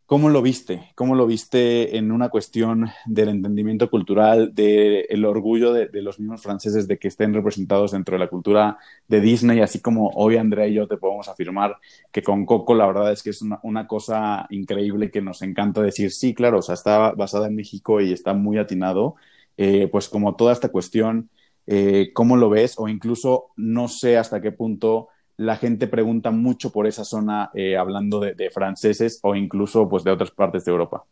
¿Cómo 0.07 0.29
lo 0.31 0.41
viste? 0.41 0.93
¿Cómo 0.95 1.17
lo 1.17 1.27
viste 1.27 1.97
en 1.97 2.13
una 2.13 2.29
cuestión 2.29 2.89
del 3.07 3.29
entendimiento 3.29 3.91
cultural, 3.91 4.55
del 4.55 5.25
orgullo 5.25 5.73
de, 5.73 5.91
los 6.01 6.21
mismos 6.21 6.43
franceses 6.43 6.87
de 6.87 6.97
que 6.97 7.09
estén 7.09 7.35
representados 7.35 7.91
dentro 7.91 8.15
de 8.15 8.21
la 8.21 8.29
cultura 8.29 8.79
de 9.09 9.21
Disney, 9.21 9.61
así 9.61 9.81
como 9.81 10.11
hoy 10.15 10.37
Andrea 10.37 10.69
y 10.69 10.75
yo 10.75 10.87
te 10.87 10.97
podemos 10.97 11.29
afirmar 11.29 11.79
que 12.13 12.23
con 12.23 12.47
Coco 12.47 12.77
la 12.77 12.87
verdad 12.87 13.11
es 13.11 13.21
que 13.25 13.31
es 13.31 13.43
una, 13.43 13.87
cosa 13.89 14.47
increíble 14.51 15.11
que 15.11 15.21
nos 15.21 15.43
encanta 15.43 15.83
decir, 15.83 16.13
sí, 16.13 16.35
claro, 16.35 16.59
o 16.61 16.63
sea, 16.63 16.77
está 16.77 17.11
basada 17.11 17.49
en 17.49 17.57
México 17.57 18.01
y 18.01 18.13
está 18.13 18.33
muy 18.33 18.59
atinado, 18.59 19.17
eh, 19.57 19.89
pues 19.91 20.09
como 20.09 20.37
toda 20.37 20.53
esta 20.53 20.69
cuestión, 20.69 21.31
eh, 21.67 22.13
¿cómo 22.15 22.37
lo 22.37 22.49
ves? 22.49 22.75
O 22.79 22.89
incluso 22.89 23.49
no 23.57 23.89
sé 23.89 24.17
hasta 24.17 24.41
qué 24.41 24.53
punto 24.53 25.09
la 25.37 25.57
gente 25.57 25.87
pregunta 25.87 26.31
mucho 26.31 26.71
por 26.71 26.87
esa 26.87 27.05
zona 27.05 27.51
eh, 27.55 27.77
hablando 27.77 28.21
de, 28.21 28.51
franceses 28.51 29.21
o 29.23 29.35
incluso 29.35 29.89
pues 29.89 30.05
de 30.05 30.11
otras 30.11 30.31
partes 30.31 30.65
de 30.65 30.73
Europa. 30.73 31.05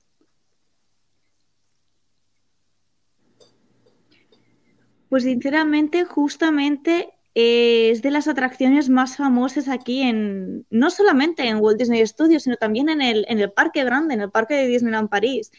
Pues 5.09 5.25
sinceramente, 5.25 6.05
justamente 6.05 7.11
es 7.35 8.03
de 8.03 8.11
las 8.11 8.29
atracciones 8.29 8.89
más 8.89 9.17
famosas 9.17 9.69
aquí 9.69 10.03
en, 10.03 10.67
no 10.71 10.91
solamente 10.91 11.47
en 11.47 11.59
Walt 11.59 11.79
Disney 11.79 12.05
Studios, 12.07 12.45
sino 12.45 12.57
también 12.57 12.89
en 12.89 13.03
el, 13.03 13.27
en 13.29 13.41
el 13.41 13.53
parque 13.53 13.85
grande, 13.85 14.15
en 14.15 14.23
el 14.23 14.31
parque 14.31 14.55
de 14.55 14.67
Disneyland 14.67 15.09
París. 15.09 15.53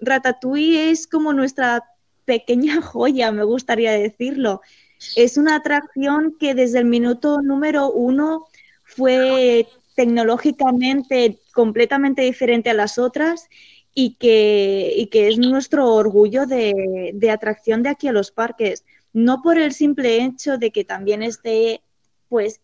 Ratatouille 0.00 0.90
es 0.90 1.06
como 1.06 1.32
nuestra 1.32 1.84
pequeña 2.24 2.80
joya, 2.82 3.32
me 3.32 3.44
gustaría 3.44 3.92
decirlo. 3.92 4.60
Es 5.16 5.36
una 5.36 5.56
atracción 5.56 6.36
que 6.38 6.54
desde 6.54 6.78
el 6.78 6.84
minuto 6.84 7.40
número 7.42 7.90
uno 7.90 8.46
fue 8.84 9.66
tecnológicamente 9.94 11.38
completamente 11.52 12.22
diferente 12.22 12.70
a 12.70 12.74
las 12.74 12.98
otras 12.98 13.48
y 13.94 14.14
que, 14.14 15.08
que 15.10 15.28
es 15.28 15.38
nuestro 15.38 15.92
orgullo 15.92 16.46
de, 16.46 17.10
de, 17.14 17.30
atracción 17.30 17.82
de 17.82 17.90
aquí 17.90 18.08
a 18.08 18.12
los 18.12 18.30
parques. 18.30 18.84
No 19.12 19.42
por 19.42 19.58
el 19.58 19.72
simple 19.72 20.24
hecho 20.24 20.56
de 20.56 20.70
que 20.70 20.84
también 20.84 21.22
esté 21.22 21.82
pues 22.28 22.60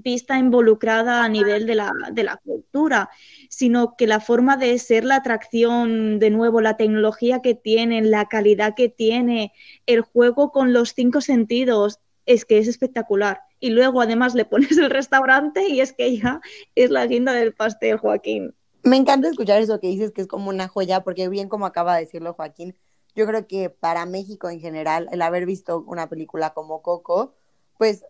vista 0.00 0.38
involucrada 0.38 1.24
a 1.24 1.28
nivel 1.28 1.66
de 1.66 1.74
la, 1.74 1.92
de 2.12 2.22
la 2.22 2.36
cultura, 2.38 3.10
sino 3.48 3.96
que 3.96 4.06
la 4.06 4.20
forma 4.20 4.56
de 4.56 4.78
ser 4.78 5.04
la 5.04 5.16
atracción, 5.16 6.18
de 6.18 6.30
nuevo, 6.30 6.60
la 6.60 6.76
tecnología 6.76 7.42
que 7.42 7.54
tiene, 7.54 8.02
la 8.02 8.26
calidad 8.26 8.74
que 8.74 8.88
tiene, 8.88 9.52
el 9.86 10.00
juego 10.00 10.50
con 10.50 10.72
los 10.72 10.94
cinco 10.94 11.20
sentidos, 11.20 12.00
es 12.26 12.44
que 12.44 12.58
es 12.58 12.68
espectacular. 12.68 13.40
Y 13.60 13.70
luego 13.70 14.00
además 14.00 14.34
le 14.34 14.44
pones 14.44 14.78
el 14.78 14.90
restaurante 14.90 15.68
y 15.68 15.80
es 15.80 15.92
que 15.92 16.16
ya 16.16 16.40
es 16.74 16.90
la 16.90 17.06
guinda 17.06 17.32
del 17.32 17.54
pastel, 17.54 17.98
Joaquín. 17.98 18.54
Me 18.82 18.96
encanta 18.96 19.28
escuchar 19.28 19.62
eso 19.62 19.78
que 19.78 19.86
dices 19.86 20.10
que 20.10 20.22
es 20.22 20.26
como 20.26 20.48
una 20.48 20.68
joya, 20.68 21.04
porque 21.04 21.28
bien 21.28 21.48
como 21.48 21.66
acaba 21.66 21.94
de 21.94 22.00
decirlo 22.00 22.34
Joaquín, 22.34 22.74
yo 23.14 23.26
creo 23.26 23.46
que 23.46 23.70
para 23.70 24.06
México 24.06 24.48
en 24.48 24.60
general, 24.60 25.08
el 25.12 25.22
haber 25.22 25.46
visto 25.46 25.84
una 25.86 26.08
película 26.08 26.50
como 26.50 26.82
Coco, 26.82 27.34
pues, 27.78 28.04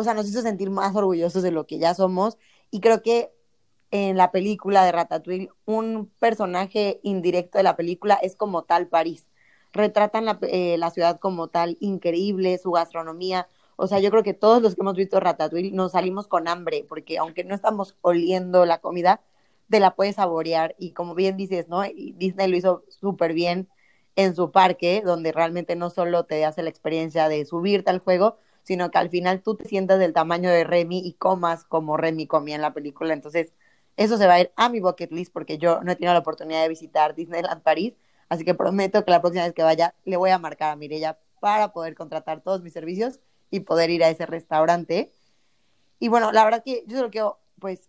o 0.00 0.04
sea, 0.04 0.14
nos 0.14 0.28
hizo 0.28 0.42
sentir 0.42 0.70
más 0.70 0.94
orgullosos 0.96 1.42
de 1.42 1.50
lo 1.50 1.66
que 1.66 1.78
ya 1.78 1.94
somos. 1.94 2.38
Y 2.70 2.80
creo 2.80 3.02
que 3.02 3.32
en 3.90 4.16
la 4.16 4.32
película 4.32 4.84
de 4.84 4.92
Ratatouille, 4.92 5.50
un 5.66 6.10
personaje 6.18 7.00
indirecto 7.02 7.58
de 7.58 7.64
la 7.64 7.76
película 7.76 8.14
es 8.14 8.36
como 8.36 8.62
tal 8.64 8.88
París. 8.88 9.28
Retratan 9.72 10.24
la, 10.24 10.38
eh, 10.42 10.76
la 10.78 10.90
ciudad 10.90 11.20
como 11.20 11.48
tal 11.48 11.76
increíble, 11.80 12.58
su 12.58 12.72
gastronomía. 12.72 13.48
O 13.76 13.86
sea, 13.86 14.00
yo 14.00 14.10
creo 14.10 14.22
que 14.22 14.34
todos 14.34 14.62
los 14.62 14.74
que 14.74 14.82
hemos 14.82 14.96
visto 14.96 15.20
Ratatouille 15.20 15.72
nos 15.72 15.92
salimos 15.92 16.28
con 16.28 16.48
hambre, 16.48 16.84
porque 16.88 17.18
aunque 17.18 17.44
no 17.44 17.54
estamos 17.54 17.96
oliendo 18.02 18.64
la 18.66 18.78
comida, 18.78 19.22
te 19.68 19.80
la 19.80 19.94
puedes 19.94 20.16
saborear. 20.16 20.74
Y 20.78 20.92
como 20.92 21.14
bien 21.14 21.36
dices, 21.36 21.68
¿no? 21.68 21.82
Disney 21.82 22.48
lo 22.48 22.56
hizo 22.56 22.84
súper 22.88 23.34
bien 23.34 23.68
en 24.16 24.34
su 24.34 24.50
parque, 24.50 25.02
donde 25.04 25.32
realmente 25.32 25.76
no 25.76 25.90
solo 25.90 26.24
te 26.24 26.44
hace 26.44 26.62
la 26.62 26.70
experiencia 26.70 27.28
de 27.28 27.44
subirte 27.46 27.90
al 27.90 28.00
juego, 28.00 28.36
sino 28.62 28.90
que 28.90 28.98
al 28.98 29.10
final 29.10 29.42
tú 29.42 29.56
te 29.56 29.68
sientas 29.68 29.98
del 29.98 30.12
tamaño 30.12 30.50
de 30.50 30.64
Remy 30.64 30.98
y 30.98 31.14
comas 31.14 31.64
como 31.64 31.96
Remy 31.96 32.26
comía 32.26 32.56
en 32.56 32.62
la 32.62 32.72
película. 32.72 33.14
Entonces, 33.14 33.52
eso 33.96 34.16
se 34.16 34.26
va 34.26 34.34
a 34.34 34.40
ir 34.40 34.52
a 34.56 34.68
mi 34.68 34.80
bucket 34.80 35.12
list 35.12 35.32
porque 35.32 35.58
yo 35.58 35.82
no 35.82 35.92
he 35.92 35.96
tenido 35.96 36.12
la 36.12 36.20
oportunidad 36.20 36.62
de 36.62 36.68
visitar 36.68 37.14
Disneyland 37.14 37.62
París, 37.62 37.94
así 38.28 38.44
que 38.44 38.54
prometo 38.54 39.04
que 39.04 39.10
la 39.10 39.20
próxima 39.20 39.44
vez 39.44 39.52
que 39.52 39.62
vaya 39.62 39.94
le 40.04 40.16
voy 40.16 40.30
a 40.30 40.38
marcar 40.38 40.72
a 40.72 40.76
Mirella 40.76 41.18
para 41.40 41.72
poder 41.72 41.94
contratar 41.94 42.40
todos 42.40 42.62
mis 42.62 42.72
servicios 42.72 43.20
y 43.50 43.60
poder 43.60 43.90
ir 43.90 44.04
a 44.04 44.08
ese 44.08 44.26
restaurante. 44.26 45.12
Y 45.98 46.08
bueno, 46.08 46.32
la 46.32 46.44
verdad 46.44 46.62
que 46.64 46.84
yo 46.86 46.96
solo 46.96 47.10
quiero, 47.10 47.38
pues, 47.58 47.88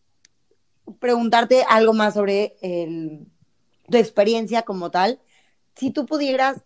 preguntarte 1.00 1.64
algo 1.70 1.94
más 1.94 2.14
sobre 2.14 2.56
tu 3.90 3.98
experiencia 3.98 4.64
como 4.64 4.92
tal. 4.92 5.20
Si 5.76 5.92
tú 5.92 6.06
pudieras 6.06 6.64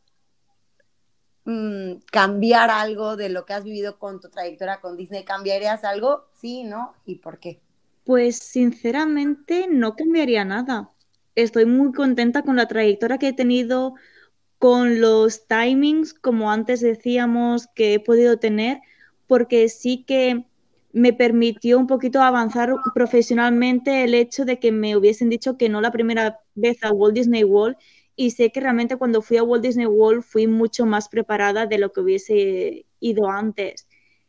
mmm, 1.46 1.94
cambiar 2.12 2.70
algo 2.72 3.16
de 3.16 3.30
lo 3.30 3.46
que 3.46 3.54
has 3.54 3.64
vivido 3.64 3.98
con 4.00 4.20
tu 4.20 4.30
trayectoria 4.30 4.82
con 4.82 4.98
Disney, 4.98 5.24
¿cambiarías 5.26 5.84
algo? 5.84 6.26
Sí, 6.34 6.64
¿no? 6.64 6.94
¿Y 7.06 7.16
por 7.16 7.40
qué? 7.40 7.62
Pues 8.04 8.38
sinceramente 8.38 9.68
no 9.70 9.96
cambiaría 9.96 10.46
nada. 10.46 10.92
Estoy 11.36 11.66
muy 11.66 11.92
contenta 11.92 12.44
con 12.44 12.56
la 12.56 12.68
trayectoria 12.68 13.18
que 13.18 13.30
he 13.30 13.34
tenido, 13.34 13.96
con 14.60 15.02
los 15.02 15.48
timings, 15.48 16.14
como 16.14 16.52
antes 16.52 16.82
decíamos, 16.82 17.68
que 17.76 17.96
he 17.96 18.00
podido 18.00 18.40
tener, 18.40 18.82
porque 19.28 19.70
sí 19.70 20.04
que 20.06 20.46
me 20.94 21.14
permitió 21.14 21.80
un 21.80 21.88
poquito 21.88 22.22
avanzar 22.22 22.74
profesionalmente 22.94 24.04
el 24.06 24.14
hecho 24.16 24.46
de 24.46 24.60
que 24.60 24.72
me 24.72 24.96
hubiesen 24.98 25.30
dicho 25.30 25.58
que 25.58 25.70
no 25.70 25.82
la 25.82 25.92
primera 25.92 26.40
vez 26.56 26.84
a 26.84 26.92
Walt 26.92 27.16
Disney 27.16 27.44
World 27.44 27.78
y 28.16 28.32
sé 28.32 28.52
que 28.52 28.62
realmente 28.62 28.98
cuando 28.98 29.22
fui 29.22 29.38
a 29.38 29.44
Walt 29.44 29.64
Disney 29.64 29.86
World 29.86 30.24
fui 30.24 30.48
mucho 30.48 30.86
más 30.86 31.10
preparada 31.10 31.66
de 31.66 31.78
lo 31.78 31.92
que 31.92 32.02
hubiese 32.02 32.86
ido 33.00 33.30
antes. 33.30 33.88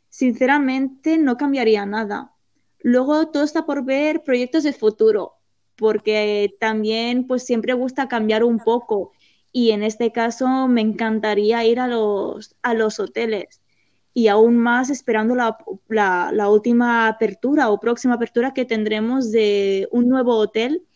Sinceramente 0.09 1.19
no 1.19 1.37
cambiaría 1.37 1.87
nada. 1.87 2.33
Luego 2.81 3.29
todo 3.29 3.45
está 3.45 3.67
por 3.67 3.85
ver 3.85 4.23
proyectos 4.25 4.65
de 4.65 4.73
futuro, 4.73 5.35
porque 5.77 6.55
también 6.59 7.27
pues 7.27 7.45
siempre 7.45 7.75
gusta 7.75 8.09
cambiar 8.09 8.45
un 8.45 8.59
poco 8.59 9.13
y 9.53 9.71
en 9.71 9.83
este 9.83 10.13
caso 10.13 10.69
me 10.69 10.81
encantaría 10.81 11.65
ir 11.65 11.81
a 11.81 11.89
los, 11.89 12.57
a 12.63 12.75
los 12.75 13.01
hoteles 13.01 13.63
y 14.13 14.29
aún 14.29 14.57
más 14.57 14.91
esperando 14.91 15.35
la, 15.35 15.59
la, 15.89 16.31
la, 16.33 16.49
última 16.49 17.09
apertura 17.09 17.71
o 17.71 17.79
próxima 17.79 18.15
apertura 18.15 18.55
que 18.55 18.65
tendremos 18.65 19.31
de 19.31 19.89
un 19.91 20.09
nuevo 20.09 20.37
hotel 20.37 20.87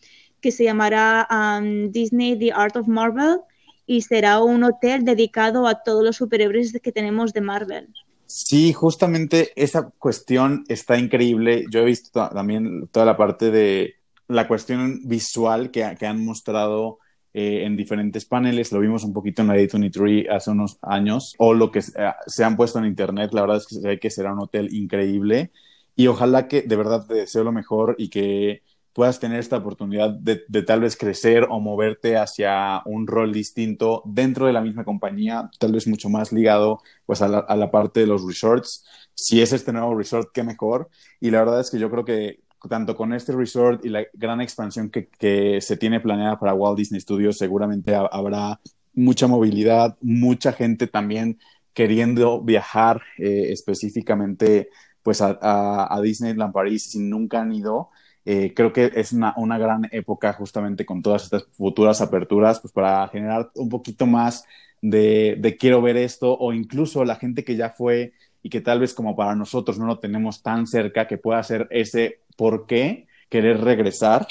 que 0.41 0.51
se 0.51 0.63
llamará 0.63 1.27
um, 1.29 1.91
Disney 1.91 2.37
The 2.37 2.51
Art 2.51 2.75
of 2.75 2.87
Marvel 2.87 3.39
y 3.85 4.01
será 4.01 4.41
un 4.41 4.63
hotel 4.63 5.05
dedicado 5.05 5.67
a 5.67 5.83
todos 5.83 6.03
los 6.03 6.15
superhéroes 6.17 6.77
que 6.81 6.91
tenemos 6.91 7.33
de 7.33 7.41
Marvel. 7.41 7.89
Sí, 8.25 8.71
justamente 8.73 9.51
esa 9.55 9.89
cuestión 9.89 10.63
está 10.67 10.97
increíble. 10.97 11.65
Yo 11.69 11.81
he 11.81 11.85
visto 11.85 12.29
también 12.29 12.87
toda 12.87 13.05
la 13.05 13.17
parte 13.17 13.51
de 13.51 13.95
la 14.27 14.47
cuestión 14.47 15.01
visual 15.03 15.71
que, 15.71 15.95
que 15.99 16.05
han 16.05 16.23
mostrado 16.23 16.99
eh, 17.33 17.63
en 17.65 17.77
diferentes 17.77 18.25
paneles, 18.25 18.73
lo 18.73 18.79
vimos 18.79 19.05
un 19.05 19.13
poquito 19.13 19.41
en 19.41 19.47
la 19.47 19.55
D23 19.55 20.29
hace 20.29 20.51
unos 20.51 20.79
años, 20.81 21.33
o 21.37 21.53
lo 21.53 21.71
que 21.71 21.79
eh, 21.79 21.83
se 22.27 22.43
han 22.43 22.57
puesto 22.57 22.79
en 22.79 22.85
internet, 22.85 23.31
la 23.33 23.41
verdad 23.41 23.57
es 23.57 23.67
que 23.67 23.99
que 23.99 24.09
será 24.09 24.33
un 24.33 24.41
hotel 24.41 24.73
increíble 24.73 25.51
y 25.95 26.07
ojalá 26.07 26.47
que 26.47 26.63
de 26.63 26.75
verdad 26.75 27.05
te 27.07 27.13
deseo 27.13 27.43
lo 27.43 27.53
mejor 27.53 27.95
y 27.97 28.09
que 28.09 28.63
puedas 28.93 29.19
tener 29.19 29.39
esta 29.39 29.57
oportunidad 29.57 30.09
de, 30.09 30.37
tal 30.63 30.81
vez 30.81 30.97
crecer 30.97 31.47
o 31.49 31.59
moverte 31.59 32.17
hacia 32.17 32.81
un 32.85 33.07
rol 33.07 33.31
distinto 33.31 34.03
dentro 34.05 34.47
de 34.47 34.53
la 34.53 34.61
misma 34.61 34.83
compañía, 34.83 35.49
tal 35.59 35.71
vez 35.71 35.87
mucho 35.87 36.09
más 36.09 36.31
ligado 36.31 36.81
pues 37.05 37.21
a 37.21 37.27
la, 37.27 37.71
parte 37.71 38.01
de 38.01 38.07
los 38.07 38.25
resorts. 38.25 38.85
Si 39.15 39.41
es 39.41 39.53
este 39.53 39.71
nuevo 39.71 39.95
resort, 39.95 40.29
qué 40.33 40.43
mejor. 40.43 40.89
Y 41.19 41.31
la 41.31 41.39
verdad 41.39 41.61
es 41.61 41.71
que 41.71 41.79
yo 41.79 41.89
creo 41.89 42.05
que 42.05 42.41
tanto 42.69 42.95
con 42.95 43.13
este 43.13 43.31
resort 43.33 43.83
y 43.85 43.89
la 43.89 44.05
gran 44.13 44.41
expansión 44.41 44.89
que, 44.91 45.59
se 45.61 45.77
tiene 45.77 45.99
planeada 45.99 46.39
para 46.39 46.53
Walt 46.53 46.77
Disney 46.77 47.01
Studios, 47.01 47.37
seguramente 47.37 47.95
ha, 47.95 48.01
habrá 48.01 48.59
mucha 48.93 49.27
movilidad, 49.27 49.97
mucha 50.01 50.51
gente 50.51 50.87
también 50.87 51.39
queriendo 51.73 52.41
viajar 52.41 53.01
eh, 53.17 53.47
específicamente 53.51 54.69
pues 55.01 55.21
a, 55.21 55.39
a, 55.41 55.95
a, 55.95 56.01
Disneyland 56.01 56.53
París 56.53 56.91
si 56.91 56.99
nunca 56.99 57.41
han 57.41 57.53
ido. 57.53 57.89
Eh, 58.25 58.53
creo 58.55 58.71
que 58.71 58.91
es 58.95 59.13
una, 59.13 59.57
gran 59.57 59.87
época 59.91 60.33
justamente 60.33 60.85
con 60.85 61.01
todas 61.01 61.23
estas 61.23 61.45
futuras 61.53 62.01
aperturas, 62.01 62.59
pues 62.59 62.71
para 62.71 63.07
generar 63.07 63.49
un 63.55 63.69
poquito 63.69 64.05
más 64.05 64.45
de, 64.81 65.57
quiero 65.59 65.81
ver 65.81 65.97
esto 65.97 66.37
o 66.37 66.53
incluso 66.53 67.03
la 67.03 67.15
gente 67.15 67.43
que 67.43 67.55
ya 67.55 67.69
fue 67.71 68.13
y 68.43 68.49
que 68.49 68.61
tal 68.61 68.79
vez 68.79 68.93
como 68.93 69.15
para 69.15 69.35
nosotros 69.35 69.79
no 69.79 69.85
lo 69.85 69.99
tenemos 69.99 70.41
tan 70.43 70.67
cerca, 70.67 71.07
que 71.07 71.17
pueda 71.17 71.41
ser 71.43 71.67
ese 71.71 72.19
por 72.37 72.67
qué 72.67 73.07
querer 73.29 73.61
regresar 73.61 74.27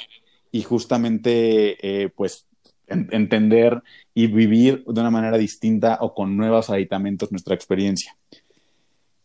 y 0.53 0.63
justamente 0.63 1.77
eh, 1.83 2.09
pues 2.11 2.47
en, 2.87 3.09
entender 3.13 3.83
y 4.15 4.27
vivir 4.27 4.85
de 4.85 5.01
una 5.01 5.11
manera 5.11 5.39
distinta 5.39 5.99
o 6.01 6.15
con 6.15 6.37
nuevos 6.37 6.71
aditamentos 6.71 7.31
nuestra 7.31 7.55
experiencia. 7.55 8.17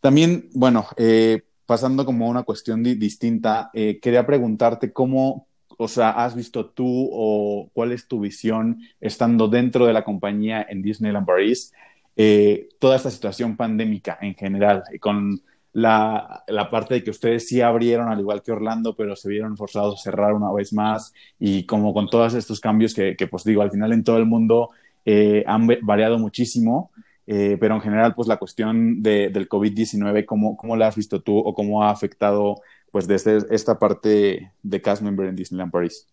También, 0.02 0.50
bueno, 0.54 0.86
eh, 0.98 1.42
pasando 1.66 2.06
como 2.06 2.30
una 2.30 2.44
cuestión 2.44 2.84
di 2.84 2.96
distinta, 2.96 3.70
eh, 3.74 4.00
quería 4.02 4.26
preguntarte 4.26 4.94
cómo, 4.94 5.48
o 5.78 5.88
sea, 5.88 6.12
has 6.12 6.36
visto 6.36 6.68
tú 6.68 7.10
o 7.12 7.70
cuál 7.74 7.92
es 7.92 8.08
tu 8.08 8.20
visión 8.20 8.80
estando 9.02 9.48
dentro 9.48 9.86
de 9.86 9.94
la 9.94 10.04
compañía 10.04 10.66
en 10.70 10.82
Disneyland 10.82 11.26
Paris, 11.26 11.74
eh, 12.16 12.70
toda 12.80 12.96
esta 12.96 13.12
situación 13.12 13.58
pandémica 13.58 14.18
en 14.22 14.36
general, 14.36 14.84
con 15.00 15.42
la, 15.74 16.44
la, 16.48 16.70
parte 16.70 16.94
de 16.94 17.04
que 17.04 17.10
ustedes 17.10 17.50
sí 17.50 17.60
abrieron, 17.60 18.08
al 18.08 18.22
igual 18.22 18.42
que 18.42 18.54
Orlando, 18.54 18.96
pero 18.96 19.18
se 19.18 19.28
vieron 19.28 19.58
forzados 19.58 20.00
a 20.00 20.04
cerrar 20.04 20.34
una 20.34 20.50
vez 20.54 20.72
más 20.72 21.14
y 21.38 21.66
como 21.66 21.94
con 21.94 22.08
todos 22.08 22.34
estos 22.34 22.62
cambios 22.62 22.94
que, 22.94 23.18
que 23.18 23.28
pues 23.28 23.44
digo, 23.44 23.62
al 23.62 23.72
final 23.72 23.92
en 23.92 24.06
todo 24.06 24.18
el 24.18 24.26
mundo 24.26 24.70
eh, 25.04 25.44
han 25.46 25.68
variado 25.82 26.18
muchísimo, 26.18 26.92
eh, 27.28 27.58
pero 27.60 27.76
en 27.76 27.82
general, 27.82 28.14
pues 28.14 28.28
la 28.28 28.38
cuestión 28.38 29.02
de, 29.02 29.30
del 29.30 29.50
COVID-19, 29.50 30.26
¿cómo, 30.26 30.56
¿cómo 30.56 30.76
la 30.76 30.88
has 30.88 30.96
visto 30.96 31.22
tú 31.22 31.38
o 31.38 31.54
cómo 31.54 31.84
ha 31.84 31.90
afectado 31.90 32.62
pues 32.92 33.08
desde 33.08 33.40
esta 33.50 33.80
parte 33.80 34.52
de 34.62 34.82
cast 34.82 35.02
member 35.02 35.28
en 35.28 35.36
Disneyland 35.36 35.72
Paris? 35.72 36.08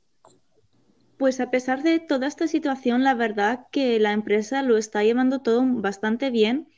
Pues 1.18 1.38
a 1.38 1.50
pesar 1.50 1.82
de 1.82 2.00
toda 2.00 2.26
esta 2.26 2.48
situación, 2.48 3.04
la 3.04 3.14
verdad 3.14 3.66
que 3.70 4.00
la 4.00 4.12
empresa 4.12 4.62
lo 4.62 4.76
está 4.76 5.04
llevando 5.04 5.40
todo 5.40 5.62
bastante 5.64 6.30
bien. 6.30 6.68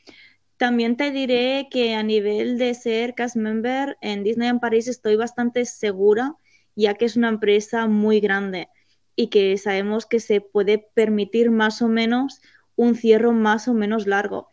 También 0.57 0.97
te 0.97 1.11
diré 1.11 1.67
que 1.71 1.95
a 1.95 2.03
nivel 2.03 2.57
de 2.57 2.73
ser 2.75 3.15
cast 3.15 3.35
member 3.35 3.97
en 4.01 4.23
Disney 4.23 4.49
en 4.49 4.59
París 4.59 4.87
estoy 4.87 5.15
bastante 5.15 5.65
segura, 5.65 6.35
ya 6.75 6.93
que 6.93 7.05
es 7.05 7.15
una 7.15 7.29
empresa 7.29 7.87
muy 7.87 8.19
grande 8.19 8.69
y 9.15 9.27
que 9.27 9.57
sabemos 9.57 10.05
que 10.05 10.19
se 10.19 10.41
puede 10.41 10.77
permitir 10.93 11.49
más 11.49 11.81
o 11.81 11.87
menos 11.87 12.41
un 12.75 12.95
cierre 12.95 13.31
más 13.31 13.67
o 13.67 13.73
menos 13.73 14.07
largo. 14.07 14.49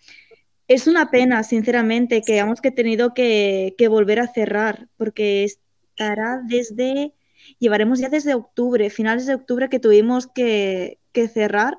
Es 0.68 0.86
una 0.86 1.10
pena, 1.10 1.42
sinceramente, 1.42 2.22
que 2.22 2.34
hayamos 2.34 2.60
que 2.60 2.70
tenido 2.70 3.14
que, 3.14 3.74
volver 3.90 4.20
a 4.20 4.28
cerrar, 4.28 4.88
porque 4.96 5.44
estará 5.44 6.40
desde, 6.46 7.14
llevaremos 7.58 7.98
ya 7.98 8.08
desde 8.08 8.34
octubre, 8.34 8.88
finales 8.90 9.26
de 9.26 9.34
octubre 9.34 9.68
que 9.68 9.80
tuvimos 9.80 10.26
que, 10.26 10.98
que 11.12 11.28
cerrar. 11.28 11.78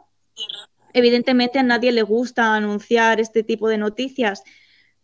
Evidentemente 0.94 1.60
a 1.60 1.64
nadie 1.64 1.92
le 1.92 2.04
gusta 2.04 2.56
anunciar 2.56 3.20
este 3.20 3.42
tipo 3.42 3.68
de 3.68 3.80
noticias, 3.80 4.44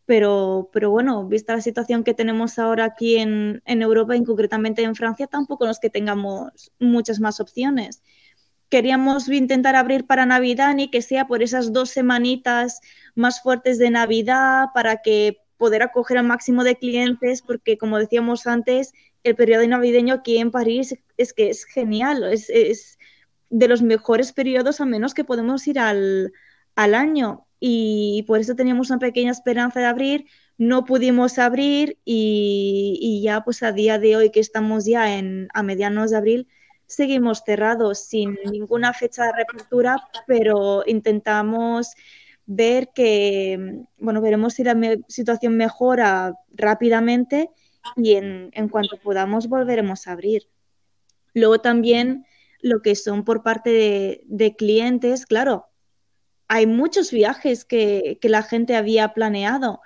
pero, 0.06 0.70
pero 0.72 0.92
bueno, 0.92 1.28
vista 1.28 1.56
la 1.56 1.62
situación 1.62 2.04
que 2.04 2.14
tenemos 2.14 2.60
ahora 2.60 2.86
aquí 2.86 3.18
en, 3.18 3.62
en 3.66 3.82
Europa 3.82 4.16
y 4.16 4.24
concretamente 4.24 4.84
en 4.84 4.96
Francia, 4.96 5.28
tampoco 5.28 5.68
es 5.68 5.80
que 5.80 5.90
tengamos 5.90 6.72
muchas 6.80 7.20
más 7.20 7.40
opciones 7.40 8.04
queríamos 8.70 9.28
intentar 9.28 9.76
abrir 9.76 10.06
para 10.06 10.26
Navidad 10.26 10.76
ni 10.76 10.90
que 10.90 11.02
sea 11.02 11.28
por 11.28 11.44
esas 11.44 11.74
dos 11.74 11.90
semanitas 11.90 12.82
más 13.16 13.42
fuertes 13.42 13.78
de 13.80 13.90
Navidad 13.90 14.68
para 14.74 14.98
que 14.98 15.40
poder 15.58 15.84
acoger 15.84 16.18
al 16.18 16.26
máximo 16.26 16.64
de 16.64 16.78
clientes, 16.78 17.42
porque 17.42 17.78
como 17.78 17.98
decíamos 17.98 18.48
antes, 18.48 18.94
el 19.24 19.36
periodo 19.36 19.68
navideño 19.68 20.16
aquí 20.16 20.38
en 20.38 20.52
París 20.52 20.96
es 21.18 21.34
que 21.34 21.50
es 21.50 21.66
genial, 21.66 22.24
es, 22.32 22.50
es 22.50 22.98
de 23.50 23.68
los 23.68 23.82
mejores 23.82 24.32
periodos 24.32 24.80
a 24.80 24.86
menos 24.86 25.14
que 25.14 25.26
podemos 25.26 25.68
ir 25.68 25.80
al, 25.80 26.32
al 26.76 26.96
año. 26.96 27.46
Y 27.60 28.24
por 28.26 28.40
eso 28.40 28.56
teníamos 28.56 28.90
una 28.90 29.00
pequeña 29.00 29.32
esperanza 29.32 29.82
de 29.82 29.88
abrir, 29.88 30.28
no 30.58 30.86
pudimos 30.86 31.38
abrir 31.40 31.98
y, 32.06 32.98
y 33.02 33.22
ya 33.22 33.44
pues 33.44 33.64
a 33.64 33.74
día 33.74 34.00
de 34.00 34.16
hoy 34.16 34.30
que 34.30 34.40
estamos 34.40 34.86
ya 34.86 35.18
en, 35.18 35.50
a 35.54 35.62
medianos 35.62 36.12
de 36.12 36.18
abril, 36.18 36.48
seguimos 36.90 37.44
cerrados 37.46 38.00
sin 38.00 38.38
ninguna 38.52 38.94
fecha 38.94 39.26
de 39.26 39.34
reapertura, 39.34 40.10
pero 40.26 40.84
intentamos 40.88 41.94
ver 42.48 42.90
que, 42.96 43.84
bueno, 44.00 44.22
veremos 44.22 44.56
si 44.56 44.64
la 44.64 44.76
situación 45.08 45.56
mejora 45.56 46.34
rápidamente 46.52 47.52
y 47.96 48.16
en, 48.16 48.70
cuanto 48.72 48.98
podamos 48.98 49.48
volveremos 49.48 50.08
a 50.08 50.14
abrir. 50.14 50.50
Luego 51.36 51.60
también 51.60 52.26
lo 52.60 52.82
que 52.82 52.96
son 52.96 53.24
por 53.24 53.44
parte 53.44 54.24
de, 54.26 54.56
clientes, 54.56 55.28
claro, 55.28 55.68
hay 56.48 56.66
muchos 56.66 57.12
viajes 57.12 57.66
que, 57.66 58.18
la 58.24 58.42
gente 58.42 58.76
había 58.76 59.14
planeado 59.14 59.80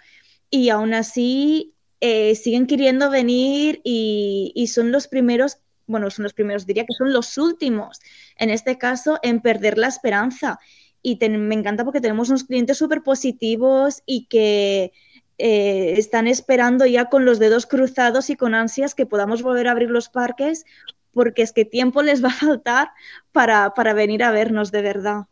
y 0.49 0.69
aún 0.69 0.93
así 0.93 1.75
eh, 1.99 2.35
siguen 2.35 2.65
queriendo 2.65 3.09
venir 3.09 3.81
y, 3.83 4.53
y, 4.55 4.67
son 4.67 4.93
los 4.93 5.09
primeros 5.09 5.62
bueno, 5.88 6.09
son 6.09 6.23
los 6.23 6.34
primeros, 6.34 6.65
diría 6.65 6.86
que 6.86 6.93
son 6.93 7.13
los 7.13 7.38
últimos, 7.38 7.99
en 8.38 8.49
este 8.49 8.77
caso, 8.77 9.19
en 9.21 9.41
perder 9.41 9.77
la 9.77 9.88
esperanza. 9.88 10.59
Y 11.01 11.17
me 11.27 11.55
encanta 11.55 11.84
porque 11.84 12.01
tenemos 12.01 12.29
unos 12.29 12.45
clientes 12.45 12.77
súper 12.77 13.03
positivos 13.03 14.01
y 14.05 14.27
que 14.27 14.93
eh, 15.38 15.95
están 15.97 16.27
esperando 16.27 16.86
ya 16.86 17.05
con 17.09 17.25
los 17.25 17.39
dedos 17.39 17.65
cruzados 17.65 18.29
y 18.29 18.36
con 18.36 18.55
ansias 18.55 18.95
que 18.95 19.05
podamos 19.05 19.41
volver 19.41 19.67
a 19.67 19.71
abrir 19.71 19.89
los 19.89 20.09
parques, 20.09 20.65
porque 21.11 21.41
es 21.41 21.51
que 21.51 21.65
tiempo 21.65 22.01
les 22.01 22.23
va 22.23 22.29
a 22.29 22.34
faltar 22.34 22.91
para, 23.31 23.73
para 23.73 23.93
venir 23.93 24.23
a 24.23 24.31
vernos 24.31 24.71
de 24.71 24.81
verdad. 24.81 25.25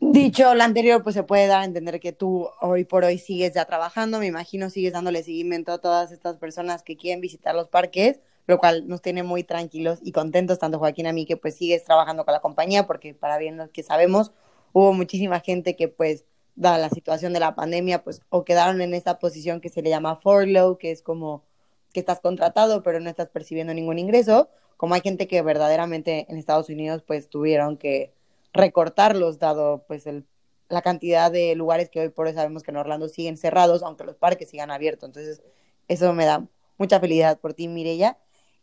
Dicho 0.00 0.54
lo 0.54 0.62
anterior, 0.62 1.02
pues 1.02 1.14
se 1.14 1.22
puede 1.22 1.46
dar 1.46 1.62
a 1.62 1.64
entender 1.64 1.98
que 1.98 2.12
tú 2.12 2.48
hoy 2.60 2.84
por 2.84 3.04
hoy 3.04 3.18
sigues 3.18 3.54
ya 3.54 3.64
trabajando, 3.64 4.18
me 4.18 4.26
imagino 4.26 4.68
sigues 4.68 4.92
dándole 4.92 5.22
seguimiento 5.22 5.72
a 5.72 5.78
todas 5.78 6.12
estas 6.12 6.36
personas 6.36 6.82
que 6.82 6.96
quieren 6.96 7.20
visitar 7.20 7.54
los 7.54 7.68
parques, 7.68 8.20
lo 8.46 8.58
cual 8.58 8.88
nos 8.88 9.02
tiene 9.02 9.22
muy 9.22 9.44
tranquilos 9.44 9.98
y 10.02 10.12
contentos, 10.12 10.58
tanto 10.58 10.78
Joaquín 10.78 11.06
a 11.06 11.12
mí, 11.12 11.26
que 11.26 11.36
pues 11.36 11.56
sigues 11.56 11.84
trabajando 11.84 12.24
con 12.24 12.32
la 12.32 12.40
compañía, 12.40 12.86
porque 12.86 13.14
para 13.14 13.38
bien 13.38 13.56
lo 13.56 13.70
que 13.70 13.82
sabemos, 13.82 14.32
hubo 14.72 14.92
muchísima 14.92 15.40
gente 15.40 15.76
que 15.76 15.88
pues, 15.88 16.24
dada 16.56 16.78
la 16.78 16.90
situación 16.90 17.32
de 17.32 17.40
la 17.40 17.54
pandemia, 17.54 18.04
pues 18.04 18.22
o 18.28 18.44
quedaron 18.44 18.80
en 18.80 18.94
esta 18.94 19.18
posición 19.18 19.60
que 19.60 19.68
se 19.68 19.82
le 19.82 19.90
llama 19.90 20.16
furlough, 20.16 20.78
que 20.78 20.90
es 20.90 21.02
como 21.02 21.44
que 21.92 22.00
estás 22.00 22.20
contratado 22.20 22.82
pero 22.82 23.00
no 23.00 23.08
estás 23.08 23.28
percibiendo 23.28 23.72
ningún 23.74 23.98
ingreso, 23.98 24.48
como 24.76 24.94
hay 24.94 25.00
gente 25.00 25.26
que 25.28 25.42
verdaderamente 25.42 26.26
en 26.28 26.36
Estados 26.36 26.68
Unidos 26.68 27.02
pues 27.06 27.28
tuvieron 27.28 27.76
que 27.76 28.12
recortarlos 28.52 29.38
dado 29.38 29.84
pues 29.86 30.06
el, 30.06 30.26
la 30.68 30.82
cantidad 30.82 31.30
de 31.30 31.54
lugares 31.54 31.90
que 31.90 32.00
hoy 32.00 32.08
por 32.08 32.26
hoy 32.26 32.34
sabemos 32.34 32.62
que 32.62 32.70
en 32.70 32.76
Orlando 32.76 33.08
siguen 33.08 33.36
cerrados, 33.36 33.82
aunque 33.82 34.04
los 34.04 34.16
parques 34.16 34.50
sigan 34.50 34.70
abiertos. 34.70 35.08
Entonces, 35.08 35.42
eso 35.88 36.12
me 36.14 36.24
da 36.24 36.46
mucha 36.78 37.00
felicidad 37.00 37.38
por 37.38 37.54
ti, 37.54 37.68
Mirella. 37.68 38.18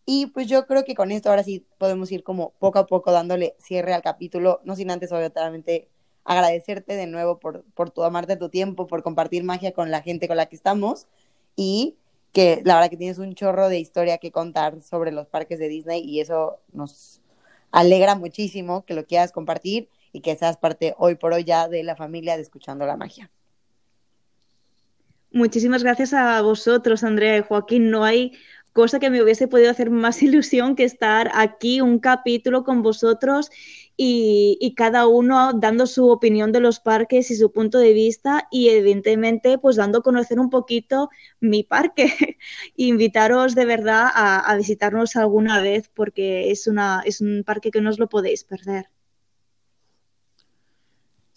Y 0.06 0.28
pues 0.28 0.48
yo 0.48 0.66
creo 0.66 0.84
que 0.84 0.96
con 0.96 1.12
esto 1.12 1.30
ahora 1.30 1.44
sí 1.44 1.66
podemos 1.78 2.12
ir 2.12 2.24
como 2.24 2.52
poco 2.60 2.80
a 2.80 2.88
poco 2.88 3.12
dándole 3.12 3.56
cierre 3.60 3.94
al 3.94 4.02
capítulo, 4.02 4.60
no 4.64 4.76
sin 4.76 4.92
antes 4.92 5.12
obviamente 5.12 5.90
agradecerte 6.24 6.96
de 6.96 7.08
nuevo 7.08 7.40
por, 7.40 7.64
por 7.74 7.92
tu 7.92 8.04
amarte 8.04 8.36
tu 8.36 8.50
tiempo, 8.50 8.88
por 8.88 9.04
compartir 9.04 9.44
magia 9.44 9.72
con 9.72 9.92
la 9.92 10.02
gente 10.02 10.28
con 10.28 10.38
la 10.38 10.48
que 10.48 10.56
estamos 10.56 11.08
y 11.56 11.98
que 12.32 12.62
la 12.64 12.76
verdad 12.76 12.90
que 12.90 12.98
tienes 12.98 13.20
un 13.20 13.36
chorro 13.36 13.70
de 13.70 13.80
historia 13.80 14.18
que 14.18 14.32
contar 14.32 14.82
sobre 14.82 15.12
los 15.12 15.28
parques 15.28 15.60
de 15.60 15.68
Disney 15.68 16.02
y 16.04 16.22
eso 16.22 16.60
nos 16.72 17.22
alegra 17.72 18.16
muchísimo 18.16 18.86
que 18.86 18.94
lo 18.94 19.06
quieras 19.06 19.32
compartir 19.32 19.90
y 20.14 20.22
que 20.22 20.36
seas 20.36 20.58
parte 20.58 20.96
hoy 20.98 21.16
por 21.16 21.34
hoy 21.34 21.44
ya 21.44 21.68
de 21.68 21.84
la 21.84 21.96
familia 21.96 22.36
de 22.36 22.42
Escuchando 22.42 22.86
la 22.86 22.98
Magia. 22.98 23.32
Muchísimas 25.34 25.82
gracias 25.84 26.14
a 26.14 26.42
vosotros, 26.42 27.06
Andrea 27.06 27.38
y 27.38 27.42
Joaquín. 27.42 27.90
No 27.90 28.04
hay 28.04 28.34
cosa 28.74 29.00
que 29.00 29.10
me 29.10 29.22
hubiese 29.22 29.48
podido 29.48 29.72
hacer 29.72 29.90
más 29.90 30.22
ilusión 30.24 30.76
que 30.76 30.84
estar 30.84 31.32
aquí 31.34 31.82
un 31.82 32.00
capítulo 32.00 32.64
con 32.64 32.82
vosotros 32.82 33.50
y, 33.98 34.74
cada 34.76 35.06
uno 35.06 35.54
dando 35.54 35.86
su 35.86 36.10
opinión 36.10 36.52
de 36.52 36.60
los 36.60 36.80
parques 36.80 37.30
y 37.30 37.36
su 37.36 37.52
punto 37.52 37.78
de 37.78 37.94
vista 37.94 38.48
y 38.50 38.70
evidentemente 38.70 39.58
pues 39.60 39.76
dando 39.76 40.00
a 40.00 40.02
conocer 40.02 40.40
un 40.40 40.50
poquito 40.50 41.10
mi 41.40 41.64
parque. 41.64 42.38
Invitaros 42.76 43.54
de 43.54 43.66
verdad 43.66 44.08
a, 44.14 44.40
a, 44.40 44.56
visitarnos 44.56 45.16
alguna 45.16 45.62
vez 45.62 45.90
porque 45.94 46.52
es, 46.52 46.68
una, 46.68 47.04
es 47.06 47.22
un 47.22 47.44
parque 47.46 47.70
que 47.70 47.82
no 47.82 47.90
os 47.92 48.00
lo 48.00 48.10
podéis 48.10 48.44
perder. 48.44 48.90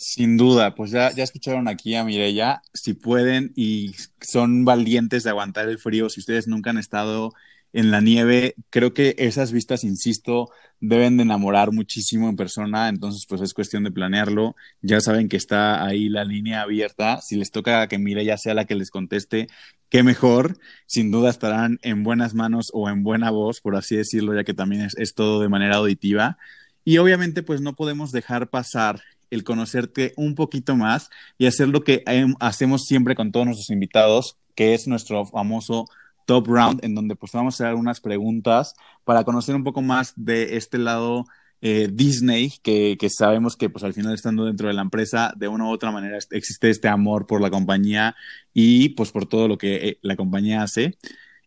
Sin 0.06 0.36
duda, 0.36 0.74
pues 0.74 0.90
ya, 0.90 1.12
ya 1.12 1.24
escucharon 1.24 1.66
aquí 1.66 1.94
a 1.94 2.04
Mireya, 2.04 2.60
si 2.74 2.92
pueden 2.92 3.54
y 3.56 3.94
son 4.20 4.66
valientes 4.66 5.24
de 5.24 5.30
aguantar 5.30 5.66
el 5.66 5.78
frío, 5.78 6.10
si 6.10 6.20
ustedes 6.20 6.46
nunca 6.46 6.68
han 6.68 6.76
estado 6.76 7.32
en 7.72 7.90
la 7.90 8.02
nieve, 8.02 8.54
creo 8.68 8.92
que 8.92 9.14
esas 9.16 9.50
vistas, 9.50 9.82
insisto, 9.82 10.50
deben 10.78 11.16
de 11.16 11.22
enamorar 11.22 11.72
muchísimo 11.72 12.28
en 12.28 12.36
persona, 12.36 12.90
entonces 12.90 13.24
pues 13.26 13.40
es 13.40 13.54
cuestión 13.54 13.82
de 13.82 13.92
planearlo, 13.92 14.56
ya 14.82 15.00
saben 15.00 15.30
que 15.30 15.38
está 15.38 15.82
ahí 15.82 16.10
la 16.10 16.24
línea 16.24 16.60
abierta, 16.60 17.22
si 17.22 17.36
les 17.36 17.50
toca 17.50 17.88
que 17.88 17.98
Mireya 17.98 18.36
sea 18.36 18.52
la 18.52 18.66
que 18.66 18.74
les 18.74 18.90
conteste, 18.90 19.48
qué 19.88 20.02
mejor, 20.02 20.58
sin 20.84 21.10
duda 21.10 21.30
estarán 21.30 21.78
en 21.80 22.04
buenas 22.04 22.34
manos 22.34 22.68
o 22.74 22.90
en 22.90 23.04
buena 23.04 23.30
voz, 23.30 23.62
por 23.62 23.74
así 23.74 23.96
decirlo, 23.96 24.34
ya 24.34 24.44
que 24.44 24.52
también 24.52 24.82
es, 24.82 24.94
es 24.98 25.14
todo 25.14 25.40
de 25.40 25.48
manera 25.48 25.76
auditiva. 25.76 26.36
Y 26.84 26.98
obviamente 26.98 27.42
pues 27.42 27.62
no 27.62 27.74
podemos 27.74 28.12
dejar 28.12 28.50
pasar 28.50 29.00
el 29.30 29.44
conocerte 29.44 30.12
un 30.16 30.34
poquito 30.34 30.76
más 30.76 31.10
y 31.38 31.46
hacer 31.46 31.68
lo 31.68 31.82
que 31.82 32.02
hacemos 32.40 32.82
siempre 32.84 33.14
con 33.14 33.32
todos 33.32 33.46
nuestros 33.46 33.70
invitados, 33.70 34.36
que 34.54 34.74
es 34.74 34.86
nuestro 34.86 35.26
famoso 35.26 35.86
top 36.26 36.46
round, 36.48 36.84
en 36.84 36.94
donde 36.94 37.16
pues 37.16 37.32
vamos 37.32 37.60
a 37.60 37.64
hacer 37.64 37.74
unas 37.74 38.00
preguntas 38.00 38.74
para 39.04 39.24
conocer 39.24 39.54
un 39.54 39.64
poco 39.64 39.82
más 39.82 40.12
de 40.16 40.56
este 40.56 40.78
lado 40.78 41.26
eh, 41.66 41.88
Disney, 41.90 42.52
que, 42.62 42.96
sabemos 43.08 43.56
que 43.56 43.70
pues 43.70 43.84
al 43.84 43.94
final 43.94 44.12
estando 44.12 44.44
dentro 44.44 44.68
de 44.68 44.74
la 44.74 44.82
empresa, 44.82 45.32
de 45.36 45.48
una 45.48 45.64
u 45.64 45.70
otra 45.70 45.90
manera 45.90 46.18
existe 46.30 46.68
este 46.68 46.88
amor 46.88 47.26
por 47.26 47.40
la 47.40 47.50
compañía 47.50 48.14
y 48.52 48.90
pues 48.90 49.10
por 49.12 49.26
todo 49.26 49.48
lo 49.48 49.56
que 49.56 49.76
eh, 49.76 49.98
la 50.02 50.14
compañía 50.14 50.62
hace. 50.62 50.98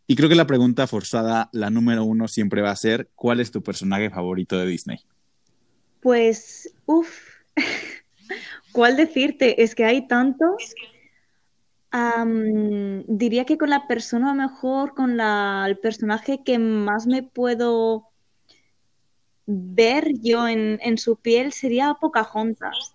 Y 0.07 0.15
creo 0.15 0.27
que 0.27 0.35
la 0.35 0.47
pregunta 0.47 0.87
forzada, 0.87 1.49
la 1.51 1.69
número 1.69 2.03
uno, 2.03 2.27
siempre 2.27 2.61
va 2.61 2.71
a 2.71 2.75
ser, 2.75 3.09
¿cuál 3.13 3.41
es 3.41 3.51
tu 3.51 3.61
personaje 3.61 4.09
favorito 4.09 4.57
de 4.57 4.65
Disney? 4.65 4.99
Pues, 6.01 6.73
uff, 6.85 7.36
¿Cuál 8.71 8.95
decirte? 8.95 9.63
Es 9.63 9.75
que 9.75 9.85
hay 9.85 10.07
tantos. 10.07 10.75
diría 13.07 13.45
que 13.45 13.57
con 13.57 13.69
la 13.69 13.87
persona 13.87 14.33
mejor, 14.33 14.93
con 14.93 15.17
la, 15.17 15.65
el 15.67 15.77
personaje 15.77 16.43
que 16.43 16.59
más 16.59 17.07
me 17.07 17.23
puedo 17.23 18.09
ver 19.45 20.11
yo 20.21 20.47
en, 20.47 20.97
su 20.97 21.15
piel 21.15 21.53
sería 21.53 21.95
Pocahontas. 21.99 22.93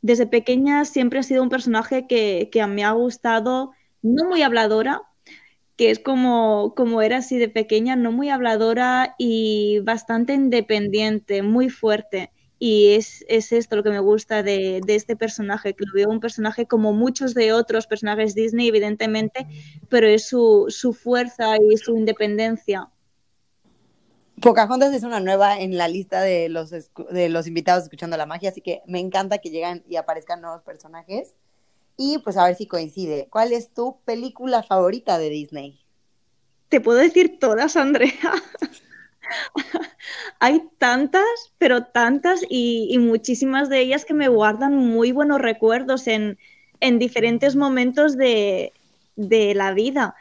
Desde 0.00 0.26
pequeña 0.26 0.84
siempre 0.84 1.18
ha 1.18 1.22
sido 1.22 1.42
un 1.42 1.48
personaje 1.48 2.06
que, 2.06 2.48
que 2.50 2.66
me 2.66 2.84
ha 2.84 2.92
gustado, 2.92 3.72
no 4.00 4.24
muy 4.24 4.42
habladora, 4.42 5.02
que 5.76 5.90
es 5.90 6.00
como, 6.00 6.74
como 6.76 7.02
era 7.02 7.18
así 7.18 7.38
de 7.38 7.48
pequeña, 7.48 7.94
no 7.94 8.10
muy 8.10 8.30
habladora 8.30 9.14
y 9.18 9.78
bastante 9.80 10.34
independiente, 10.34 11.42
muy 11.42 11.68
fuerte. 11.68 12.32
Y 12.58 12.94
es, 12.94 13.24
esto 13.28 13.76
lo 13.76 13.84
que 13.84 13.90
me 13.90 14.00
gusta 14.00 14.42
de, 14.42 14.80
este 14.88 15.16
personaje, 15.16 15.74
que 15.74 15.84
lo 15.84 15.92
veo 15.92 16.08
un 16.08 16.20
personaje 16.20 16.66
como 16.66 16.92
muchos 16.92 17.34
de 17.34 17.52
otros 17.52 17.86
personajes 17.86 18.34
Disney, 18.34 18.68
evidentemente, 18.68 19.46
pero 19.88 20.08
es 20.08 20.26
su, 20.26 20.96
fuerza 21.00 21.56
y 21.56 21.76
su 21.76 21.96
independencia. 21.96 22.88
Pocahontas 24.40 24.92
es 24.92 25.02
una 25.02 25.20
nueva 25.20 25.58
en 25.60 25.76
la 25.76 25.88
lista 25.88 26.20
de 26.20 26.48
los, 26.48 26.70
de 26.70 27.28
los 27.28 27.46
invitados 27.46 27.84
escuchando 27.84 28.16
la 28.16 28.26
magia, 28.26 28.50
así 28.50 28.60
que 28.60 28.82
me 28.86 29.00
encanta 29.00 29.38
que 29.38 29.50
llegan 29.50 29.84
y 29.88 29.96
aparezcan 29.96 30.40
nuevos 30.40 30.62
personajes. 30.62 31.34
Y 31.96 32.18
pues 32.18 32.36
a 32.36 32.44
ver 32.44 32.54
si 32.54 32.66
coincide. 32.66 33.26
¿Cuál 33.28 33.52
es 33.52 33.74
tu 33.74 33.98
película 34.04 34.62
favorita 34.62 35.18
de 35.18 35.30
Disney? 35.30 35.80
Te 36.68 36.80
puedo 36.80 36.98
decir 36.98 37.38
todas, 37.40 37.76
Andrea. 37.76 38.12
Hay 40.40 40.62
tantas, 40.78 41.24
pero 41.58 41.84
tantas 41.84 42.40
y, 42.48 42.96
muchísimas 42.98 43.68
de 43.68 43.80
ellas 43.80 44.04
que 44.04 44.14
me 44.14 44.28
guardan 44.28 44.76
muy 44.76 45.12
buenos 45.12 45.40
recuerdos 45.40 46.06
en, 46.06 46.38
en 46.80 46.98
diferentes 46.98 47.56
momentos 47.56 48.16
de, 48.16 48.72
de 49.16 49.54
la 49.54 49.72
vida. 49.72 50.14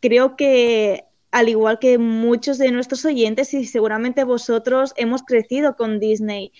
Creo 0.00 0.36
que 0.36 1.04
al 1.30 1.48
igual 1.48 1.78
que 1.78 1.98
muchos 1.98 2.58
de 2.58 2.70
nuestros 2.72 3.04
oyentes 3.04 3.52
y 3.54 3.66
seguramente 3.66 4.24
vosotros 4.24 4.94
hemos 4.96 5.22
crecido 5.22 5.76
con 5.76 6.00
Disney 6.00 6.52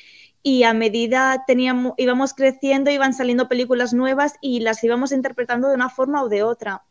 y 0.42 0.62
a 0.62 0.74
medida 0.74 1.44
teníamos, 1.46 1.94
íbamos 1.96 2.34
creciendo, 2.34 2.90
iban 2.90 3.14
saliendo 3.14 3.48
películas 3.48 3.92
nuevas 3.92 4.34
y 4.40 4.60
las 4.60 4.82
íbamos 4.84 5.12
interpretando 5.12 5.68
de 5.68 5.74
una 5.74 5.90
forma 5.90 6.22
o 6.22 6.28
de 6.28 6.42
otra. 6.42 6.82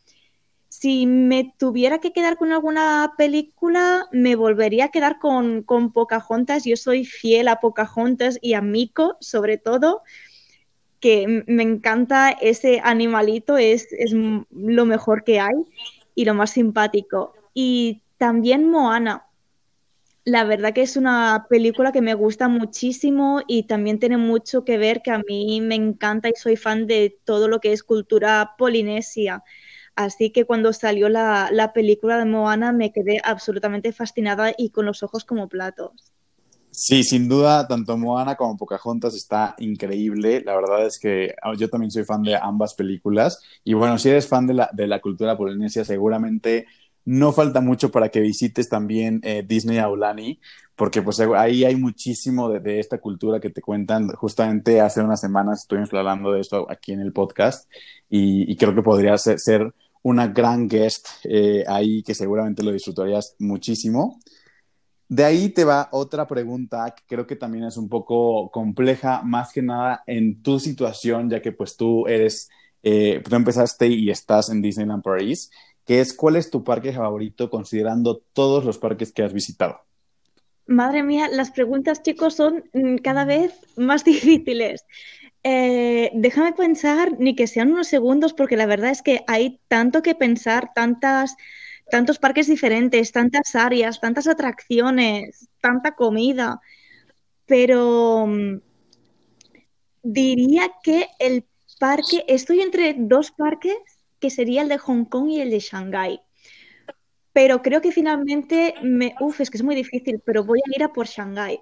Si 0.80 1.08
me 1.08 1.56
tuviera 1.58 1.98
que 1.98 2.14
quedar 2.14 2.38
con 2.38 2.52
alguna 2.52 3.16
película, 3.18 4.08
me 4.12 4.36
volvería 4.36 4.86
a 4.86 4.92
quedar 4.92 5.18
con, 5.18 5.64
con 5.64 5.92
Pocahontas. 5.92 6.66
Yo 6.66 6.78
soy 6.78 7.04
fiel 7.04 7.48
a 7.48 7.60
Pocahontas 7.60 8.38
y 8.44 8.54
a 8.54 8.62
Miko, 8.62 9.18
sobre 9.20 9.58
todo, 9.58 10.04
que 11.00 11.44
me 11.48 11.64
encanta 11.64 12.30
ese 12.30 12.80
animalito, 12.84 13.58
es, 13.58 13.88
es 13.92 14.14
lo 14.14 14.86
mejor 14.86 15.24
que 15.24 15.40
hay 15.40 15.56
y 16.14 16.26
lo 16.26 16.36
más 16.36 16.52
simpático. 16.52 17.34
Y 17.56 18.04
también 18.20 18.70
Moana. 18.70 19.26
La 20.26 20.44
verdad 20.44 20.74
que 20.74 20.84
es 20.84 20.96
una 20.96 21.48
película 21.50 21.92
que 21.92 22.04
me 22.04 22.14
gusta 22.14 22.50
muchísimo 22.50 23.42
y 23.48 23.64
también 23.64 23.98
tiene 23.98 24.18
mucho 24.18 24.64
que 24.64 24.78
ver 24.78 25.02
que 25.02 25.10
a 25.10 25.24
mí 25.28 25.60
me 25.60 25.74
encanta 25.74 26.30
y 26.30 26.34
soy 26.36 26.56
fan 26.56 26.86
de 26.86 27.18
todo 27.24 27.48
lo 27.48 27.62
que 27.62 27.72
es 27.72 27.82
cultura 27.82 28.54
polinesia. 28.60 29.44
Así 29.98 30.30
que 30.30 30.46
cuando 30.46 30.74
salió 30.74 31.10
la, 31.10 31.50
la 31.52 31.74
película 31.74 32.20
de 32.20 32.26
Moana 32.26 32.72
me 32.72 32.94
quedé 32.94 33.20
absolutamente 33.24 33.92
fascinada 33.92 34.54
y 34.56 34.70
con 34.70 34.86
los 34.86 35.02
ojos 35.02 35.26
como 35.26 35.50
platos. 35.50 36.14
Sí, 36.70 37.04
sin 37.04 37.28
duda, 37.28 37.68
tanto 37.68 37.98
Moana 37.98 38.36
como 38.36 38.58
Pocahontas 38.58 39.16
está 39.16 39.56
increíble. 39.58 40.44
La 40.46 40.56
verdad 40.56 40.86
es 40.86 41.00
que 41.00 41.34
ah, 41.42 41.54
yo 41.58 41.68
también 41.68 41.90
soy 41.90 42.04
fan 42.04 42.22
de 42.22 42.36
ambas 42.36 42.76
películas. 42.76 43.42
Y 43.64 43.74
bueno, 43.74 43.98
si 43.98 44.10
eres 44.10 44.28
fan 44.28 44.46
de 44.46 44.54
la, 44.54 44.70
de 44.72 44.86
la 44.86 45.02
cultura 45.02 45.36
polinesia, 45.36 45.84
seguramente 45.84 46.68
no 47.08 47.32
falta 47.32 47.62
mucho 47.62 47.90
para 47.90 48.10
que 48.10 48.20
visites 48.20 48.68
también 48.68 49.22
eh, 49.24 49.42
Disney 49.48 49.78
Aulani, 49.78 50.42
porque 50.76 51.02
pues 51.02 51.22
ahí 51.22 51.64
hay 51.64 51.78
muchísimo 51.78 52.50
de, 52.50 52.80
esta 52.80 53.00
cultura 53.00 53.40
que 53.40 53.50
te 53.50 53.62
cuentan. 53.62 54.10
Justamente 54.10 54.82
hace 54.82 55.02
unas 55.02 55.22
semanas 55.22 55.62
estuvimos 55.62 55.92
hablando 55.94 56.34
de 56.34 56.42
esto 56.42 56.68
aquí 56.70 56.92
en 56.92 57.00
el 57.00 57.14
podcast 57.14 57.72
y, 58.10 58.56
creo 58.58 58.76
que 58.76 58.82
podría 58.82 59.18
ser, 59.18 59.74
una 60.08 60.28
gran 60.28 60.68
guest 60.68 61.08
eh, 61.24 61.64
ahí 61.68 62.04
que 62.04 62.16
seguramente 62.16 62.64
lo 62.64 62.72
disfrutarías 62.72 63.36
muchísimo. 63.40 64.20
De 65.10 65.24
ahí 65.24 65.50
te 65.50 65.64
va 65.64 65.90
otra 65.92 66.28
pregunta 66.28 66.94
que 66.96 67.04
creo 67.08 67.26
que 67.26 67.36
también 67.36 67.64
es 67.64 67.78
un 67.78 67.88
poco 67.88 68.52
compleja, 68.52 69.22
más 69.24 69.54
que 69.54 69.62
nada 69.62 70.04
en 70.06 70.42
tu 70.42 70.60
situación, 70.60 71.30
ya 71.30 71.42
que 71.42 71.52
pues 71.52 71.78
tú 71.78 72.08
eres, 72.08 72.50
eh, 72.84 73.22
tú 73.28 73.36
empezaste 73.36 73.88
y 73.88 74.10
estás 74.10 74.50
en 74.50 74.62
Disneyland 74.62 75.04
Paris 75.04 75.50
que 75.88 76.02
es 76.02 76.14
¿cuál 76.14 76.36
es 76.36 76.52
tu 76.52 76.64
parque 76.64 76.92
favorito 76.92 77.50
considerando 77.50 78.22
todos 78.34 78.66
los 78.66 78.78
parques 78.78 79.14
que 79.14 79.24
has 79.24 79.34
visitado? 79.34 79.80
Madre 80.68 81.02
mía, 81.02 81.30
las 81.32 81.52
preguntas, 81.52 82.04
chicos, 82.04 82.36
son 82.36 82.66
mm, 82.74 82.98
cada 82.98 83.24
vez 83.24 83.54
más 83.78 84.04
difíciles. 84.14 84.84
Eh, 85.50 86.12
déjame 86.14 86.52
pensar, 86.52 87.18
ni 87.20 87.34
que 87.34 87.48
sean 87.48 87.72
unos 87.72 87.88
segundos, 87.88 88.34
porque 88.34 88.58
la 88.58 88.66
verdad 88.66 88.92
es 88.92 89.02
que 89.02 89.24
hay 89.28 89.62
tanto 89.70 90.02
que 90.02 90.14
pensar, 90.14 90.74
tantas, 90.76 91.38
tantos 91.90 92.20
parques 92.20 92.48
diferentes, 92.48 93.14
tantas 93.14 93.56
áreas, 93.56 94.02
tantas 94.02 94.28
atracciones, 94.28 95.48
tanta 95.62 95.96
comida. 95.96 96.60
Pero 97.46 98.28
mm, 98.28 98.60
diría 100.04 100.70
que 100.84 101.08
el 101.18 101.46
parque, 101.80 102.26
estoy 102.28 102.60
entre 102.60 102.96
dos 102.98 103.32
parques 103.32 103.78
que 104.20 104.30
sería 104.30 104.64
el 104.64 104.68
de 104.68 104.80
Hong 104.80 105.06
Kong 105.06 105.30
y 105.30 105.40
el 105.40 105.50
de 105.50 105.60
Shanghái. 105.60 106.20
Pero 107.32 107.62
creo 107.62 107.80
que 107.80 107.94
finalmente, 107.94 108.74
me, 108.82 109.16
uf, 109.22 109.40
es 109.40 109.50
que 109.50 109.58
es 109.58 109.64
muy 109.64 109.76
difícil, 109.76 110.22
pero 110.26 110.44
voy 110.44 110.60
a 110.60 110.76
ir 110.76 110.84
a 110.84 110.92
por 110.92 111.08
Shanghái, 111.08 111.62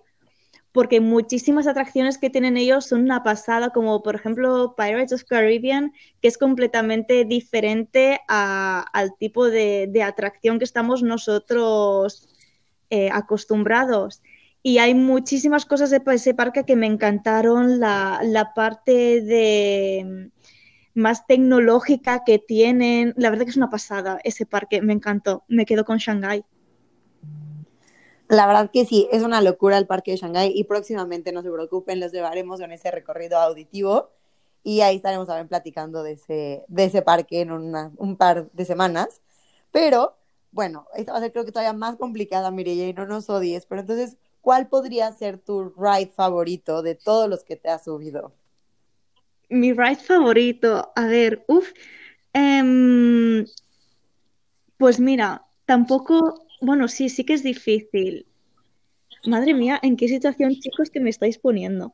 porque 0.75 0.99
muchísimas 0.99 1.67
atracciones 1.67 2.17
que 2.17 2.29
tienen 2.29 2.57
ellos 2.57 2.85
son 2.85 3.03
una 3.03 3.23
pasada, 3.23 3.69
como 3.69 4.03
por 4.03 4.13
ejemplo 4.13 4.75
Pirates 4.75 5.13
of 5.13 5.23
Caribbean, 5.23 5.93
que 6.21 6.27
es 6.27 6.37
completamente 6.37 7.23
diferente 7.23 8.19
al 8.27 9.15
tipo 9.17 9.49
de, 9.49 10.03
atracción 10.03 10.59
que 10.59 10.65
estamos 10.65 11.01
nosotros 11.01 12.27
eh, 12.89 13.09
acostumbrados. 13.09 14.21
Y 14.63 14.79
hay 14.79 14.95
muchísimas 14.95 15.65
cosas 15.65 15.91
de 15.91 16.01
ese 16.07 16.33
parque 16.33 16.65
que 16.65 16.75
me 16.75 16.87
encantaron, 16.87 17.79
la, 17.79 18.51
parte 18.53 19.21
de 19.21 20.29
más 20.93 21.25
tecnológica 21.25 22.23
que 22.25 22.37
tienen. 22.37 23.13
La 23.15 23.29
verdad 23.29 23.45
que 23.45 23.51
es 23.51 23.57
una 23.57 23.69
pasada 23.69 24.19
ese 24.25 24.45
parque, 24.45 24.81
me 24.81 24.91
encantó. 24.91 25.45
Me 25.47 25.65
quedo 25.65 25.85
con 25.85 25.99
Shanghái. 25.99 26.43
La 28.27 28.47
verdad 28.47 28.71
que 28.71 28.85
sí, 28.85 29.07
es 29.11 29.23
una 29.23 29.41
locura 29.41 29.77
el 29.77 29.87
parque 29.87 30.11
de 30.11 30.17
Shanghái 30.17 30.51
y 30.55 30.63
próximamente 30.63 31.31
no 31.31 31.41
se 31.43 31.51
preocupen, 31.51 31.99
los 31.99 32.11
llevaremos 32.11 32.59
en 32.59 32.71
ese 32.71 32.89
recorrido 32.91 33.37
auditivo 33.37 34.09
y 34.63 34.81
ahí 34.81 34.95
estaremos 34.95 35.27
también 35.27 35.47
platicando 35.47 36.01
de 36.01 36.13
ese, 36.13 36.65
de 36.67 36.85
ese 36.85 37.01
parque 37.03 37.41
en 37.41 37.51
un 37.51 38.17
par 38.17 38.49
de 38.51 38.65
semanas. 38.65 39.21
Pero 39.71 40.15
bueno, 40.51 40.87
esta 40.95 41.11
va 41.11 41.19
a 41.19 41.21
ser 41.21 41.31
creo 41.31 41.45
que 41.45 41.51
todavía 41.51 41.73
más 41.73 41.97
complicada, 41.97 42.49
Mireya, 42.49 42.87
y 42.87 42.93
no 42.93 43.05
nos 43.05 43.29
odies, 43.29 43.65
pero 43.67 43.81
entonces, 43.81 44.17
¿cuál 44.41 44.69
podría 44.69 45.11
ser 45.11 45.37
tu 45.37 45.69
ride 45.77 46.11
favorito 46.15 46.81
de 46.81 46.95
todos 46.95 47.29
los 47.29 47.43
que 47.43 47.57
te 47.57 47.69
has 47.69 47.83
subido? 47.83 48.31
mi 49.49 49.73
ride 49.73 49.95
favorito, 49.95 50.91
a 50.95 51.05
ver, 51.05 51.43
uff, 51.47 51.71
em, 52.33 53.45
pues 54.77 54.99
mira, 54.99 55.45
tampoco, 55.65 56.44
bueno, 56.61 56.87
sí, 56.87 57.09
sí 57.09 57.23
que 57.23 57.33
es 57.33 57.43
difícil. 57.43 58.25
Madre 59.25 59.53
mía, 59.53 59.79
¿en 59.81 59.97
qué 59.97 60.07
situación, 60.07 60.55
chicos, 60.55 60.89
que 60.89 60.99
me 60.99 61.09
estáis 61.09 61.37
poniendo? 61.37 61.93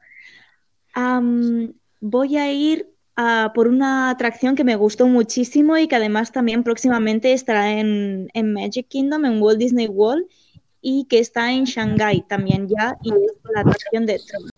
voy 2.02 2.36
a 2.36 2.52
ir 2.52 2.90
a 3.16 3.54
por 3.56 3.70
una 3.70 4.10
atracción 4.10 4.56
que 4.56 4.66
me 4.66 4.76
gustó 4.76 5.08
muchísimo 5.08 5.78
y 5.78 5.88
que 5.88 5.96
además 5.96 6.34
también 6.34 6.64
próximamente 6.64 7.32
estará 7.32 7.80
en, 7.80 8.30
en 8.34 8.54
Magic 8.54 8.90
Kingdom, 8.90 9.24
en 9.24 9.42
Walt 9.42 9.58
Disney 9.58 9.88
World, 9.88 10.26
y 10.82 11.06
que 11.06 11.20
está 11.20 11.54
en 11.54 11.66
Shanghai 11.66 12.26
también 12.28 12.68
ya, 12.68 12.98
y 13.04 13.12
es 13.14 13.32
la 13.54 13.62
atracción 13.62 14.06
de 14.06 14.20
Tron. 14.20 14.50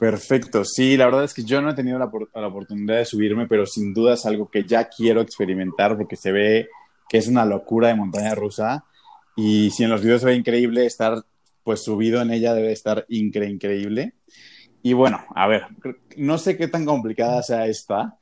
Perfecto, 0.00 0.64
sí, 0.64 0.96
la 0.96 1.04
verdad 1.04 1.24
es 1.24 1.34
que 1.34 1.44
yo 1.44 1.60
no 1.60 1.70
he 1.70 1.74
tenido 1.74 1.98
la, 1.98 2.06
oportunidad 2.06 2.96
de 2.96 3.04
subirme, 3.04 3.46
pero 3.46 3.66
sin 3.66 3.92
duda 3.92 4.14
es 4.14 4.24
algo 4.24 4.48
que 4.48 4.64
ya 4.64 4.88
quiero 4.88 5.20
experimentar 5.20 5.96
porque 5.96 6.16
se 6.16 6.32
ve 6.32 6.68
que 7.08 7.18
es 7.18 7.28
una 7.28 7.44
locura 7.44 7.88
de 7.88 7.96
montaña 7.96 8.34
rusa 8.34 8.84
y 9.36 9.70
si 9.70 9.84
en 9.84 9.90
los 9.90 10.02
videos 10.02 10.20
se 10.20 10.26
ve 10.26 10.34
increíble, 10.34 10.86
estar 10.86 11.24
pues 11.62 11.82
subido 11.82 12.20
en 12.20 12.30
ella 12.30 12.54
debe 12.54 12.72
estar 12.72 13.04
increíble. 13.08 14.14
Y 14.82 14.94
bueno, 14.94 15.24
a 15.34 15.46
ver, 15.46 15.66
no 16.16 16.38
sé 16.38 16.56
qué 16.56 16.68
tan 16.68 16.86
complicada 16.86 17.42
sea 17.42 17.66
esta, 17.66 18.18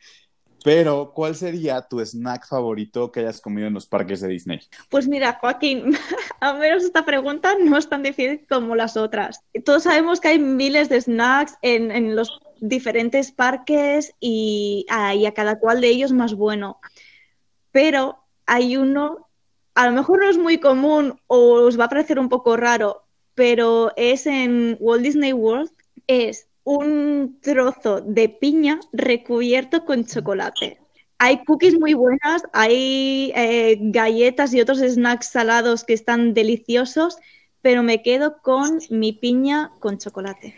pero, 0.65 1.13
¿cuál 1.15 1.37
sería 1.37 1.83
tu 1.83 2.01
snack 2.01 2.47
favorito 2.47 3.13
que 3.13 3.21
hayas 3.21 3.41
comido 3.41 3.69
en 3.69 3.75
los 3.75 3.87
parques 3.87 4.21
de 4.21 4.29
Disney? 4.29 4.61
Pues 4.89 5.07
mira, 5.07 5.39
Joaquín, 5.41 5.95
a 6.41 6.53
menos 6.55 6.85
esta 6.85 7.05
pregunta 7.05 7.55
no 7.61 7.79
es 7.79 7.89
tan 7.89 8.03
difícil 8.03 8.45
como 8.49 8.75
las 8.75 8.97
otras. 8.97 9.41
Todos 9.65 9.85
sabemos 9.85 10.21
que 10.21 10.29
hay 10.29 10.39
miles 10.39 10.89
de 10.89 11.01
snacks 11.01 11.55
en, 11.63 12.17
los 12.17 12.41
diferentes 12.61 13.31
parques 13.31 14.15
y, 14.21 14.85
ah, 14.91 15.15
y 15.15 15.27
a 15.27 15.35
cada 15.35 15.59
cual 15.59 15.81
de 15.81 15.89
ellos 15.89 16.13
más 16.13 16.35
bueno. 16.35 16.81
Pero 17.71 18.25
hay 18.47 18.77
uno, 18.77 19.28
a 19.79 19.87
lo 19.87 19.93
mejor 19.93 20.19
no 20.19 20.29
es 20.29 20.37
muy 20.37 20.59
común 20.59 21.21
o 21.29 21.53
os 21.53 21.79
va 21.79 21.85
a 21.85 21.89
parecer 21.89 22.19
un 22.19 22.29
poco 22.29 22.57
raro, 22.57 23.05
pero 23.37 23.93
es 23.97 24.27
en 24.27 24.77
Walt 24.81 25.05
Disney 25.05 25.33
World, 25.33 25.71
es 26.09 26.49
un 26.65 27.39
trozo 27.41 28.01
de 28.01 28.29
piña 28.29 28.81
recubierto 28.93 29.85
con 29.85 30.05
chocolate. 30.05 30.81
Hay 31.19 31.45
cookies 31.45 31.79
muy 31.79 31.95
buenas, 31.95 32.43
hay 32.53 33.33
eh, 33.37 33.79
galletas 33.81 34.53
y 34.53 34.61
otros 34.61 34.81
snacks 34.81 35.29
salados 35.29 35.85
que 35.85 35.95
están 35.95 36.35
deliciosos, 36.35 37.17
pero 37.63 37.85
me 37.85 38.03
quedo 38.03 38.39
con 38.43 38.81
mi 38.91 39.13
piña 39.13 39.71
con 39.79 39.99
chocolate. 39.99 40.57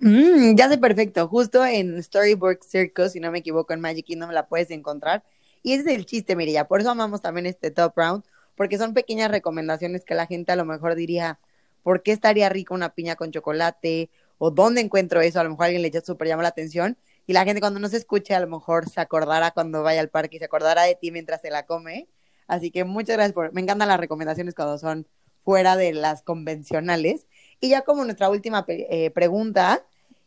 Mm, 0.00 0.56
ya 0.56 0.70
sé 0.70 0.78
perfecto, 0.78 1.28
justo 1.28 1.62
en 1.62 2.02
Storyboard 2.02 2.60
Circus, 2.62 3.12
si 3.12 3.20
no 3.20 3.30
me 3.30 3.40
equivoco, 3.40 3.74
en 3.74 3.80
Magic 3.80 4.06
Kingdom 4.06 4.30
la 4.30 4.48
puedes 4.48 4.70
encontrar. 4.70 5.24
Y 5.62 5.74
ese 5.74 5.90
es 5.92 5.98
el 5.98 6.06
chiste, 6.06 6.36
Mirilla. 6.36 6.66
Por 6.66 6.80
eso 6.80 6.90
amamos 6.90 7.20
también 7.20 7.44
este 7.44 7.70
top 7.70 7.92
round, 7.96 8.24
porque 8.56 8.78
son 8.78 8.94
pequeñas 8.94 9.30
recomendaciones 9.30 10.04
que 10.04 10.14
la 10.14 10.26
gente 10.26 10.52
a 10.52 10.56
lo 10.56 10.64
mejor 10.64 10.94
diría, 10.94 11.38
por 11.82 12.02
qué 12.02 12.12
estaría 12.12 12.48
rico 12.48 12.74
una 12.74 12.94
piña 12.94 13.16
con 13.16 13.30
chocolate 13.30 14.10
o 14.38 14.50
dónde 14.50 14.80
encuentro 14.80 15.20
eso, 15.20 15.40
a 15.40 15.44
lo 15.44 15.50
mejor 15.50 15.66
alguien 15.66 15.82
le 15.82 16.00
súper 16.02 16.28
llama 16.28 16.42
la 16.42 16.50
atención 16.50 16.96
y 17.26 17.32
la 17.32 17.44
gente 17.44 17.60
cuando 17.60 17.80
no 17.80 17.88
se 17.88 17.96
escuche 17.96 18.34
a 18.34 18.40
lo 18.40 18.48
mejor 18.48 18.88
se 18.88 19.00
acordará 19.00 19.52
cuando 19.52 19.82
vaya 19.82 20.00
al 20.00 20.08
parque 20.08 20.36
y 20.36 20.38
se 20.38 20.44
acordará 20.46 20.82
de 20.82 20.94
ti 20.94 21.10
mientras 21.12 21.40
se 21.40 21.50
la 21.50 21.66
come. 21.66 22.08
Así 22.46 22.70
que 22.70 22.84
muchas 22.84 23.16
gracias 23.16 23.32
por, 23.32 23.52
me 23.52 23.60
encantan 23.60 23.88
las 23.88 24.00
recomendaciones 24.00 24.54
cuando 24.54 24.78
son 24.78 25.06
fuera 25.40 25.76
de 25.76 25.92
las 25.92 26.22
convencionales. 26.22 27.26
Y 27.60 27.70
ya 27.70 27.82
como 27.82 28.04
nuestra 28.04 28.28
última 28.28 28.64
eh, 28.68 29.10
pregunta, 29.10 29.84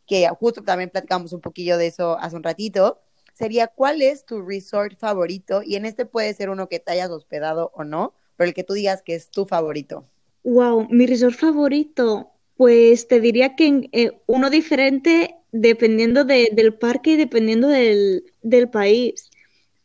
que 0.07 0.27
justo 0.39 0.63
también 0.63 0.89
platicamos 0.89 1.33
un 1.33 1.41
poquillo 1.41 1.77
de 1.77 1.87
eso 1.87 2.17
hace 2.19 2.35
un 2.35 2.43
ratito, 2.43 3.01
sería 3.35 3.67
¿cuál 3.67 4.01
es 4.01 4.25
tu 4.25 4.41
resort 4.41 4.97
favorito? 4.97 5.61
Y 5.63 5.75
en 5.75 5.85
este 5.85 6.05
puede 6.05 6.33
ser 6.33 6.49
uno 6.49 6.67
que 6.67 6.79
te 6.79 6.93
hayas 6.93 7.11
hospedado 7.11 7.71
o 7.75 7.83
no, 7.83 8.13
pero 8.37 8.47
el 8.47 8.53
que 8.55 8.63
tú 8.63 8.73
digas 8.73 9.03
que 9.03 9.13
es 9.13 9.29
tu 9.29 9.45
favorito. 9.45 10.05
Wow, 10.43 10.87
mi 10.89 11.05
resort 11.05 11.35
favorito, 11.35 12.31
pues 12.57 13.07
te 13.07 13.19
diría 13.19 13.55
que 13.55 13.89
eh, 13.91 14.11
uno 14.25 14.49
diferente 14.49 15.35
dependiendo 15.51 16.25
del 16.25 16.73
parque 16.73 17.11
y 17.11 17.15
dependiendo 17.17 17.67
del, 17.67 18.23
país. 18.71 19.29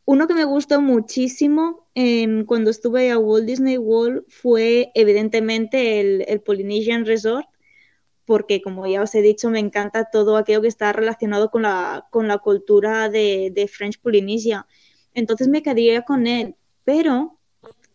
Uno 0.05 0.27
que 0.27 0.35
me 0.35 0.45
gustó 0.45 0.81
muchísimo 0.81 1.87
cuando 2.47 2.71
estuve 2.71 3.11
a 3.11 3.19
Walt 3.19 3.47
Disney 3.47 3.79
World 3.79 4.25
fue 4.29 4.91
evidentemente 4.95 6.01
el 6.01 6.41
Polynesian 6.41 7.07
Resort, 7.07 7.47
porque 8.31 8.63
como 8.63 8.87
ya 8.87 9.03
os 9.03 9.13
he 9.17 9.23
dicho, 9.23 9.51
me 9.51 9.59
encanta 9.59 10.05
todo 10.05 10.37
aquello 10.37 10.63
que 10.63 10.69
está 10.69 10.93
relacionado 10.93 11.51
con 11.51 11.63
la, 11.63 12.07
con 12.13 12.29
la 12.29 12.39
cultura 12.39 13.09
de, 13.09 13.51
de 13.53 13.67
French 13.67 14.01
Polynesia. 14.01 14.69
Entonces 15.15 15.49
me 15.49 15.65
quedaría 15.65 16.03
con 16.03 16.29
él, 16.29 16.55
pero 16.85 17.41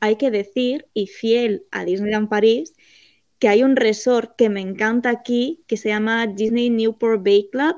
hay 0.01 0.17
que 0.17 0.31
decir, 0.31 0.89
y 0.93 1.07
fiel 1.07 1.65
a 1.71 1.85
Disneyland 1.85 2.27
París, 2.27 2.73
que 3.39 3.47
hay 3.47 3.63
un 3.63 3.77
resort 3.77 4.35
que 4.35 4.49
me 4.49 4.59
encanta 4.59 5.09
aquí, 5.09 5.63
que 5.67 5.77
se 5.77 5.87
llama 5.87 6.27
Disney 6.27 6.69
Newport 6.69 7.23
Bay 7.23 7.47
Club, 7.49 7.77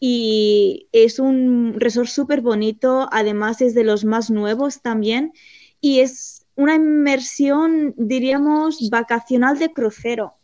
y 0.00 0.88
es 0.90 1.20
un 1.20 1.74
resort 1.78 2.08
súper 2.08 2.40
bonito, 2.40 3.08
además 3.12 3.60
es 3.62 3.76
de 3.76 3.84
los 3.84 4.04
más 4.04 4.32
nuevos 4.32 4.82
también, 4.82 5.32
y 5.80 6.00
es 6.00 6.44
una 6.56 6.74
inmersión, 6.74 7.94
diríamos, 7.96 8.90
vacacional 8.90 9.60
de 9.60 9.72
crucero 9.72 10.37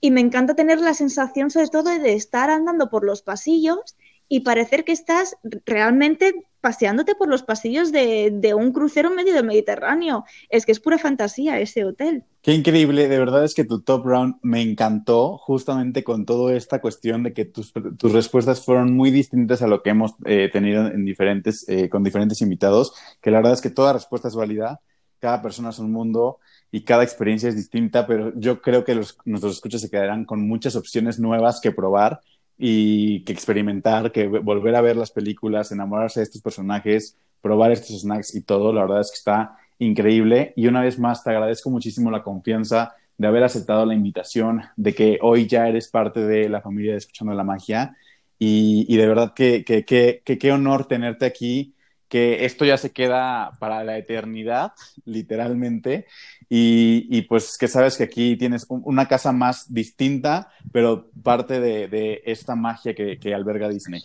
y 0.00 0.10
me 0.10 0.20
encanta 0.20 0.54
tener 0.54 0.80
la 0.80 0.94
sensación 0.94 1.50
sobre 1.50 1.68
todo 1.68 1.98
de 1.98 2.14
estar 2.14 2.50
andando 2.50 2.90
por 2.90 3.04
los 3.04 3.22
pasillos 3.22 3.96
y 4.28 4.40
parecer 4.40 4.84
que 4.84 4.92
estás 4.92 5.36
realmente 5.66 6.46
paseándote 6.60 7.14
por 7.14 7.28
los 7.28 7.42
pasillos 7.42 7.90
de, 7.90 8.54
un 8.54 8.72
crucero 8.72 9.10
medio 9.10 9.34
del 9.34 9.46
Mediterráneo. 9.46 10.24
Es 10.50 10.66
que 10.66 10.72
es 10.72 10.80
pura 10.80 10.98
fantasía 10.98 11.58
ese 11.58 11.84
hotel. 11.84 12.24
Qué 12.42 12.52
increíble, 12.52 13.08
de 13.08 13.18
verdad 13.18 13.44
es 13.44 13.54
que 13.54 13.64
tu 13.64 13.80
top 13.80 14.06
round 14.06 14.36
me 14.42 14.62
encantó 14.62 15.36
justamente 15.36 16.04
con 16.04 16.26
toda 16.26 16.54
esta 16.54 16.80
cuestión 16.80 17.22
de 17.22 17.32
que 17.32 17.44
tus, 17.44 17.72
respuestas 18.02 18.64
fueron 18.64 18.94
muy 18.94 19.10
distintas 19.10 19.62
a 19.62 19.66
lo 19.66 19.82
que 19.82 19.90
hemos 19.90 20.14
eh, 20.24 20.48
tenido 20.52 20.86
en 20.86 21.04
diferentes, 21.04 21.68
eh, 21.68 21.88
con 21.88 22.04
diferentes 22.04 22.40
invitados, 22.40 22.94
que 23.20 23.30
la 23.30 23.38
verdad 23.38 23.54
es 23.54 23.60
que 23.60 23.70
toda 23.70 23.92
respuesta 23.92 24.28
es 24.28 24.34
válida, 24.34 24.80
cada 25.20 25.42
persona 25.42 25.70
es 25.70 25.78
un 25.78 25.92
mundo 25.92 26.38
y 26.72 26.82
cada 26.82 27.02
experiencia 27.04 27.48
es 27.48 27.56
distinta, 27.56 28.06
pero 28.06 28.32
yo 28.36 28.60
creo 28.62 28.84
que 28.84 28.94
los, 28.94 29.18
nuestros 29.24 29.54
escuchas 29.54 29.80
se 29.80 29.90
quedarán 29.90 30.24
con 30.24 30.46
muchas 30.46 30.76
opciones 30.76 31.18
nuevas 31.18 31.60
que 31.60 31.72
probar 31.72 32.20
y 32.58 33.22
que 33.24 33.32
experimentar, 33.32 34.12
que 34.12 34.26
volver 34.28 34.74
a 34.74 34.80
ver 34.80 34.96
las 34.96 35.10
películas, 35.10 35.72
enamorarse 35.72 36.20
de 36.20 36.24
estos 36.24 36.42
personajes, 36.42 37.16
probar 37.40 37.72
estos 37.72 38.00
snacks 38.00 38.34
y 38.34 38.42
todo. 38.42 38.72
La 38.72 38.82
verdad 38.82 39.00
es 39.00 39.10
que 39.10 39.16
está 39.16 39.56
increíble. 39.78 40.52
Y 40.56 40.66
una 40.66 40.82
vez 40.82 40.98
más, 40.98 41.24
te 41.24 41.30
agradezco 41.30 41.70
muchísimo 41.70 42.10
la 42.10 42.22
confianza 42.22 42.94
de 43.16 43.26
haber 43.26 43.44
aceptado 43.44 43.86
la 43.86 43.94
invitación, 43.94 44.62
de 44.76 44.94
que 44.94 45.18
hoy 45.22 45.46
ya 45.46 45.68
eres 45.68 45.88
parte 45.88 46.20
de 46.20 46.48
la 46.48 46.60
familia 46.60 46.92
de 46.92 46.98
Escuchando 46.98 47.34
la 47.34 47.44
Magia. 47.44 47.96
Y, 48.38 48.96
de 48.96 49.06
verdad 49.06 49.34
que 49.34 49.64
qué 49.64 50.52
honor 50.52 50.86
tenerte 50.86 51.26
aquí 51.26 51.74
que 52.10 52.44
esto 52.44 52.64
ya 52.64 52.76
se 52.76 52.90
queda 52.90 53.52
para 53.60 53.84
la 53.84 53.96
eternidad, 53.96 54.72
literalmente, 55.06 56.06
y, 56.48 57.22
pues 57.22 57.56
que 57.56 57.68
sabes 57.68 57.96
que 57.96 58.02
aquí 58.02 58.36
tienes 58.36 58.66
una 58.68 59.06
casa 59.06 59.30
más 59.30 59.72
distinta, 59.72 60.50
pero 60.72 61.08
parte 61.22 61.60
de, 61.60 62.20
esta 62.26 62.56
magia 62.56 62.94
que, 62.94 63.34
alberga 63.34 63.68
Disney. 63.68 64.02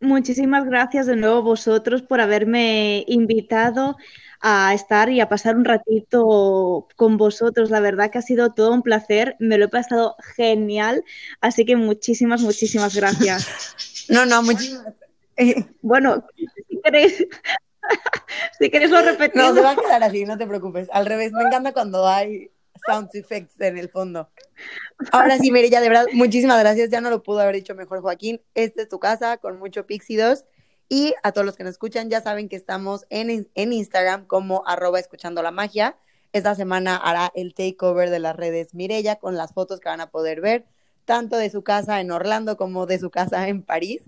Muchísimas 0.00 0.64
gracias 0.64 1.06
de 1.06 1.16
nuevo 1.16 1.42
vosotros 1.42 2.02
por 2.02 2.20
haberme 2.20 3.04
invitado 3.06 3.96
a 4.40 4.72
estar 4.74 5.10
y 5.10 5.20
a 5.20 5.28
pasar 5.28 5.56
un 5.56 5.64
ratito 5.64 6.88
con 6.96 7.18
vosotros. 7.18 7.70
La 7.70 7.80
verdad 7.80 8.10
que 8.10 8.18
ha 8.18 8.22
sido 8.22 8.52
todo 8.52 8.72
un 8.72 8.82
placer, 8.82 9.36
me 9.38 9.58
lo 9.58 9.66
he 9.66 9.68
pasado 9.68 10.16
genial, 10.36 11.04
así 11.42 11.66
que 11.66 11.76
muchísimas, 11.76 12.40
muchísimas 12.42 12.96
gracias. 12.96 13.46
No, 14.08 14.24
no, 14.24 14.40
muchísimas 14.40 14.94
bueno, 15.82 16.24
si 18.58 18.70
queréis, 18.70 18.90
lo 18.90 19.02
repetimos. 19.02 19.48
No, 19.48 19.54
se 19.54 19.60
va 19.60 19.70
a 19.72 19.76
quedar 19.76 20.02
así, 20.02 20.24
no 20.24 20.38
te 20.38 20.46
preocupes. 20.46 20.88
Al 20.92 21.06
revés, 21.06 21.32
me 21.32 21.42
encanta 21.42 21.72
cuando 21.72 22.06
hay 22.06 22.50
sound 22.86 23.10
effects 23.14 23.60
en 23.60 23.78
el 23.78 23.88
fondo. 23.88 24.30
Ahora 25.12 25.38
sí, 25.38 25.50
Mirella, 25.50 25.80
de 25.80 25.88
verdad, 25.88 26.06
muchísimas 26.12 26.58
gracias. 26.60 26.90
Ya 26.90 27.00
no 27.00 27.10
lo 27.10 27.22
pudo 27.22 27.40
haber 27.40 27.54
dicho 27.54 27.74
mejor, 27.74 28.00
Joaquín. 28.00 28.40
Esta 28.54 28.82
es 28.82 28.88
tu 28.88 28.98
casa 28.98 29.38
con 29.38 29.58
mucho 29.58 29.86
Pixie 29.86 30.18
Y 30.88 31.14
a 31.22 31.32
todos 31.32 31.44
los 31.44 31.56
que 31.56 31.64
nos 31.64 31.72
escuchan, 31.72 32.10
ya 32.10 32.20
saben 32.20 32.48
que 32.48 32.56
estamos 32.56 33.06
en, 33.10 33.48
en 33.54 33.72
Instagram 33.72 34.26
como 34.26 34.62
arroba 34.66 34.98
escuchando 34.98 35.42
la 35.42 35.50
magia. 35.50 35.96
Esta 36.32 36.54
semana 36.54 36.96
hará 36.96 37.32
el 37.34 37.54
takeover 37.54 38.10
de 38.10 38.18
las 38.18 38.36
redes 38.36 38.74
Mirella 38.74 39.16
con 39.16 39.36
las 39.36 39.52
fotos 39.52 39.80
que 39.80 39.88
van 39.88 40.00
a 40.00 40.10
poder 40.10 40.40
ver, 40.40 40.66
tanto 41.04 41.36
de 41.36 41.48
su 41.50 41.62
casa 41.62 42.00
en 42.00 42.10
Orlando 42.10 42.56
como 42.56 42.86
de 42.86 42.98
su 42.98 43.10
casa 43.10 43.48
en 43.48 43.62
París. 43.62 44.02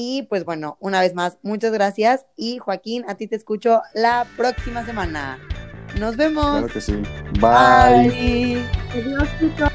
Y 0.00 0.22
pues 0.22 0.44
bueno, 0.44 0.76
una 0.78 1.00
vez 1.00 1.16
más, 1.16 1.38
muchas 1.42 1.72
gracias. 1.72 2.24
Y 2.36 2.58
Joaquín, 2.58 3.04
a 3.08 3.16
ti 3.16 3.26
te 3.26 3.34
escucho 3.34 3.82
la 3.94 4.28
próxima 4.36 4.86
semana. 4.86 5.40
Nos 5.98 6.16
vemos. 6.16 6.46
Claro 6.46 6.68
que 6.68 6.80
sí. 6.80 7.02
Bye. 7.40 8.62
Adiós, 8.92 9.28
chicos. 9.40 9.67